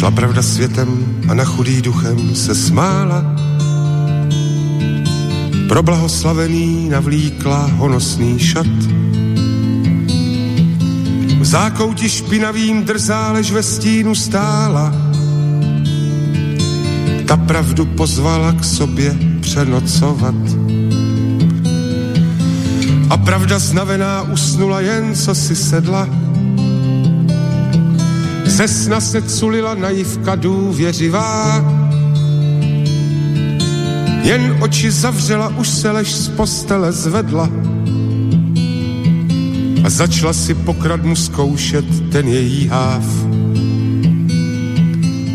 [0.09, 0.89] Šla pravda světem
[1.29, 3.25] a na chudý duchem se smála
[5.69, 8.67] pro blahoslavený navlíkla honosný šat.
[11.41, 14.93] V zákouti špinavým drzá, lež ve stínu stála.
[17.27, 20.35] Ta pravdu pozvala k sobě přenocovat.
[23.11, 26.28] A pravda znavená usnula jen, co si sedla.
[28.59, 31.65] Ze sna se culila naivka důvěřivá
[34.23, 37.51] jen oči zavřela, už se lež z postele zvedla
[39.85, 43.05] a začala si pokradmu zkoušet ten její háv.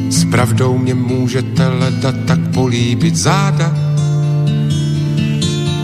[0.09, 3.73] S pravdou mě můžete leda tak políbit záda.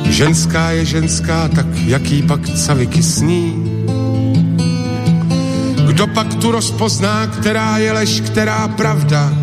[0.04, 3.59] Ženská je ženská, tak jaký pak caviky sní.
[6.00, 9.34] Kdo pak tu rozpozná, která je lež, která pravda?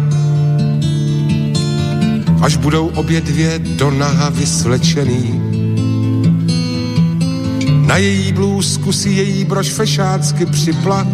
[2.42, 5.40] až budou obě dvě do naha vyslečený.
[7.86, 11.06] Na její blůzku si její brož fešácky připla,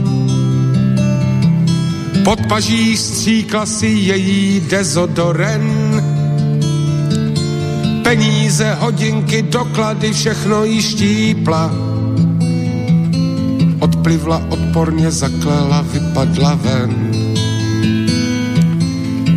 [2.25, 6.05] pod paží stříkla si její dezodoren.
[8.03, 11.92] Peníze, hodinky, doklady, všechno jí štípla.
[14.03, 16.91] Odplivla, odporně zaklela, vypadla ven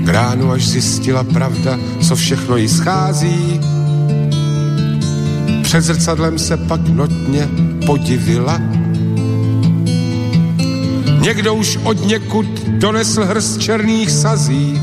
[0.05, 3.61] k ránu, až zjistila pravda, co všechno jí schází.
[5.63, 7.49] Před zrcadlem se pak notně
[7.85, 8.61] podivila.
[11.21, 14.81] Někdo už od někud donesl hrst černých sazí,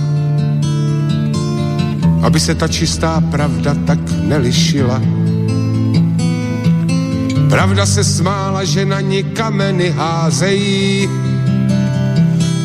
[2.22, 5.11] aby se ta čistá pravda tak nelišila.
[7.52, 11.08] Pravda se smála, že na ní kameny házejí,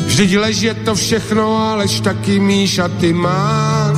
[0.06, 3.92] Vždyť lež je to všechno, alež taky Míša ty má.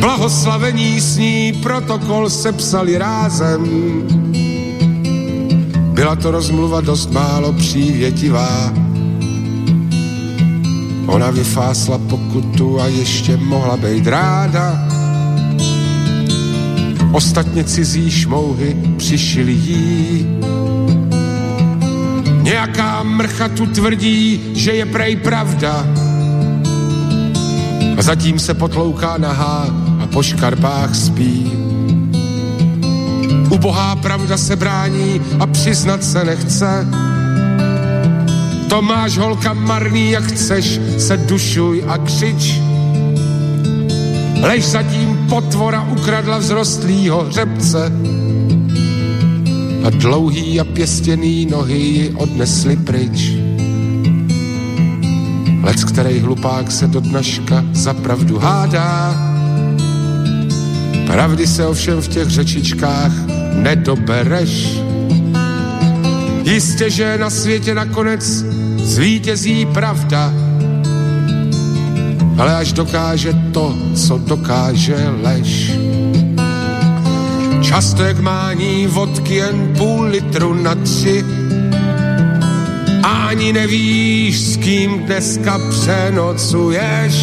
[0.00, 3.64] Blahoslavení s ní protokol se psali rázem.
[5.96, 8.72] Byla to rozmluva dost málo přívětivá.
[11.06, 14.88] Ona vyfásla pokutu a ještě mohla být ráda.
[17.12, 20.26] Ostatně cizí šmouhy přišili jí
[22.42, 25.86] Nějaká mrcha tu tvrdí, že je prej pravda.
[27.96, 29.66] A zatím se potlouká nahá
[30.02, 31.52] a po škarpách spí.
[33.50, 36.86] Ubohá pravda se brání a přiznat se nechce.
[38.68, 42.60] To máš holka marný, jak chceš, se dušuj a křič.
[44.42, 47.92] Lež zatím potvora ukradla vzrostlýho hřebce
[49.84, 53.32] a dlouhý a pěstěný nohy ji odnesli pryč.
[55.62, 59.14] Lec, který hlupák se do dnaška za pravdu hádá,
[61.06, 63.12] pravdy se ovšem v těch řečičkách
[63.54, 64.80] nedobereš.
[66.44, 68.44] Jistě, že na světě nakonec
[68.76, 70.32] zvítězí pravda,
[72.38, 75.79] ale až dokáže to, co dokáže lež.
[77.70, 81.24] Často jak mání vodky jen půl litru na tři
[83.02, 87.14] a ani nevíš, s kým dneska přenocuješ.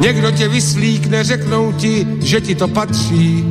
[0.00, 3.44] Někdo tě vyslíkne, řeknou ti, že ti to patří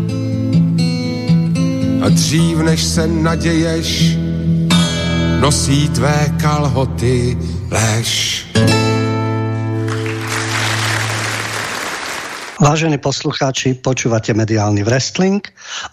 [2.02, 4.18] a dřív než se naděješ,
[5.40, 7.38] nosí tvé kalhoty
[7.72, 8.43] lež.
[12.64, 15.44] Vážení poslucháči, počúvate mediálny wrestling.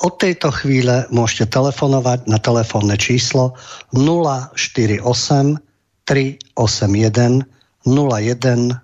[0.07, 3.59] Od tejto chvíle môžete telefonovať na telefónne číslo
[3.91, 7.43] 048 381
[7.83, 8.79] 0101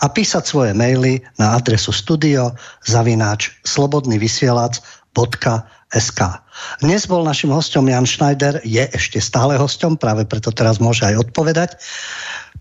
[0.00, 2.56] a písať svoje maily na adresu studio
[2.88, 5.44] zavináč slobodnyvysielac.sk
[6.82, 11.30] Dnes bol našim hostom Jan Schneider, je ešte stále hostom, práve preto teraz môže aj
[11.30, 11.78] odpovedať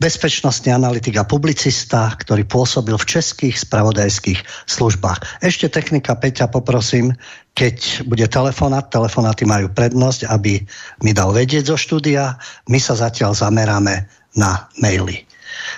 [0.02, 5.46] bezpečnostný analytik a publicista, ktorý pôsobil v českých spravodajských službách.
[5.46, 7.14] Ešte technika Peťa poprosím,
[7.54, 10.66] keď bude telefonát, telefonáty majú prednosť, aby
[11.06, 12.42] mi dal vedieť zo štúdia.
[12.66, 15.30] My sa zatiaľ zameráme na maily.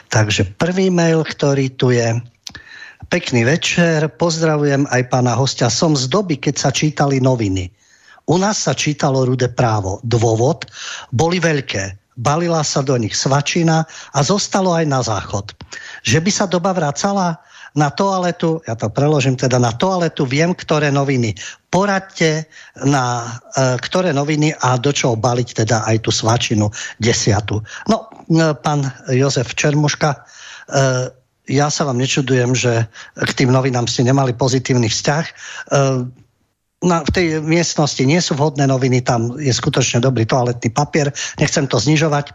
[0.07, 2.15] Takže prvý mail, ktorý tu je,
[3.06, 5.69] Pekný večer, pozdravujem aj pána hostia.
[5.69, 7.69] Som z doby, keď sa čítali noviny.
[8.26, 10.02] U nás sa čítalo Rude právo.
[10.02, 10.65] Dôvod
[11.14, 12.15] boli veľké.
[12.18, 15.53] Balila sa do nich svačina a zostalo aj na záchod.
[16.02, 17.45] Že by sa doba vracala
[17.76, 21.36] na toaletu, ja to preložím teda na toaletu, viem, ktoré noviny.
[21.68, 22.48] Poradte
[22.88, 26.72] na e, ktoré noviny a do čoho baliť teda aj tú svačinu
[27.03, 27.60] desiatu.
[27.91, 30.19] No, e, pán Jozef Čermuška, e,
[31.45, 35.26] ja sa vám nečudujem, že k tým novinám ste nemali pozitívny vzťah.
[35.26, 35.34] E,
[36.85, 41.65] na, v tej miestnosti nie sú vhodné noviny, tam je skutočne dobrý toaletný papier, nechcem
[41.65, 42.34] to znižovať,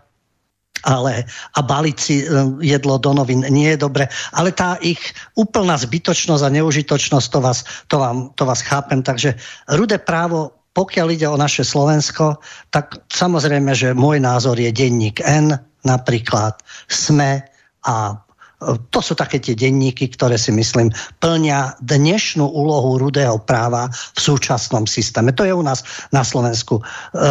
[0.87, 2.25] ale a baliť si e,
[2.65, 5.01] jedlo do novín nie je dobre, ale tá ich
[5.37, 7.59] úplná zbytočnosť a neužitočnosť, to vás,
[7.91, 9.37] to, vám, to vás chápem, takže
[9.69, 12.39] rudé právo pokiaľ ide o naše Slovensko,
[12.71, 17.43] tak samozrejme, že môj názor je denník N, napríklad SME
[17.83, 18.23] a
[18.93, 20.93] to sú také tie denníky, ktoré si myslím
[21.25, 25.33] plnia dnešnú úlohu rudého práva v súčasnom systéme.
[25.33, 25.81] To je u nás
[26.13, 26.81] na Slovensku.
[26.81, 26.83] E,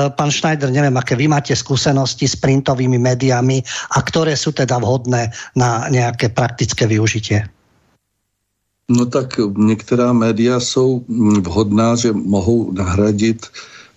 [0.09, 3.61] pán Schneider, neviem, aké vy máte skúsenosti s printovými médiami
[3.93, 7.45] a ktoré sú teda vhodné na nejaké praktické využitie.
[8.89, 11.05] No tak některá média jsou
[11.45, 13.45] vhodná, že mohou nahradit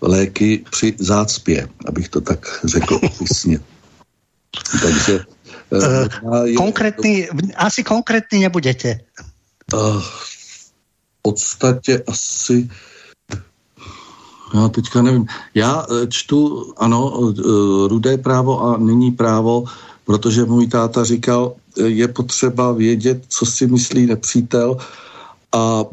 [0.00, 3.60] léky při zácpě, abych to tak řekl opisně.
[4.82, 5.24] Takže
[5.72, 9.00] Uh, konkrétní, asi konkrétní nebudete.
[9.74, 12.68] Uh, v podstatě asi
[14.54, 15.26] já teďka nevím.
[15.54, 17.32] Já eh, čtu, ano,
[17.88, 19.64] rudé právo a nyní právo,
[20.04, 24.76] protože můj táta říkal, je potřeba vědět, co si myslí nepřítel
[25.52, 25.84] a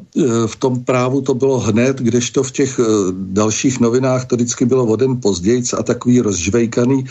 [0.46, 2.80] v tom právu to bylo hned, kdežto v těch
[3.12, 7.06] dalších novinách to vždycky bylo o den později a takový rozžvejkaný,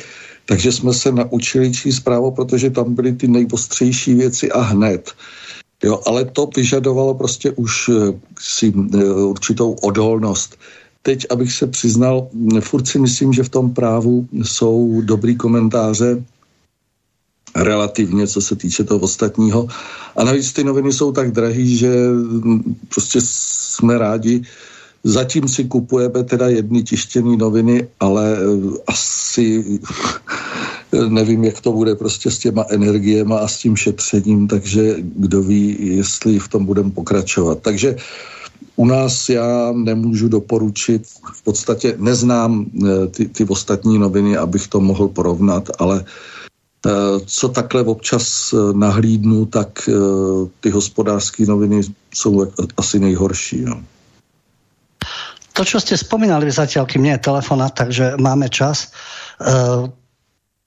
[0.49, 5.13] takže jsme se naučili číst právo, protože tam byly ty nejostřejší věci a hned.
[5.85, 10.57] Jo, ale to vyžadovalo prostě už eh, si eh, určitou odolnost.
[11.03, 12.29] Teď, abych se přiznal,
[12.61, 16.25] furt si myslím, že v tom právu jsou dobrý komentáře,
[17.57, 19.69] relativně, co se týče toho ostatního.
[20.17, 21.93] A navíc ty noviny jsou tak drahý, že
[22.89, 24.43] prostě jsme rádi,
[25.05, 29.81] Zatím si kupujeme teda jedny tištěné noviny, ale eh, asi
[30.93, 35.77] nevím, jak to bude prostě s těma energiema a s tím šetřením, takže kdo ví,
[35.81, 37.59] jestli v tom budeme pokračovat.
[37.63, 37.97] Takže
[38.77, 41.03] u nás já nemůžu doporučit,
[41.35, 46.91] v podstatě neznám eh, ty, ty ostatní noviny, abych to mohl porovnat, ale eh,
[47.27, 49.89] co takhle občas nahlídnu, tak
[50.61, 51.81] ty hospodářské noviny
[52.15, 52.47] jsou
[52.77, 53.65] asi nejhorší.
[53.65, 53.83] No
[55.59, 58.95] to, čo ste spomínali zatiaľ, kým nie je telefona, takže máme čas.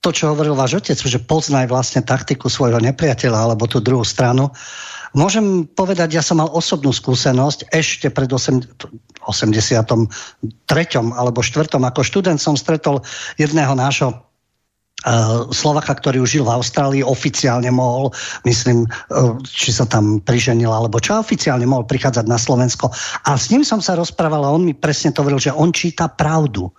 [0.02, 4.50] To, čo hovoril váš otec, že poznaj vlastne taktiku svojho nepriateľa alebo tú druhú stranu.
[5.14, 8.82] Môžem povedať, ja som mal osobnú skúsenosť ešte pred 8,
[9.22, 10.10] 83.
[11.14, 11.78] alebo 4.
[11.78, 13.04] ako študent som stretol
[13.38, 14.26] jedného nášho
[15.02, 15.10] Eh,
[15.50, 18.14] Slovaka, ktorý už žil v Austrálii, oficiálne mohol,
[18.46, 22.86] myslím, eh, či sa tam priženil, alebo čo oficiálne mohol prichádzať na Slovensko.
[23.26, 26.06] A s ním som sa rozprával a on mi presne to hovoril, že on číta
[26.06, 26.70] pravdu.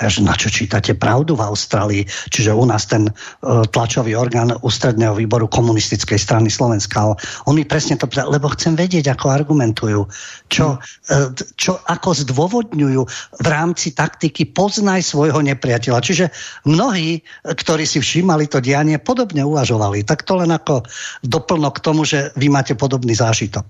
[0.00, 2.02] A ja, že na čo čítate pravdu v Austrálii?
[2.32, 7.12] Čiže u nás ten uh, tlačový orgán ústredného výboru komunistickej strany Slovenska.
[7.44, 10.08] On mi presne to povedal, lebo chcem vedieť, ako argumentujú.
[10.48, 11.28] Čo, uh,
[11.60, 13.02] čo ako zdôvodňujú
[13.44, 16.00] v rámci taktiky poznaj svojho nepriateľa.
[16.00, 16.32] Čiže
[16.64, 20.08] mnohí, ktorí si všímali to dianie, podobne uvažovali.
[20.08, 20.80] Tak to len ako
[21.28, 23.68] doplnok k tomu, že vy máte podobný zážitok.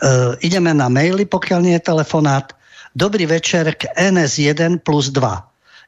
[0.00, 2.56] Uh, ideme na maily, pokiaľ nie je telefonát.
[2.92, 5.24] Dobrý večer k NS1 plus 2.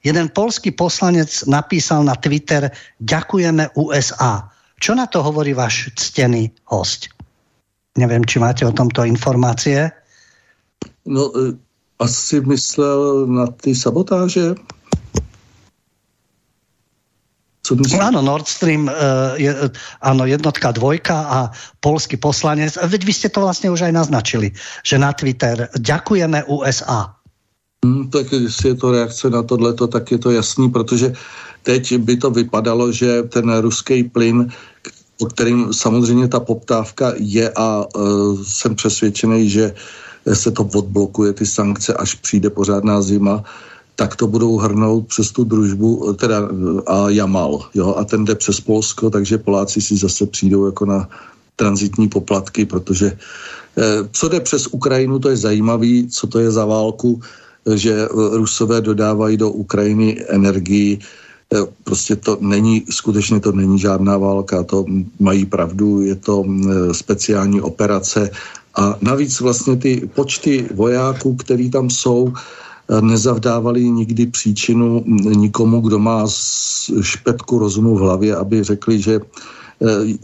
[0.05, 4.49] Jeden polský poslanec napísal na Twitter Ďakujeme USA.
[4.81, 7.13] Čo na to hovorí váš ctený host?
[8.01, 9.93] Neviem, či máte o tomto informácie.
[11.05, 11.61] No, e,
[12.01, 14.57] asi myslel na ty sabotáže.
[17.65, 19.49] Co Áno, Nord Stream, uh, je,
[20.05, 21.39] áno, jednotka dvojka a
[21.81, 22.77] polský poslanec.
[22.77, 24.53] Veď vy ste to vlastne už aj naznačili,
[24.85, 27.17] že na Twitter ďakujeme USA.
[27.81, 31.17] Hmm, tak jestli je to reakce na tohleto, tak je to jasný, protože
[31.65, 34.53] teď by to vypadalo, že ten ruský plyn,
[35.21, 39.75] o kterým samozřejmě ta poptávka je a uh, jsem přesvědčený, že
[40.33, 43.45] se to odblokuje, ty sankce, až přijde pořádná zima,
[43.97, 46.49] tak to budou hrnout přes tu družbu teda
[46.87, 51.09] a Jamal, jo, a ten jde přes Polsko, takže Poláci si zase přijdou jako na
[51.57, 53.13] transitní poplatky, protože
[53.79, 57.21] eh, co jde přes Ukrajinu, to je zajímavý, co to je za válku,
[57.75, 60.99] že Rusové dodávají do Ukrajiny energii.
[61.85, 64.85] Prostě to není, skutečně to není žádná válka, to
[65.21, 66.45] mají pravdu, je to
[66.93, 68.31] speciální operace.
[68.77, 72.33] A navíc vlastně ty počty vojáků, který tam jsou,
[73.01, 75.05] nezavdávali nikdy příčinu
[75.37, 76.27] nikomu, kdo má
[77.01, 79.21] špetku rozumu v hlavě, aby řekli, že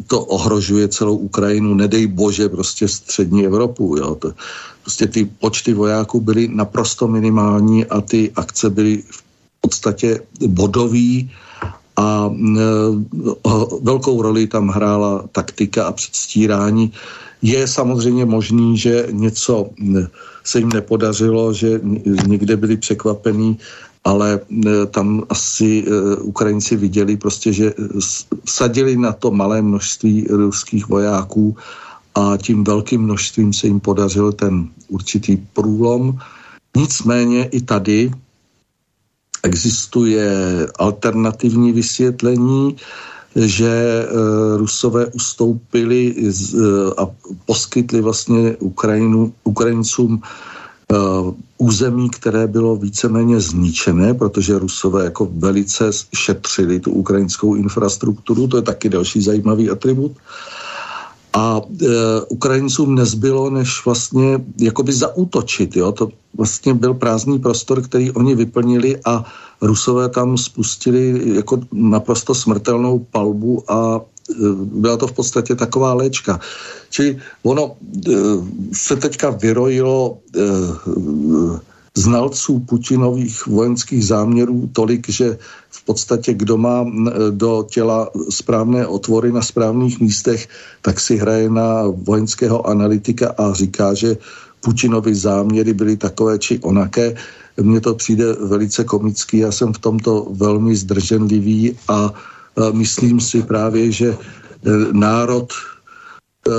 [0.07, 3.97] to ohrožuje celou Ukrajinu, nedej bože prostě střední Evropu.
[3.99, 4.15] Jo.
[4.15, 4.33] To,
[4.83, 9.23] prostě ty počty vojáků byly naprosto minimální a ty akce byly v
[9.61, 11.31] podstatě bodový
[11.97, 12.61] a e,
[13.83, 16.93] velkou roli tam hrála taktika a předstírání.
[17.43, 19.71] Je samozřejmě možný, že něco
[20.45, 21.81] se jim nepodařilo, že
[22.27, 23.59] někde byli překvapení,
[24.05, 27.75] ale e, tam asi e, Ukrajinci viděli prostě, že
[28.49, 31.57] sadili na to malé množství ruských vojáků
[32.15, 36.19] a tím velkým množstvím se jim podařil ten určitý průlom.
[36.77, 38.11] Nicméně i tady
[39.43, 40.31] existuje
[40.79, 42.77] alternativní vysvětlení,
[43.37, 44.07] že e,
[44.57, 46.59] Rusové ustoupili z, e,
[46.97, 47.11] a
[47.47, 50.97] poskytli vlastně Ukrajinu, Ukrajincům e,
[51.59, 58.63] území, které bylo víceméně zničené, protože Rusové jako velice šetřili tu ukrajinskou infrastrukturu, to je
[58.63, 60.13] taky další zajímavý atribut.
[61.33, 61.87] A e,
[62.29, 65.77] Ukrajincům nezbylo, než vlastně jakoby zaútočit.
[65.77, 65.93] Jo?
[65.93, 69.25] To vlastně byl prázdný prostor, který oni vyplnili a
[69.63, 76.41] Rusové tam spustili jako naprosto smrtelnou palbu a e, byla to v podstatě taková léčka.
[76.91, 78.13] Čili ono e,
[78.73, 80.41] se teďka vyrojilo e,
[81.95, 85.39] znalců Putinových vojenských záměrů tolik, že
[85.71, 86.87] v podstatě kdo má
[87.31, 90.49] do těla správné otvory na správných místech,
[90.83, 94.17] tak si hraje na vojenského analytika a říká, že
[94.61, 97.15] Putinovi záměry byly takové či onaké.
[97.61, 102.13] Mně to přijde velice komický, já jsem v tomto velmi zdrženlivý a
[102.73, 104.17] myslím si právě, že e,
[104.93, 105.53] národ
[106.49, 106.53] e,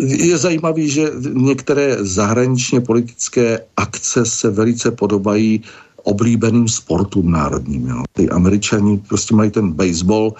[0.00, 5.62] je zajímavý, že některé zahraničně politické akce se velice podobají
[6.02, 7.86] oblíbeným sportům národním.
[7.86, 8.02] Jo.
[8.12, 10.34] Ty američani prostě mají ten baseball,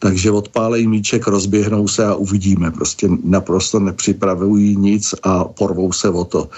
[0.00, 2.70] takže odpálej míček, rozběhnou se a uvidíme.
[2.70, 6.48] Prostě naprosto nepřipravují nic a porvou se o to.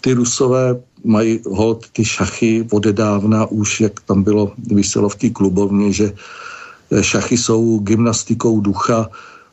[0.00, 5.92] Ty rusové mají hold ty šachy odedávna už, jak tam bylo vyselo v té klubovně,
[5.92, 6.12] že
[7.00, 9.08] šachy jsou gymnastikou ducha,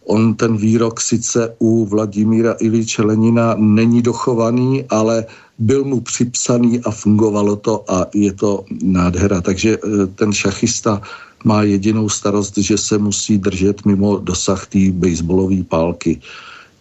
[0.07, 5.25] On ten výrok sice u Vladimíra Iliče Lenina není dochovaný, ale
[5.59, 9.41] byl mu připsaný a fungovalo to a je to nádhera.
[9.41, 11.01] Takže e, ten šachista
[11.43, 16.21] má jedinou starost, že se musí držet mimo dosah té baseballové pálky.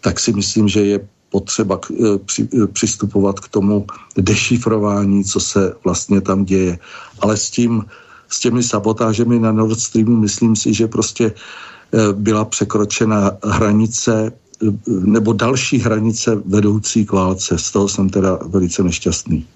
[0.01, 5.41] Tak si myslím, že je potřeba k, e, při, e, přistupovat k tomu dešifrování, co
[5.41, 6.79] se vlastně tam děje.
[7.21, 7.85] Ale s tím,
[8.29, 11.33] s těmi sabotážemi na Nord Streamu myslím si, že prostě
[11.95, 17.59] Eh, byla překročena hranice eh, nebo další hranice vedoucí k válce.
[17.59, 19.47] Z toho jsem teda velice nešťastný.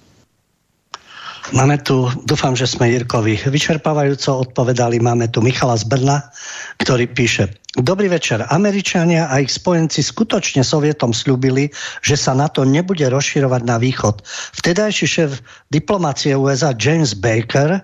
[1.51, 5.03] Máme tu, dúfam, že sme Jirkovi vyčerpávajúco odpovedali.
[5.03, 6.31] Máme tu Michala z Brna,
[6.79, 8.43] ktorý píše Dobrý večer.
[8.51, 11.71] Američania a ich spojenci skutočne Sovietom slúbili,
[12.03, 14.27] že sa NATO nebude rozširovať na východ.
[14.59, 15.31] Vtedajší šéf
[15.71, 17.79] diplomácie USA James Baker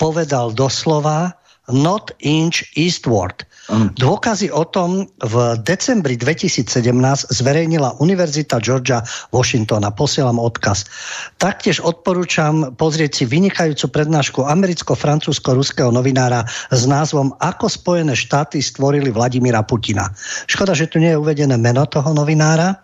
[0.00, 1.36] povedal doslova
[1.68, 3.44] not inch eastward.
[3.74, 5.34] Dôkazy o tom v
[5.66, 6.70] decembri 2017
[7.34, 9.02] zverejnila Univerzita Georgia
[9.34, 9.90] Washingtona.
[9.90, 10.86] Posielam odkaz.
[11.42, 19.66] Taktiež odporúčam pozrieť si vynikajúcu prednášku americko-francúzsko-ruského novinára s názvom Ako Spojené štáty stvorili Vladimíra
[19.66, 20.14] Putina.
[20.46, 22.78] Škoda, že tu nie je uvedené meno toho novinára,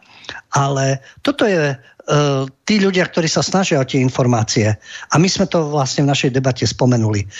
[0.50, 4.74] ale toto je Uh, tí ľudia, ktorí sa snažia o tie informácie.
[5.14, 7.30] A my sme to vlastne v našej debate spomenuli.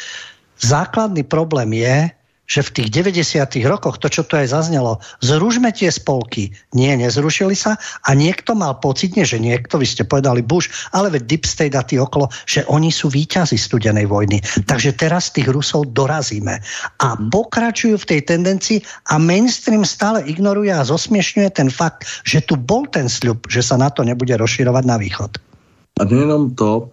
[0.63, 2.15] Základný problém je,
[2.47, 3.65] že v tých 90.
[3.65, 6.53] rokoch, to čo tu aj zaznelo, zružme tie spolky.
[6.75, 11.23] Nie, nezrušili sa a niekto mal pocitne, že niekto, vy ste povedali Bush, ale veď
[11.23, 14.43] Deep State a tí okolo, že oni sú víťazi studenej vojny.
[14.67, 16.61] Takže teraz tých Rusov dorazíme.
[17.01, 18.79] A pokračujú v tej tendencii
[19.09, 23.79] a mainstream stále ignoruje a zosmiešňuje ten fakt, že tu bol ten sľub, že sa
[23.79, 25.31] na to nebude rozširovať na východ.
[26.01, 26.91] A nejenom to,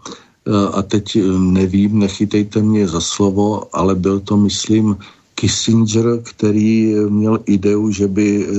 [0.47, 4.97] e, a teď nevím, nechytejte mě za slovo, ale byl to, myslím,
[5.39, 8.53] Kissinger, který měl ideu, že by eh,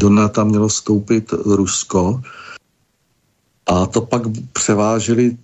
[0.00, 2.20] do NATO mělo vstoupit Rusko.
[3.66, 4.22] A to pak
[4.52, 5.36] převáželi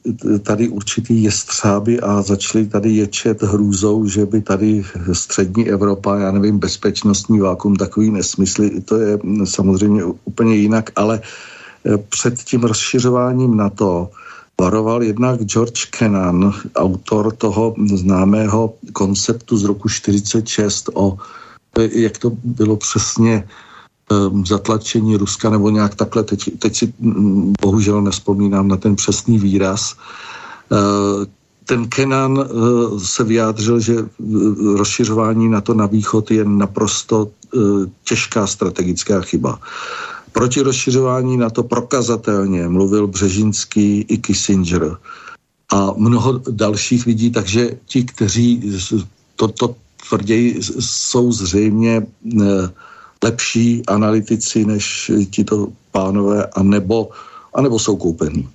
[0.42, 6.58] tady určitý jestřáby a začali tady ječet hrůzou, že by tady střední Evropa, já nevím,
[6.58, 14.10] bezpečnostní vákum, takový nesmysly, to je samozřejmě úplně jinak, ale eh, před tím rozšiřováním NATO
[14.60, 21.18] varoval jednak George Kennan, autor toho známého konceptu z roku 46 o,
[21.92, 23.48] jak to bylo přesně,
[24.46, 26.92] zatlačení Ruska nebo nějak takhle, teď, teď si
[27.62, 29.96] bohužel nespomínám na ten přesný výraz.
[30.70, 30.78] Uh,
[31.64, 32.46] ten Kenan uh,
[32.98, 33.94] se vyjádřil, že
[34.76, 37.28] rozšiřování na to na východ je naprosto
[38.04, 39.58] těžká strategická chyba.
[40.36, 44.96] Proti rozšiřování na to prokazatelně mluvil Břežinský i Kissinger
[45.72, 48.72] a mnoho dalších lidí, takže ti, kteří
[49.36, 49.74] to, to
[50.08, 52.68] tvrději, jsou zřejmě eh,
[53.24, 57.08] lepší analytici než tito pánové, anebo,
[57.54, 58.48] anebo jsou koupení.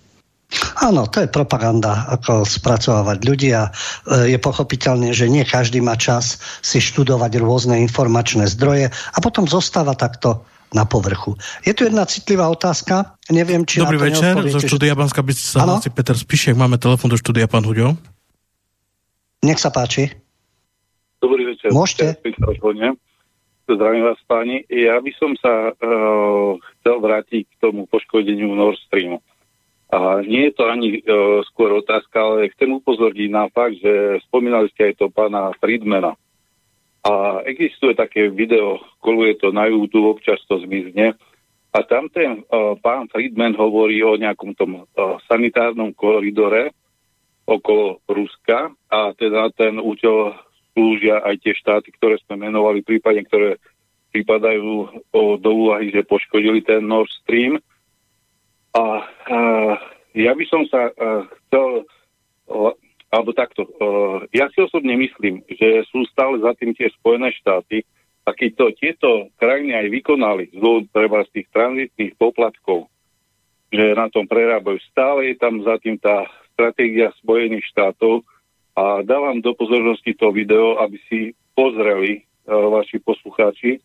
[0.84, 5.96] Áno, to je propaganda, ako spracovávať ľudí a e, je pochopiteľné, že nie každý má
[5.96, 11.36] čas si študovať rôzne informačné zdroje a potom zostáva takto na povrchu.
[11.68, 16.16] Je tu jedna citlivá otázka, neviem, či Dobrý večer, zo štúdia Banská Bystrica hlási Peter
[16.16, 18.00] Spišek, máme telefon do štúdia, pán Huďo.
[19.44, 20.16] Nech sa páči.
[21.20, 21.76] Dobrý večer.
[21.76, 22.18] Môžete.
[23.72, 24.68] Zdravím vás, páni.
[24.68, 29.24] Ja by som sa uh, chcel vrátiť k tomu poškodeniu Nord Streamu.
[29.92, 34.68] A nie je to ani uh, skôr otázka, ale chcem upozorniť na fakt, že spomínali
[34.76, 36.16] ste aj to pána Friedmana.
[37.02, 41.18] A existuje také video, koluje to na YouTube, občas to zmizne.
[41.72, 46.76] A tam ten uh, pán Friedman hovorí o nejakom tom uh, sanitárnom koridore
[47.48, 50.36] okolo Ruska a teda ten účel
[50.72, 53.60] slúžia aj tie štáty, ktoré sme menovali, prípadne ktoré
[54.12, 57.60] pripadajú o, do úvahy, že poškodili ten Nord Stream.
[58.76, 59.40] A, a
[60.16, 61.88] ja by som sa a, chcel
[63.12, 67.84] alebo takto, uh, ja si osobne myslím, že sú stále za tým tie Spojené štáty
[68.24, 70.64] a keď to tieto krajiny aj vykonali z
[70.96, 72.88] treba z tých tranzitných poplatkov,
[73.68, 76.24] že na tom prerábajú, stále je tam za tým tá
[76.56, 78.24] stratégia Spojených štátov
[78.80, 83.84] a dávam do pozornosti to video, aby si pozreli uh, vaši poslucháči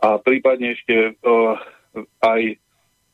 [0.00, 1.58] a prípadne ešte uh,
[2.24, 2.56] aj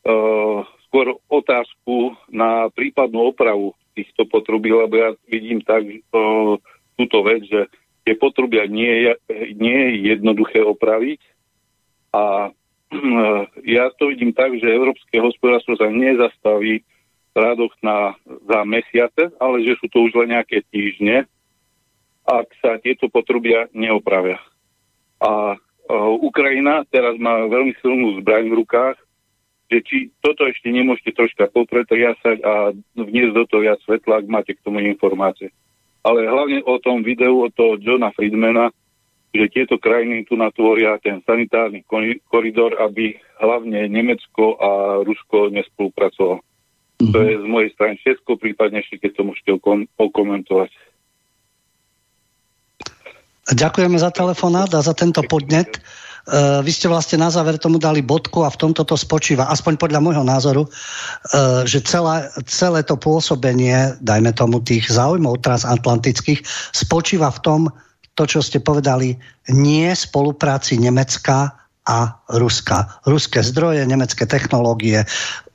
[0.07, 6.59] uh, skôr otázku na prípadnú opravu týchto potrubí, lebo ja vidím tak uh,
[6.99, 7.71] túto vec, že
[8.05, 9.13] tie potrubia nie je,
[9.57, 11.23] nie je jednoduché opraviť
[12.13, 16.83] a uh, ja to vidím tak, že európske hospodárstvo sa nezastaví
[17.35, 18.15] v radoch na,
[18.47, 21.27] za mesiace, ale že sú to už len nejaké týždne,
[22.23, 24.39] ak sa tieto potrubia neopravia.
[25.19, 28.97] A uh, Ukrajina teraz má veľmi silnú zbraň v rukách,
[29.75, 34.55] že či toto ešte nemôžete troška popretriasať a vniesť do toho viac svetla, ak máte
[34.55, 35.51] k tomu informácie.
[36.07, 38.71] Ale hlavne o tom videu od toho Johna Friedmana,
[39.35, 41.83] že tieto krajiny tu natvoria ten sanitárny
[42.31, 44.71] koridor, aby hlavne Nemecko a
[45.03, 46.39] Rusko nespolupracovalo.
[46.39, 47.11] Mm-hmm.
[47.11, 49.51] To je z mojej strany všetko, prípadne ešte keď to môžete
[49.99, 50.71] okomentovať.
[53.51, 55.83] Ďakujeme za telefonát a za tento podnet.
[56.25, 59.77] Uh, vy ste vlastne na záver tomu dali bodku a v tomto to spočíva, aspoň
[59.77, 66.41] podľa môjho názoru, uh, že celé, celé to pôsobenie, dajme tomu tých záujmov transatlantických,
[66.73, 67.61] spočíva v tom,
[68.17, 69.21] to, čo ste povedali,
[69.53, 72.89] nie spolupráci Nemecka a Ruska.
[73.07, 75.05] Ruské zdroje, nemecké technológie,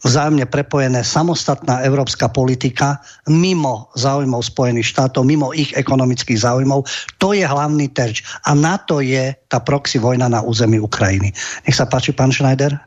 [0.06, 6.86] vzájomne prepojené samostatná európska politika mimo záujmov Spojených štátov, mimo ich ekonomických záujmov.
[7.18, 8.24] To je hlavný terč.
[8.46, 11.34] A na to je tá proxy vojna na území Ukrajiny.
[11.66, 12.78] Nech sa páči, pán Schneider.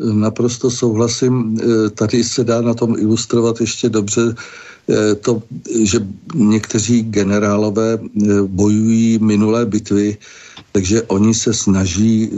[0.00, 1.60] Naprosto souhlasím.
[1.60, 4.20] E, tady se dá na tom ilustrovat ještě dobře
[5.20, 5.42] to,
[5.82, 5.98] že
[6.34, 7.98] někteří generálové e,
[8.42, 10.18] bojují minulé bitvy,
[10.72, 12.30] takže oni se snaží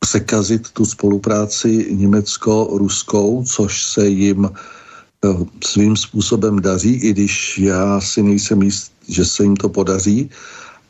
[0.00, 4.50] překazit tu spolupráci německo-ruskou, což se jim
[5.64, 10.30] svým způsobem daří, i když já si nejsem jist, že se jim to podaří.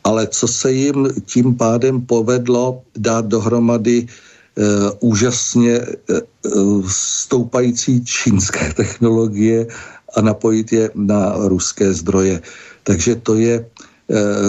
[0.05, 4.07] Ale co se jim tím pádem povedlo dát dohromady
[4.59, 6.51] Eh, úžasně eh, eh,
[6.87, 9.67] stoupající čínské technologie
[10.17, 12.43] a napojit je na ruské zdroje.
[12.83, 13.67] Takže to je,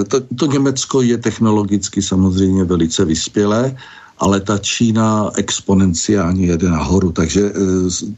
[0.08, 3.76] to, to Německo je technologicky samozřejmě velice vyspělé,
[4.18, 7.52] ale ta Čína exponenciálně jede nahoru, takže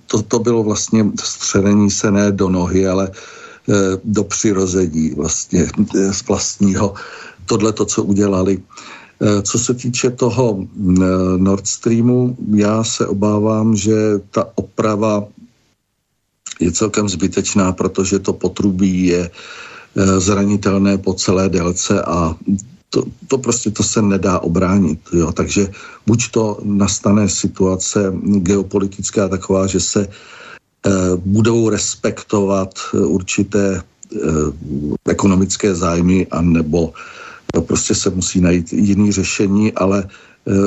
[0.07, 3.11] to, to bylo vlastně střelení se ne do nohy, ale
[4.03, 5.67] do přirození vlastně
[6.11, 6.93] z vlastního.
[7.45, 8.61] Tohle to, co udělali
[9.23, 11.03] Eh, co se týče toho eh,
[11.37, 13.95] Nord Streamu, já se obávám, že
[14.31, 15.23] ta oprava
[16.59, 22.35] je celkem zbytečná, protože to potrubí je eh, zranitelné po celé délce a
[22.89, 24.99] to, to prostě to se nedá obránit.
[25.13, 25.31] Jo.
[25.31, 25.67] Takže
[26.05, 30.07] buď to nastane situace geopolitická taková, že se
[31.15, 33.81] budou respektovat určité
[35.07, 36.93] ekonomické zájmy a nebo
[37.67, 40.07] prostě se musí najít jiný řešení, ale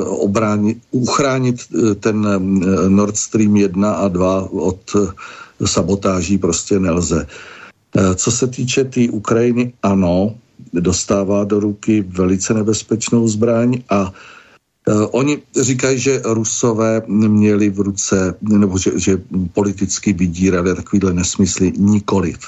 [0.05, 1.61] obránit, uchránit
[2.01, 2.27] ten
[2.89, 4.97] Nord Stream 1 a 2 od
[5.65, 7.27] sabotáží prostě nelze.
[8.15, 10.35] Co se týče té tý Ukrajiny, ano,
[10.73, 14.13] dostává do ruky velice nebezpečnou zbraň a
[14.87, 19.19] Uh, oni říkají, že Rusové měli v ruce, nebo že, že
[19.53, 22.39] politicky vydírali takovýhle nesmysly nikoliv.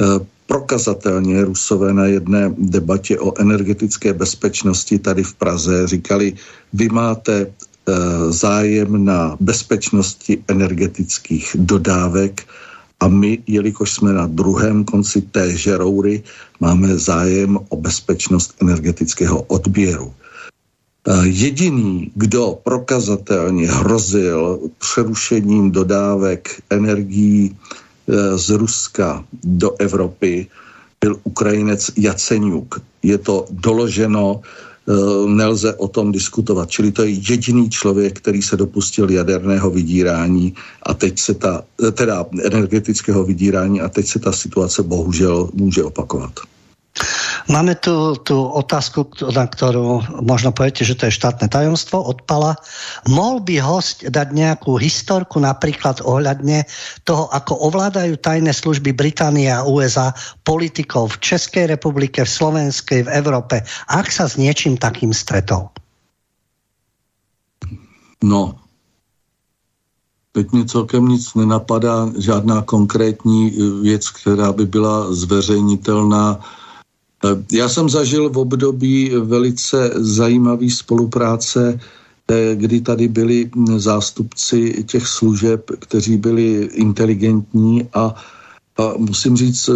[0.00, 6.34] Uh, prokazatelně Rusové na jedné debatě o energetické bezpečnosti tady v Praze říkali,
[6.72, 7.52] vy máte
[8.30, 12.46] zájem na bezpečnosti energetických dodávek
[13.00, 16.22] a my, jelikož jsme na druhém konci té žeroury,
[16.60, 20.14] máme zájem o bezpečnost energetického odběru.
[21.22, 30.46] Jediný, kdo prokazatelně hrozil přerušením dodávek energií e, z Ruska do Evropy,
[31.00, 32.80] byl Ukrajinec Jaceňuk.
[33.02, 34.67] Je to doloženo Eh,
[35.26, 36.70] nelze o tom diskutovat.
[36.70, 41.92] Čili to je jediný člověk, který se dopustil jaderného vydírání a teď se ta, eh,
[41.92, 46.32] teda energetického vydírání a teď se ta situace bohužel může opakovat.
[47.48, 52.60] Máme tu, tu otázku, na ktorú možno poviete, že to je štátne tajomstvo, odpala.
[53.08, 56.68] Mohol by host dať nejakú historku napríklad ohľadne
[57.08, 60.12] toho, ako ovládajú tajné služby Británie a USA
[60.44, 63.64] politikov v Českej republike, v Slovenskej, v Európe.
[63.88, 65.72] Ak sa s niečím takým stretol?
[68.20, 68.60] No,
[70.36, 76.57] teď mi celkem nic nenapadá, žádná konkrétní věc, která by byla zveřejnitelná Eh,
[77.52, 81.80] já jsem zažil v období velice zajímavé spolupráce,
[82.30, 88.14] eh, kdy tady byli zástupci těch služeb, kteří byli inteligentní a,
[88.78, 89.72] a musím říct, eh,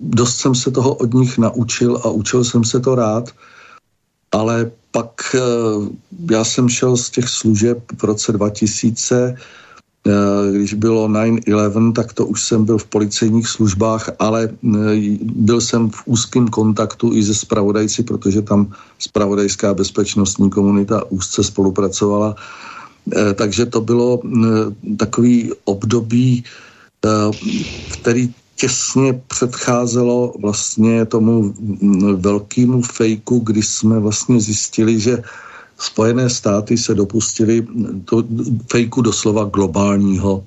[0.00, 3.30] dost jsem se toho od nich naučil a učil jsem se to rád,
[4.32, 5.36] ale pak
[6.30, 9.36] já jsem šel z těch služeb v roce 2000 Eh,
[10.52, 14.68] když bylo 9-11, tak to už jsem byl v policejních službách, ale eh,
[15.22, 22.34] byl jsem v úzkém kontaktu i se spravodajci, protože tam spravodajská bezpečnostní komunita úzce spolupracovala.
[23.14, 24.22] Eh, takže to bylo
[24.96, 26.44] takový období,
[27.92, 31.54] který těsně předcházelo vlastně tomu
[32.14, 35.22] velkému fejku, kdy jsme vlastně zjistili, že
[35.82, 37.66] Spojené státy se dopustili
[38.04, 38.24] to
[38.70, 40.44] fejku doslova globálního,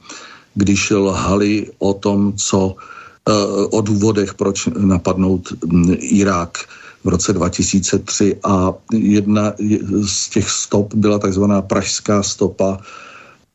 [0.56, 3.34] když lhali o tom, co eh,
[3.70, 6.58] o důvodech, proč napadnout hm, Irák
[7.04, 9.54] v roce 2003 a jedna
[10.06, 12.80] z těch stop byla takzvaná pražská stopa,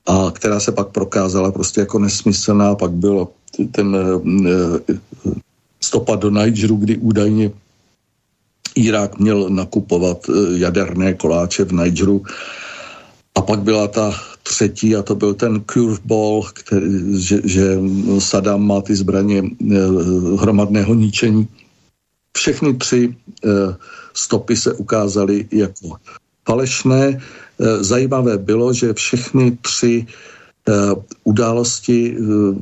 [0.07, 2.75] a která se pak prokázala prostě jako nesmyslná.
[2.75, 3.33] Pak bylo
[3.73, 4.95] ten hm, eh,
[5.81, 7.51] stopa do Nigeru, kdy údajně
[8.75, 12.23] Irák měl nakupovat eh, jaderné koláče v Nigeru.
[13.35, 16.87] A pak byla ta třetí a to byl ten curveball, který,
[17.23, 17.79] že, že
[18.19, 19.75] Saddam má ty zbraně eh,
[20.37, 21.49] hromadného ničení.
[22.37, 23.49] Všechny tři eh,
[24.15, 25.97] stopy se ukázaly jako
[26.49, 27.21] falešné.
[27.81, 30.07] Zajímavé bylo, že všechny tři
[31.25, 32.17] události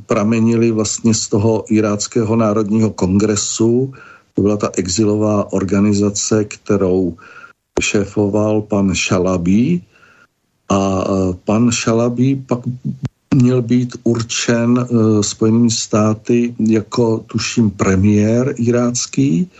[0.07, 3.95] pramenily vlastně z toho iráckého národního kongresu,
[4.39, 7.17] to byla ta exilová organizace, kterou
[7.83, 9.83] šéfoval pan Šalabí
[10.71, 11.05] a
[11.45, 12.59] pan Šalabí pak
[13.35, 19.51] měl být určen uh, Spojenými státy jako, tuším, premiér irácký.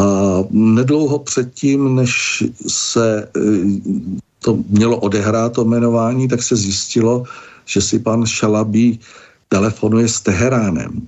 [0.00, 0.04] A
[0.50, 7.24] nedlouho předtím, než se uh, to mělo odehrát, to jmenování, tak se zjistilo,
[7.66, 9.00] že si pan Šalabí
[9.48, 11.04] telefonuje s Teheránem.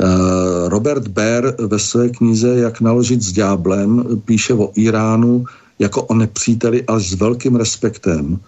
[0.00, 5.44] Eh, Robert Baer ve své knize Jak naložit s ďáblem píše o Iránu
[5.78, 8.40] jako o nepříteli až s velkým respektem.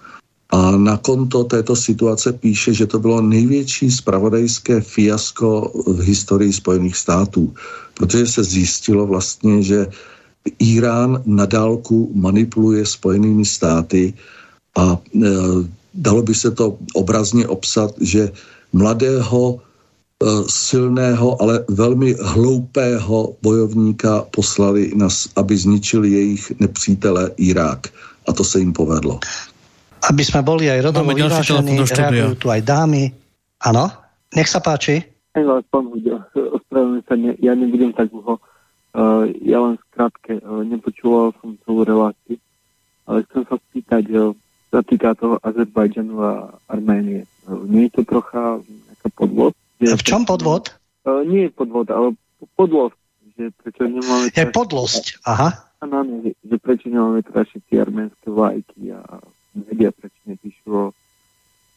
[0.50, 6.96] A na konto této situace píše, že to bylo největší spravodajské fiasko v historii Spojených
[6.96, 7.54] států,
[7.94, 9.86] protože se zjistilo vlastně, že
[10.58, 14.14] Irán na dálku manipuluje Spojenými státy
[14.76, 15.28] a e,
[15.94, 18.32] dalo by se to obrazně obsat, že
[18.72, 19.60] mladého
[20.48, 27.86] silného, ale velmi hloupého bojovníka poslali, nas, aby zničili jejich nepřítele Irák.
[28.26, 29.18] A to se jim povedlo.
[30.10, 33.10] Aby jsme boli aj rodovo vyvážení, reagujú tu aj dámy.
[33.66, 33.90] Ano,
[34.30, 35.02] nech sa páči.
[36.68, 38.38] ospravedlňujem sa, ne, ja nebudem tak dlho.
[38.94, 42.38] Uh, ja len skrátke, uh, nepočúval som celú reláciu,
[43.06, 44.34] ale chcem sa spýtať, uh,
[44.70, 46.32] sa týka toho Azerbajdžanu a
[46.70, 47.26] Arménie.
[47.46, 49.54] Uh, nie je to trocha nejaká podvod.
[49.78, 50.74] V čom podvod?
[51.06, 52.18] Uh, nie podvod, ale
[52.58, 52.98] podlosť.
[53.38, 54.34] Že prečo nemáme...
[54.34, 55.54] Je podlosť, aha.
[55.78, 59.22] Áno, že, že prečo nemáme trašiť tie arménske vlajky a
[59.54, 60.84] média prečo nepíšu o,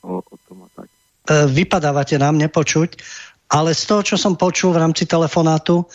[0.02, 0.90] o, o tom a tak.
[1.30, 2.98] E, vypadávate nám nepočuť,
[3.54, 5.86] ale z toho, čo som počul v rámci telefonátu,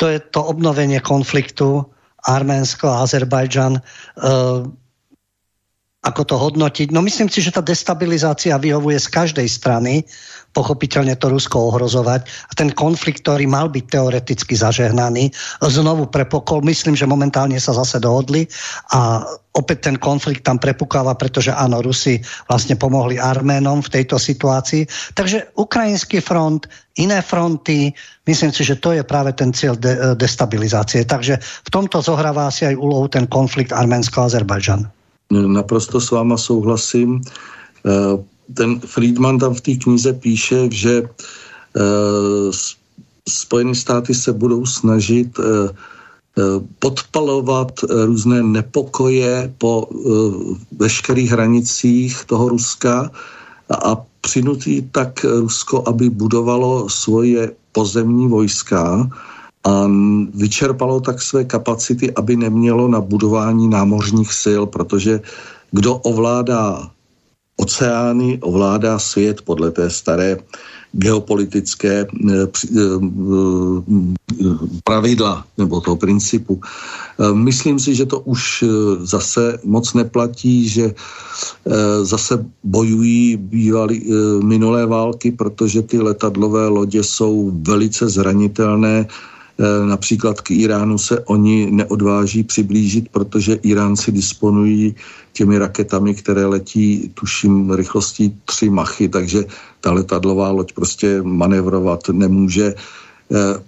[0.00, 1.84] to je to obnovenie konfliktu
[2.24, 3.76] Arménsko a Azerbajdžan.
[3.76, 3.82] E,
[6.00, 6.96] ako to hodnotiť?
[6.96, 10.00] No myslím si, že tá destabilizácia vyhovuje z každej strany,
[10.56, 12.24] pochopiteľne to Rusko ohrozovať.
[12.24, 15.28] A ten konflikt, ktorý mal byť teoreticky zažehnaný,
[15.60, 16.64] znovu prepokol.
[16.64, 18.48] Myslím, že momentálne sa zase dohodli
[18.96, 22.16] a opäť ten konflikt tam prepukáva, pretože áno, Rusi
[22.48, 24.88] vlastne pomohli Arménom v tejto situácii.
[25.12, 26.64] Takže ukrajinský front,
[26.96, 27.92] iné fronty,
[28.24, 31.04] myslím si, že to je práve ten cieľ de destabilizácie.
[31.04, 34.99] Takže v tomto zohráva asi aj úlohu ten konflikt Arménsko-Azerbajdžan.
[35.30, 37.20] Naprosto s váma souhlasím.
[37.86, 38.18] Eh,
[38.54, 42.50] ten Friedman tam v té knize píše, že eh,
[43.28, 45.70] Spojené státy se budou snažit eh,
[46.78, 49.88] podpalovat různé nepokoje po
[50.72, 53.10] veškerých hranicích toho Ruska
[53.70, 59.10] a přinutí tak Rusko, aby budovalo svoje pozemní vojska
[59.64, 59.84] a
[60.34, 65.20] vyčerpalo tak své kapacity, aby nemělo na budování námořních sil, protože
[65.70, 66.90] kdo ovládá
[67.56, 70.36] oceány, ovládá svět podle té staré
[70.92, 72.98] geopolitické eh, eh,
[74.84, 76.60] pravidla nebo toho principu.
[76.60, 78.64] Eh, myslím si, že to už
[79.04, 80.94] zase moc neplatí, že
[82.02, 84.02] zase bojují bývalý,
[84.42, 89.39] minulé války, protože ty letadlové lodě jsou velice zranitelné, Eh,
[89.86, 94.94] například k Iránu se oni neodváží přiblížit, protože Iránci disponují
[95.32, 99.44] těmi raketami, které letí, tuším, rychlostí 3 machy, takže
[99.80, 102.74] ta letadlová loď prostě manevrovat nemůže.
[103.32, 103.62] Eh,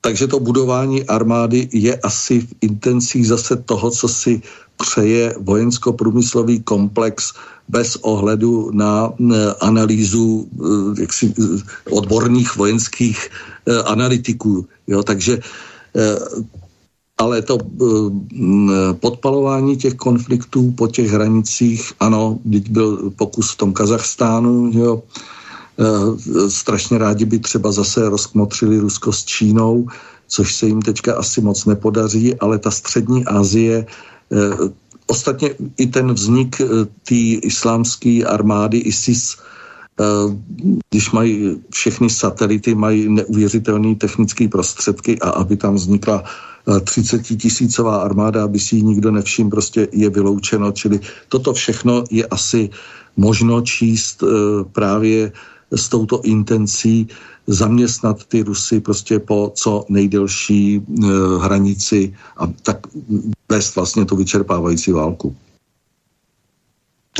[0.00, 4.42] takže to budování armády je asi v intencích zase toho, co si
[4.76, 7.32] přeje vojensko-průmyslový komplex
[7.68, 9.12] bez ohledu na
[9.60, 11.34] analýzu eh, jaksi,
[11.90, 13.28] odborných vojenských
[13.86, 14.66] analytiků.
[14.86, 15.38] Jo, takže
[15.96, 16.18] eh,
[17.18, 23.72] ale to eh, podpalování těch konfliktů po těch hranicích, ano, teď byl pokus v tom
[23.72, 25.02] Kazachstánu, jo,
[25.78, 29.86] eh, strašně rádi by třeba zase rozkmotřili Rusko s Čínou,
[30.28, 33.86] což se jim teďka asi moc nepodaří, ale ta střední Asie,
[35.06, 36.56] ostatně i ten vznik
[37.04, 37.14] té
[37.44, 39.36] islámské armády ISIS,
[40.00, 40.36] Eh,
[40.90, 46.24] když mají všechny satelity, mají neuvěřitelné technické prostředky a aby tam vznikla
[46.84, 50.72] 30 eh, tisícová armáda, aby si ji nikdo nevšiml, prostě je vyloučeno.
[50.72, 52.70] Čili toto všechno je asi
[53.16, 54.26] možno číst eh,
[54.72, 55.32] právě
[55.72, 57.08] s touto intencí
[57.46, 60.80] zaměstnat ty Rusy prostě po co nejdelší
[61.40, 62.86] hranici a tak
[63.52, 65.36] vést vlastně tu vyčerpávající válku.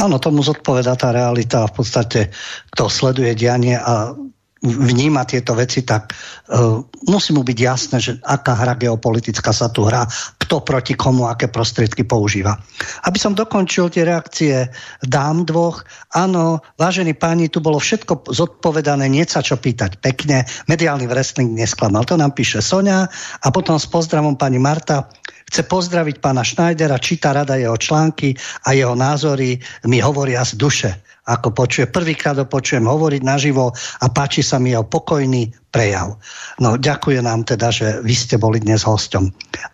[0.00, 1.68] Áno, tomu zodpoveda tá realita.
[1.68, 2.32] A v podstate,
[2.72, 4.16] kto sleduje dianie a
[4.62, 6.80] vníma tieto veci, tak uh,
[7.10, 10.06] musí mu byť jasné, že aká hra geopolitická sa tu hrá,
[10.38, 12.56] kto proti komu, aké prostriedky používa.
[13.02, 14.70] Aby som dokončil tie reakcie
[15.02, 15.82] dám dvoch,
[16.14, 22.14] áno, vážení páni, tu bolo všetko zodpovedané, sa čo pýtať pekne, mediálny wrestling nesklamal, to
[22.14, 23.10] nám píše Sonia
[23.42, 25.10] a potom s pozdravom pani Marta,
[25.53, 28.33] chce pozdraviť pána Schneidera, číta rada jeho články
[28.65, 30.91] a jeho názory mi hovoria z duše
[31.23, 31.86] ako počuje.
[31.86, 36.19] Prvýkrát ho počujem hovoriť naživo a páči sa mi jeho pokojný prejav.
[36.61, 39.31] No, ďakujem nám teda, že vy ste boli dnes hostom.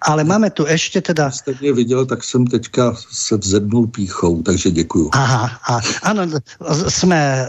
[0.07, 1.31] Ale máme tu ešte teda...
[1.31, 5.11] Jste mě viděl, tak jsem teďka se vzednul píchou, takže děkuju.
[5.13, 6.29] Aha, a, áno,
[6.87, 7.45] sme e,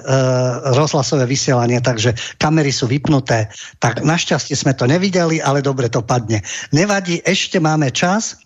[0.74, 3.52] rozhlasové vysielanie, takže kamery sú vypnuté.
[3.78, 6.42] Tak našťastie sme to nevideli, ale dobre to padne.
[6.74, 8.40] Nevadí, ešte máme čas,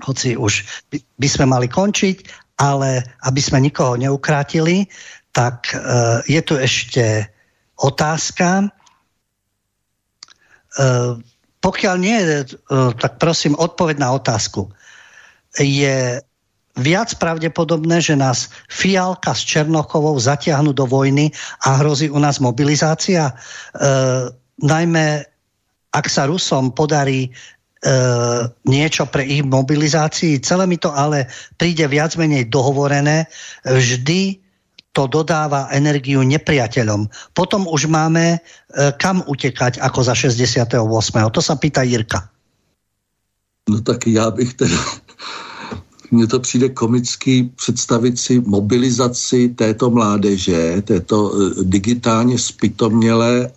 [0.00, 4.86] hoci už by, by sme mali končiť ale aby sme nikoho neukrátili,
[5.34, 7.26] tak uh, je tu ešte
[7.82, 8.70] otázka.
[10.78, 11.18] Uh,
[11.58, 14.70] pokiaľ nie, uh, tak prosím odpoveď na otázku.
[15.58, 16.22] Je
[16.78, 21.34] viac pravdepodobné, že nás Fialka s Černochovou zatiahnu do vojny
[21.68, 23.36] a hrozí u nás mobilizácia.
[24.56, 25.06] Najmä
[25.92, 27.28] ak sa Rusom podarí
[28.62, 30.38] niečo pre ich mobilizácii.
[30.38, 31.26] Celé mi to ale
[31.58, 33.26] príde viac menej dohovorené.
[33.66, 34.38] Vždy
[34.92, 37.08] to dodáva energiu nepriateľom.
[37.32, 38.38] Potom už máme e,
[39.00, 40.68] kam utekať ako za 68.
[41.32, 42.28] To sa pýta Jirka.
[43.68, 44.76] No tak já bych teda
[46.12, 53.50] mně to přijde komický představit si mobilizaci této mládeže, této eh, digitálně spytomělé,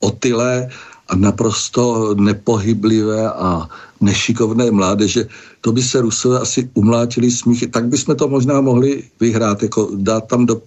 [0.00, 0.68] otylé
[1.10, 3.68] a naprosto nepohyblivé a
[4.00, 5.26] nešikovné mládeže.
[5.60, 7.66] To by se Rusové asi umlátili smíchy.
[7.66, 10.62] Tak bychom to možná mohli vyhrát, jako dát tam do,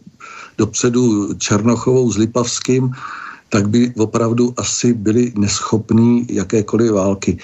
[0.58, 2.92] dopředu Černochovou s Lipavským,
[3.50, 7.38] tak by opravdu asi byli neschopní jakékoliv války.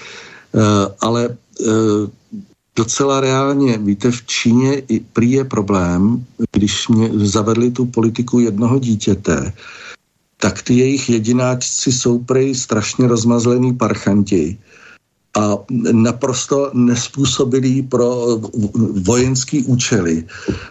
[0.52, 0.62] Uh,
[1.00, 2.10] ale uh,
[2.76, 8.78] docela reálně, víte, v Číně i prý je problém, když mě zavedli tu politiku jednoho
[8.78, 9.52] dítěte,
[10.40, 14.58] tak ty jejich jedináčci jsou prej strašně rozmazlený parchanti
[15.38, 15.56] a
[15.92, 18.38] naprosto nespůsobilý pro
[19.06, 20.24] vojenský účely.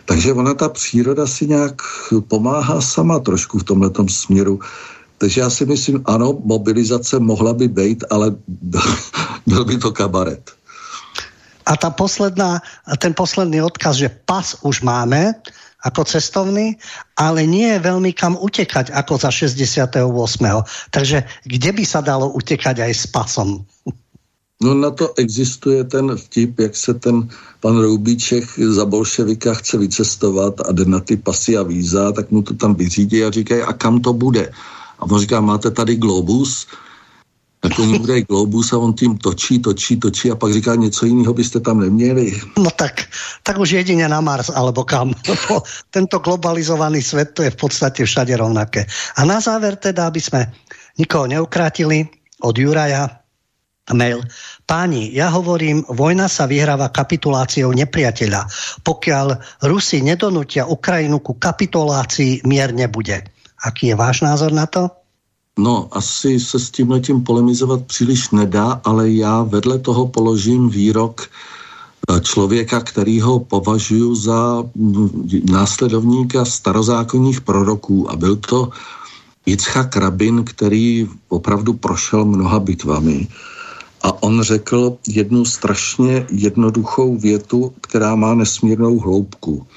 [0.06, 1.82] Takže ona, ta příroda si nějak
[2.28, 4.60] pomáhá sama trošku v tomhle směru.
[5.18, 8.36] Takže já si myslím, ano, mobilizace mohla by být, ale
[9.48, 10.52] byl by to kabaret.
[11.66, 12.62] A ta posledná,
[12.98, 15.34] ten posledný odkaz, že pas už máme,
[15.80, 16.76] ako cestovný,
[17.16, 20.04] ale nie je veľmi kam utekať ako za 68.
[20.92, 23.64] Takže kde by sa dalo utekať aj s pasom?
[24.60, 27.30] No na to existuje ten vtip, jak se ten
[27.60, 32.44] pan Roubíček za bolševika chce vycestovat a jde na ty pasy a víza, tak mu
[32.44, 34.52] to tam vyřídí a říkají, a kam to bude?
[35.00, 36.68] A on říká, máte tady globus,
[37.60, 41.34] tak oni bude globus a on tím točí, točí, točí a pak říká, něco jiného
[41.34, 42.40] byste tam neměli.
[42.58, 43.04] No tak,
[43.44, 45.14] tak už jedině na Mars alebo kam.
[45.92, 48.86] Tento globalizovaný svět to je v podstatě všade rovnaké.
[49.16, 50.52] A na záver teda, aby jsme
[50.98, 52.08] nikoho neukrátili,
[52.42, 53.20] od Juraja
[53.94, 54.22] mail.
[54.70, 58.46] Páni, ja hovorím, vojna sa vyhráva kapituláciou nepriateľa.
[58.86, 59.28] Pokiaľ
[59.66, 63.26] Rusi nedonutia Ukrajinu ku kapitulácii, mier nebude.
[63.60, 64.99] Aký je váš názor na to?
[65.60, 71.28] No, asi se s tím letím polemizovat příliš nedá, ale já vedle toho položím výrok
[71.28, 78.70] eh, člověka, který ho považuji za mm, následovníka starozákonních proroků a byl to
[79.46, 83.28] Jitzchak Rabin, který opravdu prošel mnoha bitvami.
[84.02, 89.68] A on řekl jednu strašně jednoduchou větu, která má nesmírnou hloubku.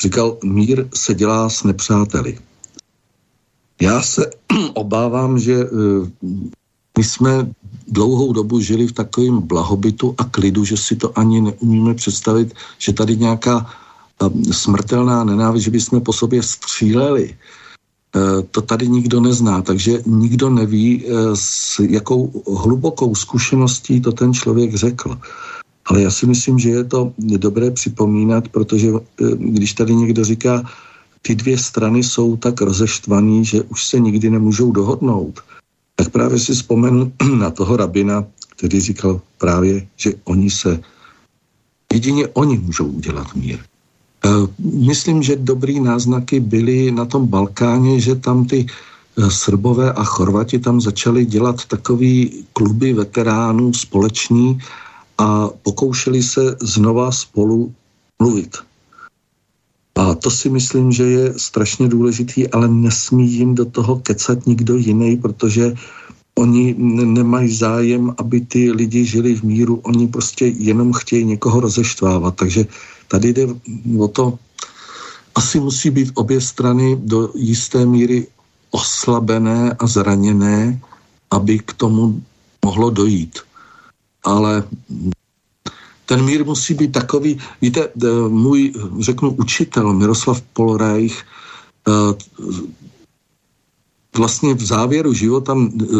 [0.00, 2.38] Říkal, mír se dělá s nepřáteli.
[3.80, 4.30] Já se
[4.74, 6.10] obávám, že eh,
[6.98, 7.52] my jsme
[7.88, 12.92] dlouhou dobu žili v takovém blahobytu a klidu, že si to ani neumíme představit, že
[12.92, 17.34] tady nějaká eh, smrtelná nenávist, že bychom po sobě stříleli.
[17.34, 24.74] Eh, to tady nikdo nezná, takže nikdo neví, s jakou hlubokou zkušeností to ten člověk
[24.74, 25.18] řekl.
[25.86, 28.88] Ale já si myslím, že je to dobré připomínat, protože
[29.36, 30.64] když tady někdo říká,
[31.26, 35.40] ty dvě strany jsou tak rozeštvaný, že už se nikdy nemůžou dohodnout.
[35.96, 38.24] Tak právě si vzpomenu na toho rabina,
[38.56, 40.80] který říkal právě, že oni se,
[41.92, 43.58] jedině oni můžou udělat mír.
[43.58, 44.28] E,
[44.60, 50.58] myslím, že dobrý náznaky byly na tom Balkáně, že tam ty e, Srbové a Chorvati
[50.58, 54.58] tam začali dělat takový kluby veteránů společní
[55.18, 57.72] a pokoušeli se znova spolu
[58.20, 58.56] mluvit.
[59.94, 64.76] A to si myslím, že je strašně důležitý, ale nesmí jim do toho kecat nikdo
[64.76, 65.74] jiný, protože
[66.34, 66.74] oni
[67.14, 72.36] nemají zájem, aby ty lidi žili v míru, oni prostě jenom chtějí někoho rozeštvávat.
[72.36, 72.66] Takže
[73.08, 73.46] tady jde
[73.98, 74.38] o to,
[75.34, 78.26] asi musí být obě strany do jisté míry
[78.70, 80.80] oslabené a zraněné,
[81.30, 82.22] aby k tomu
[82.64, 83.38] mohlo dojít.
[84.24, 84.64] Ale
[86.06, 87.88] ten mír musí být takový, víte,
[88.28, 91.22] můj, řeknu, učitel Miroslav Polreich
[91.88, 92.14] eh,
[94.16, 95.56] vlastně v závěru života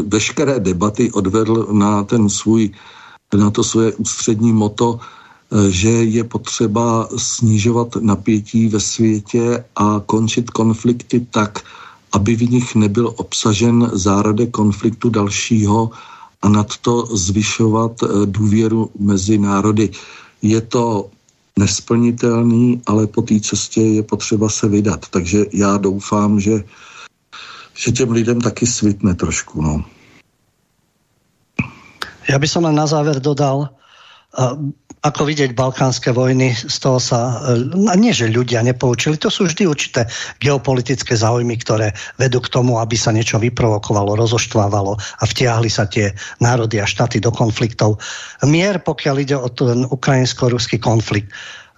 [0.07, 2.71] veškeré debaty odvedl na ten svůj,
[3.35, 10.51] na to svoje ústřední moto, eh, že je potřeba snižovat napětí ve světě a končit
[10.51, 11.65] konflikty tak,
[12.13, 15.91] aby v nich nebyl obsažen zárodek konfliktu dalšího,
[16.45, 19.91] a nad to zvyšovat eh, důvěru mezi národy.
[20.43, 21.09] Je to
[21.59, 25.09] nesplnitelný, ale po té cestě je potřeba se vydat.
[25.09, 26.65] Takže já doufám, že,
[27.75, 29.63] že těm lidem taky svitne trošku.
[29.63, 29.85] No.
[32.29, 33.69] Já bych na závěr dodal,
[35.05, 39.69] ako vidieť balkánske vojny, z toho sa, e, nie že ľudia nepoučili, to sú vždy
[39.69, 40.09] určité
[40.41, 46.17] geopolitické záujmy, ktoré vedú k tomu, aby sa niečo vyprovokovalo, rozoštvávalo a vtiahli sa tie
[46.41, 48.01] národy a štáty do konfliktov.
[48.49, 51.29] Mier, pokiaľ ide o ten ukrajinsko-ruský konflikt,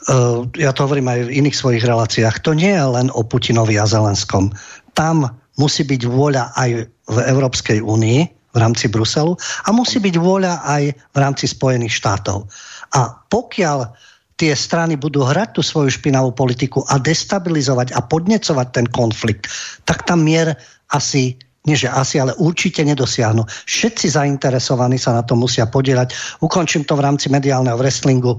[0.06, 3.74] uh, ja to hovorím aj v iných svojich reláciách, to nie je len o Putinovi
[3.74, 4.54] a Zelenskom.
[4.94, 5.26] Tam
[5.58, 10.82] musí byť vôľa aj v Európskej únii, v rámci Bruselu a musí byť vôľa aj
[10.96, 12.48] v rámci Spojených štátov.
[12.94, 13.90] A pokiaľ
[14.36, 19.48] tie strany budú hrať tú svoju špinavú politiku a destabilizovať a podnecovať ten konflikt,
[19.88, 20.54] tak tam mier
[20.92, 23.42] asi nie že asi, ale určite nedosiahnu.
[23.66, 26.14] Všetci zainteresovaní sa na to musia podielať.
[26.38, 28.38] Ukončím to v rámci mediálneho wrestlingu.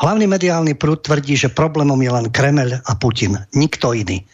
[0.00, 4.24] Hlavný mediálny prúd tvrdí, že problémom je len Kreml a Putin, nikto iný.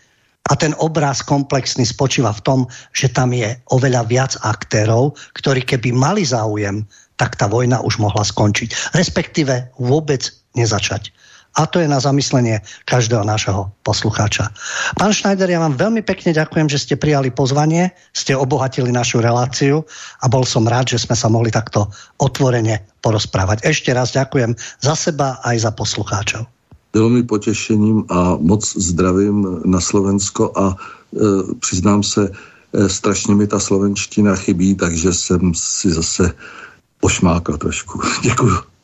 [0.48, 2.60] A ten obraz komplexný spočíva v tom,
[2.94, 6.86] že tam je oveľa viac aktérov, ktorí keby mali záujem,
[7.18, 8.94] tak tá vojna už mohla skončiť.
[8.94, 11.12] Respektíve vôbec nezačať.
[11.58, 14.54] A to je na zamyslenie každého nášho poslucháča.
[14.94, 19.82] Pán Schneider, ja vám veľmi pekne ďakujem, že ste prijali pozvanie, ste obohatili našu reláciu
[20.22, 21.90] a bol som rád, že sme sa mohli takto
[22.22, 23.66] otvorene porozprávať.
[23.66, 26.46] Ešte raz ďakujem za seba aj za poslucháčov.
[26.92, 30.74] Bylo mi potěšením a moc zdravím na Slovensko a e,
[31.60, 32.30] přiznám se,
[32.72, 36.32] e, strašně mi ta slovenština chybí, takže jsem si zase
[37.00, 38.02] pošmákal trošku.
[38.26, 38.78] Děkuju.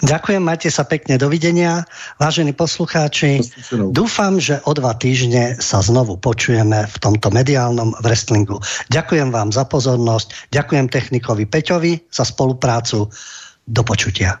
[0.00, 1.84] Ďakujem, majte sa pekne, dovidenia.
[2.16, 3.44] Vážení poslucháči,
[3.92, 8.56] dúfam, že o dva týždne sa znovu počujeme v tomto mediálnom wrestlingu.
[8.88, 13.12] Ďakujem vám za pozornosť, ďakujem technikovi Peťovi za spoluprácu.
[13.70, 14.40] Do počutia.